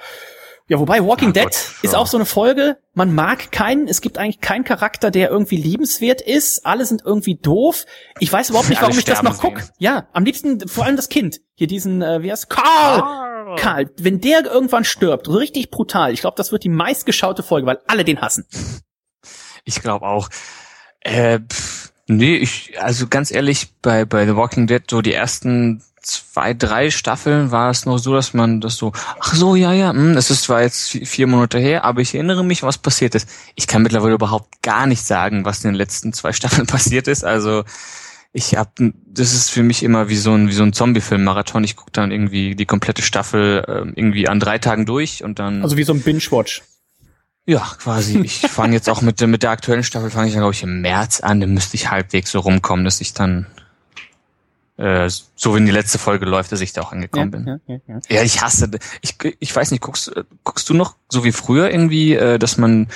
[0.70, 4.00] Ja, wobei Walking Ah, Dead Gott, ist auch so eine Folge, man mag keinen, es
[4.00, 7.86] gibt eigentlich keinen Charakter, der irgendwie liebenswert ist, alle sind irgendwie doof.
[8.20, 9.62] Ich weiß überhaupt nicht, warum ich das noch sterben guck.
[9.64, 9.74] sehen.
[9.80, 11.42] Ja, am liebsten vor allem das Kind.
[11.56, 13.58] Hier diesen, äh, wie heißt Karl!
[13.58, 17.80] Karl, wenn der irgendwann stirbt, richtig brutal, ich glaube, das wird die meistgeschaute Folge, weil
[17.88, 18.48] alle den hassen.
[19.66, 20.30] Ich glaube auch.
[21.02, 25.82] Äh, pff, nee, ich, also ganz ehrlich, bei, bei The Walking Dead, so die ersten
[26.02, 29.92] zwei, drei Staffeln war es noch so, dass man das so, ach so, ja, ja,
[29.92, 33.16] hm, das ist zwar jetzt vi- vier Monate her, aber ich erinnere mich, was passiert
[33.16, 33.30] ist.
[33.56, 37.24] Ich kann mittlerweile überhaupt gar nicht sagen, was in den letzten zwei Staffeln passiert ist.
[37.24, 37.64] Also
[38.34, 38.74] ich hab,
[39.06, 41.64] das ist für mich immer wie so ein, wie so ein Zombie-Film-Marathon.
[41.64, 45.62] Ich gucke dann irgendwie die komplette Staffel ähm, irgendwie an drei Tagen durch und dann.
[45.62, 46.64] Also wie so ein Binge-Watch.
[47.46, 48.20] Ja, quasi.
[48.20, 50.64] Ich fange jetzt auch mit, der- mit der aktuellen Staffel, fange ich dann, glaube ich,
[50.64, 51.40] im März an.
[51.42, 53.48] Dann müsste ich halbwegs so rumkommen, dass ich dann,
[54.78, 57.46] äh, so wenn die letzte Folge läuft, dass ich da auch angekommen bin.
[57.48, 58.00] ja, ja, ja.
[58.10, 58.72] Ja, ich hasse,
[59.02, 60.12] ich, ich weiß nicht, guckst,
[60.44, 62.88] guckst du noch so wie früher irgendwie, äh, dass man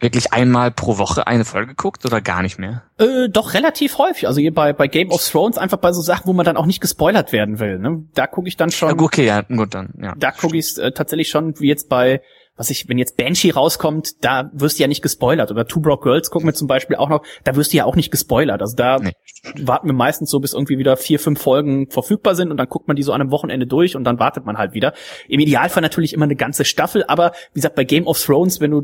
[0.00, 2.82] wirklich einmal pro Woche eine Folge guckt oder gar nicht mehr?
[2.98, 4.28] Äh, doch relativ häufig.
[4.28, 6.66] Also hier bei, bei Game of Thrones einfach bei so Sachen, wo man dann auch
[6.66, 7.78] nicht gespoilert werden will.
[7.78, 8.04] Ne?
[8.14, 8.88] Da gucke ich dann schon.
[8.90, 10.14] Ja, gut, okay, ja, gut, dann, ja.
[10.16, 12.22] da gucke ich äh, tatsächlich schon, wie jetzt bei,
[12.56, 15.50] was ich, wenn jetzt Banshee rauskommt, da wirst du ja nicht gespoilert.
[15.50, 17.96] Oder Two Broke Girls gucken wir zum Beispiel auch noch, da wirst du ja auch
[17.96, 18.60] nicht gespoilert.
[18.62, 19.12] Also da Nee.
[19.60, 22.88] warten wir meistens so, bis irgendwie wieder vier, fünf Folgen verfügbar sind und dann guckt
[22.88, 24.94] man die so an einem Wochenende durch und dann wartet man halt wieder.
[25.28, 28.70] Im Idealfall natürlich immer eine ganze Staffel, aber wie gesagt, bei Game of Thrones, wenn
[28.70, 28.82] du,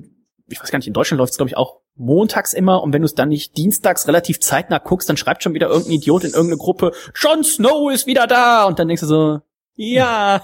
[0.48, 3.02] ich weiß gar nicht, in Deutschland läuft es glaube ich auch montags immer und wenn
[3.02, 6.30] du es dann nicht dienstags relativ zeitnah guckst, dann schreibt schon wieder irgendein Idiot in
[6.30, 9.38] irgendeine Gruppe, Jon Snow ist wieder da und dann denkst du so,
[9.74, 10.42] ja,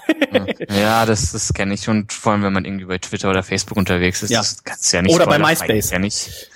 [0.69, 3.77] Ja, das, das kenne ich und vor allem, wenn man irgendwie bei Twitter oder Facebook
[3.77, 4.39] unterwegs ist, Ja.
[4.39, 5.91] das kannst du ja nicht Oder bei MySpace.
[5.91, 6.49] Ja nicht.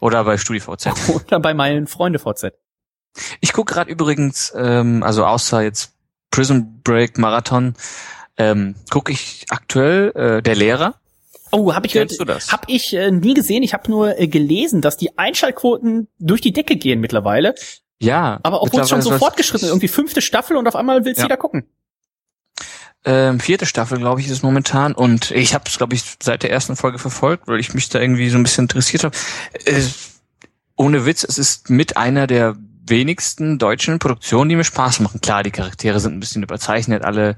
[0.00, 0.88] Oder bei StudiVZ.
[1.08, 2.52] oder bei meinen Freunde VZ.
[3.40, 5.92] Ich gucke gerade übrigens, ähm, also außer jetzt
[6.30, 7.74] Prison Break Marathon,
[8.36, 10.94] ähm, gucke ich aktuell äh, der Lehrer.
[11.50, 12.52] Oh, habe ich gehört, Kennst du das?
[12.52, 13.62] Hab ich äh, nie gesehen.
[13.62, 17.54] Ich habe nur äh, gelesen, dass die Einschaltquoten durch die Decke gehen mittlerweile.
[18.00, 18.38] Ja.
[18.42, 21.24] Aber obwohl es schon so fortgeschritten ist, irgendwie fünfte Staffel und auf einmal will's Ja.
[21.24, 21.64] jeder gucken.
[23.04, 24.92] Ähm, vierte Staffel, glaube ich, ist es momentan.
[24.92, 28.00] Und ich habe es, glaube ich, seit der ersten Folge verfolgt, weil ich mich da
[28.00, 29.16] irgendwie so ein bisschen interessiert habe.
[29.64, 29.82] Äh,
[30.76, 35.20] ohne Witz, es ist mit einer der wenigsten deutschen Produktionen, die mir Spaß machen.
[35.20, 37.36] Klar, die Charaktere sind ein bisschen überzeichnet, alle.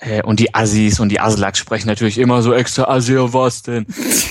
[0.00, 3.86] Äh, und die Assis und die Aslaks sprechen natürlich immer so extra Assi, was denn?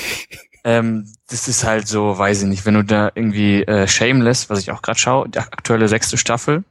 [0.63, 4.59] ähm, das ist halt so, weiß ich nicht, wenn du da irgendwie äh, Shameless, was
[4.59, 6.63] ich auch gerade schaue, die aktuelle sechste Staffel,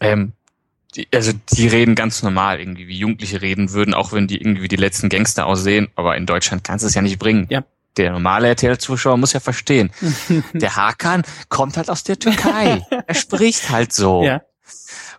[0.00, 0.32] ähm,
[0.94, 4.62] die, also die reden ganz normal irgendwie, wie Jugendliche reden würden, auch wenn die irgendwie
[4.62, 7.46] wie die letzten Gangster aussehen, aber in Deutschland kannst du es ja nicht bringen.
[7.50, 7.64] Ja.
[7.96, 9.90] Der normale RTL-Zuschauer muss ja verstehen.
[10.54, 12.82] der Hakan kommt halt aus der Türkei.
[13.06, 14.22] er spricht halt so.
[14.22, 14.42] Ja.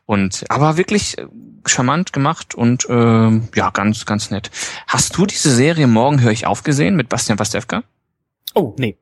[0.05, 1.27] Und aber wirklich äh,
[1.65, 4.51] charmant gemacht und ähm, ja, ganz, ganz nett.
[4.87, 7.83] Hast du diese Serie Morgen höre ich aufgesehen mit Bastian Pastewka?
[8.53, 8.97] Oh, nee.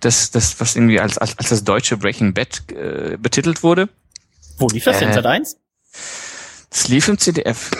[0.00, 3.88] Das, das, was irgendwie als, als, als das deutsche Breaking Bad äh, betitelt wurde.
[4.58, 5.08] Wo lief das denn?
[5.08, 5.14] Äh.
[5.14, 5.56] Sat 1?
[6.70, 7.70] Das lief im CDF.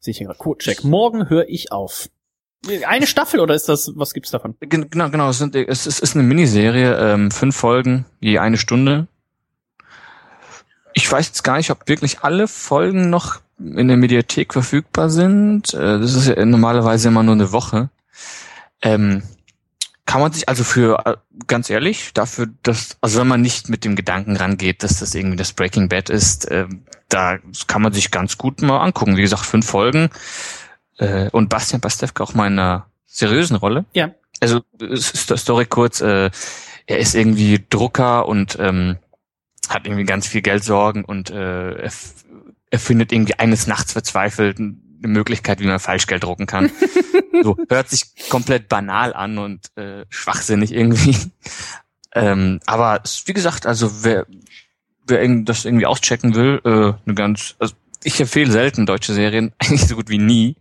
[0.00, 0.38] Sehe ich hier gerade.
[0.38, 0.84] Codecheck.
[0.84, 2.08] Morgen höre ich auf.
[2.86, 4.54] Eine Staffel oder ist das, was gibt's davon?
[4.60, 5.28] Gen- Genau, genau.
[5.30, 9.08] Es, sind, es, ist, es ist eine Miniserie, ähm, fünf Folgen, je eine Stunde.
[10.94, 15.74] Ich weiß jetzt gar nicht, ob wirklich alle Folgen noch in der Mediathek verfügbar sind.
[15.74, 17.90] Äh, das ist ja normalerweise immer nur eine Woche.
[18.80, 19.22] Ähm,
[20.06, 23.84] kann man sich also für, äh, ganz ehrlich, dafür, dass, also wenn man nicht mit
[23.84, 28.10] dem Gedanken rangeht, dass das irgendwie das Breaking Bad ist, ähm, da kann man sich
[28.10, 29.16] ganz gut mal angucken.
[29.16, 30.10] Wie gesagt, fünf Folgen.
[30.98, 34.10] Äh, und Bastian Pastewka auch mal in einer seriösen Rolle Ja.
[34.40, 34.60] also
[34.96, 36.30] Story kurz, äh,
[36.86, 38.98] er ist irgendwie Drucker und ähm,
[39.68, 41.92] hat irgendwie ganz viel Geldsorgen und äh, er,
[42.70, 44.58] er findet irgendwie eines Nachts verzweifelt
[45.02, 46.70] eine Möglichkeit, wie man Falschgeld drucken kann.
[47.42, 51.16] so hört sich komplett banal an und äh, schwachsinnig irgendwie.
[52.14, 54.26] ähm, aber wie gesagt, also wer,
[55.06, 56.68] wer das irgendwie auschecken will, äh,
[57.06, 57.74] eine ganz, also
[58.04, 60.56] ich empfehle selten deutsche Serien, eigentlich so gut wie nie,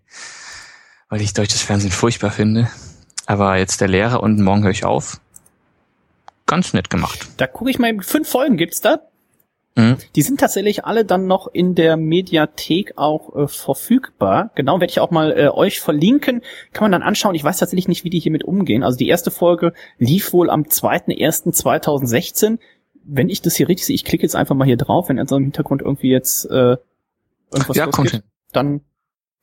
[1.10, 2.70] weil ich deutsches Fernsehen furchtbar finde.
[3.26, 5.22] Aber jetzt der Lehrer und morgen höre ich auf.
[6.48, 7.28] Ganz nett gemacht.
[7.38, 9.00] Da gucke ich mal, fünf Folgen gibt's da.
[9.76, 9.98] Mhm.
[10.16, 14.52] Die sind tatsächlich alle dann noch in der Mediathek auch äh, verfügbar.
[14.56, 16.42] Genau, werde ich auch mal äh, euch verlinken.
[16.74, 17.36] Kann man dann anschauen.
[17.36, 18.84] Ich weiß tatsächlich nicht, wie die hiermit umgehen.
[18.84, 22.60] Also die erste Folge lief wohl am 2.1.2016.
[23.04, 25.38] Wenn ich das hier richtig sehe, ich klicke jetzt einfach mal hier drauf, wenn also
[25.38, 26.76] im Hintergrund irgendwie jetzt äh,
[27.52, 28.82] irgendwas Ja, kommt losgeht, dann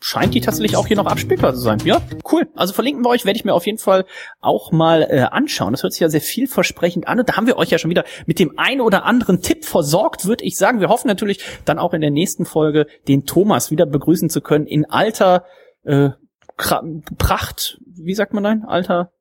[0.01, 1.79] scheint die tatsächlich auch hier noch abspielbar zu sein.
[1.85, 2.01] Ja,
[2.31, 2.49] cool.
[2.55, 4.05] Also verlinken wir euch, werde ich mir auf jeden Fall
[4.41, 5.73] auch mal äh, anschauen.
[5.73, 8.05] Das hört sich ja sehr vielversprechend an und da haben wir euch ja schon wieder
[8.27, 10.81] mit dem ein oder anderen Tipp versorgt, würde ich sagen.
[10.81, 14.67] Wir hoffen natürlich dann auch in der nächsten Folge den Thomas wieder begrüßen zu können
[14.67, 15.45] in alter
[15.85, 16.11] äh,
[16.57, 19.13] Pracht, wie sagt man ein alter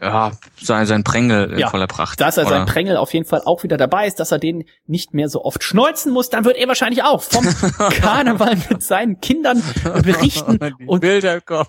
[0.00, 2.20] Ja, sein, sein Prängel in Ja, voller Pracht.
[2.20, 2.72] dass er sein oder?
[2.72, 5.62] Prängel auf jeden Fall auch wieder dabei ist, dass er den nicht mehr so oft
[5.64, 7.44] schneuzen muss, dann wird er wahrscheinlich auch vom
[8.00, 9.62] Karneval mit seinen Kindern
[10.02, 11.02] berichten und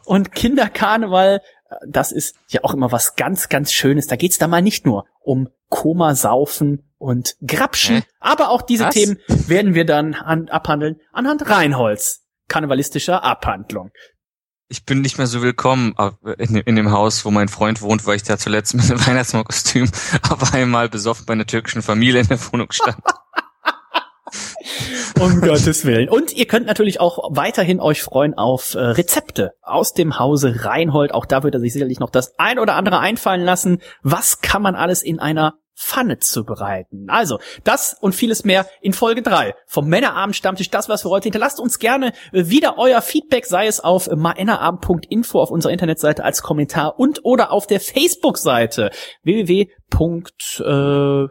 [0.06, 1.42] und Kinderkarneval,
[1.88, 4.08] das ist ja auch immer was ganz, ganz Schönes.
[4.08, 8.04] Da geht's da mal nicht nur um Koma, Saufen und Grapschen, Hä?
[8.20, 8.94] aber auch diese Was?
[8.94, 13.92] Themen werden wir dann an, abhandeln anhand Reinholds karnevalistischer Abhandlung.
[14.70, 18.16] Ich bin nicht mehr so willkommen ab- in, dem Haus, wo mein Freund wohnt, weil
[18.16, 19.90] ich da zuletzt mit einem Weihnachtsmannskostüm
[20.30, 22.98] auf einmal besoffen bei einer türkischen Familie in der Wohnung stand.
[25.20, 26.10] Um Gottes Willen.
[26.10, 31.14] Und ihr könnt natürlich auch weiterhin euch freuen auf äh, Rezepte aus dem Hause Reinhold.
[31.14, 33.80] Auch da wird er sich sicherlich noch das ein oder andere einfallen lassen.
[34.02, 37.10] Was kann man alles in einer Pfanne zubereiten?
[37.10, 40.70] Also, das und vieles mehr in Folge drei vom Männerabend Stammtisch.
[40.70, 45.40] Das, was wir heute hinterlasst uns gerne äh, wieder euer Feedback, sei es auf männerabend.info
[45.40, 48.92] auf unserer Internetseite als Kommentar und oder auf der Facebook-Seite
[49.24, 49.68] www.
[50.60, 51.28] Äh,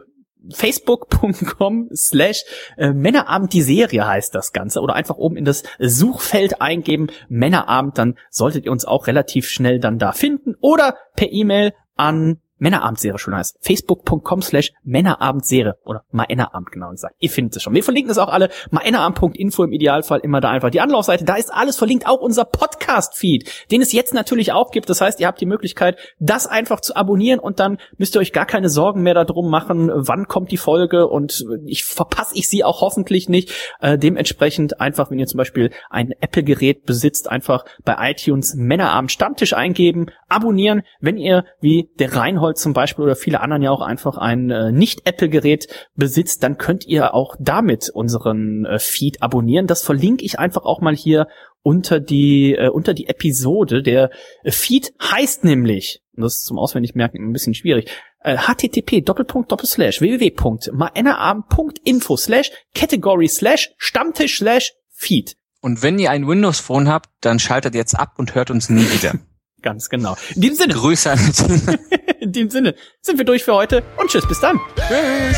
[0.51, 2.43] facebook.com slash
[2.77, 7.97] äh, Männerabend die Serie heißt das Ganze oder einfach oben in das Suchfeld eingeben Männerabend,
[7.97, 13.17] dann solltet ihr uns auch relativ schnell dann da finden oder per E-Mail an Männerabendserie
[13.19, 13.57] schon heißt.
[13.61, 17.15] Facebook.com slash Männerabendserie oder Männerabend genau gesagt.
[17.19, 17.75] Ihr findet es schon.
[17.75, 18.49] Wir verlinken es auch alle.
[18.71, 21.25] Männerabend.info im Idealfall immer da einfach die Anlaufseite.
[21.25, 22.07] Da ist alles verlinkt.
[22.07, 24.89] Auch unser Podcast-Feed, den es jetzt natürlich auch gibt.
[24.89, 28.31] Das heißt, ihr habt die Möglichkeit, das einfach zu abonnieren und dann müsst ihr euch
[28.31, 32.63] gar keine Sorgen mehr darum machen, wann kommt die Folge und ich verpasse ich sie
[32.63, 33.51] auch hoffentlich nicht.
[33.81, 39.53] Äh, dementsprechend einfach, wenn ihr zum Beispiel ein Apple-Gerät besitzt, einfach bei iTunes Männerabend Stammtisch
[39.53, 40.83] eingeben, abonnieren.
[41.01, 44.71] Wenn ihr wie der Reinhold zum Beispiel oder viele anderen ja auch einfach ein äh,
[44.71, 49.67] Nicht-Apple-Gerät besitzt, dann könnt ihr auch damit unseren äh, Feed abonnieren.
[49.67, 51.27] Das verlinke ich einfach auch mal hier
[51.61, 53.83] unter die äh, unter die Episode.
[53.83, 54.09] Der
[54.43, 57.89] äh, Feed heißt nämlich, und das ist zum Auswendigmerken ein bisschen schwierig,
[58.19, 65.35] äh, http doppelpunkt doppelslash www.maennerabend.info slash category slash stammtisch slash feed.
[65.61, 69.15] Und wenn ihr ein Windows-Phone habt, dann schaltet jetzt ab und hört uns nie wieder.
[69.63, 70.15] Ganz genau.
[70.35, 70.73] In diesem Sinne.
[70.73, 71.19] Grüße an
[72.19, 74.59] In dem Sinne sind wir durch für heute und tschüss, bis dann.
[74.75, 75.37] Tschüss.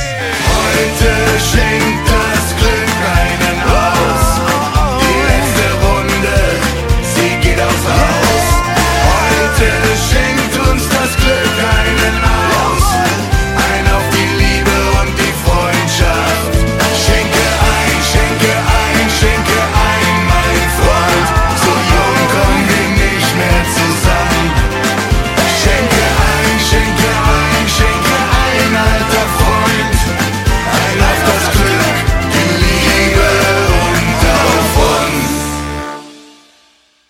[0.49, 1.11] Heute
[1.51, 4.41] schenkt das Glück einen aus.
[4.99, 6.35] Die letzte Runde,
[7.13, 8.45] sie geht aufs Haus.
[9.13, 9.67] Heute
[10.09, 12.44] schenkt uns das Glück einen aus.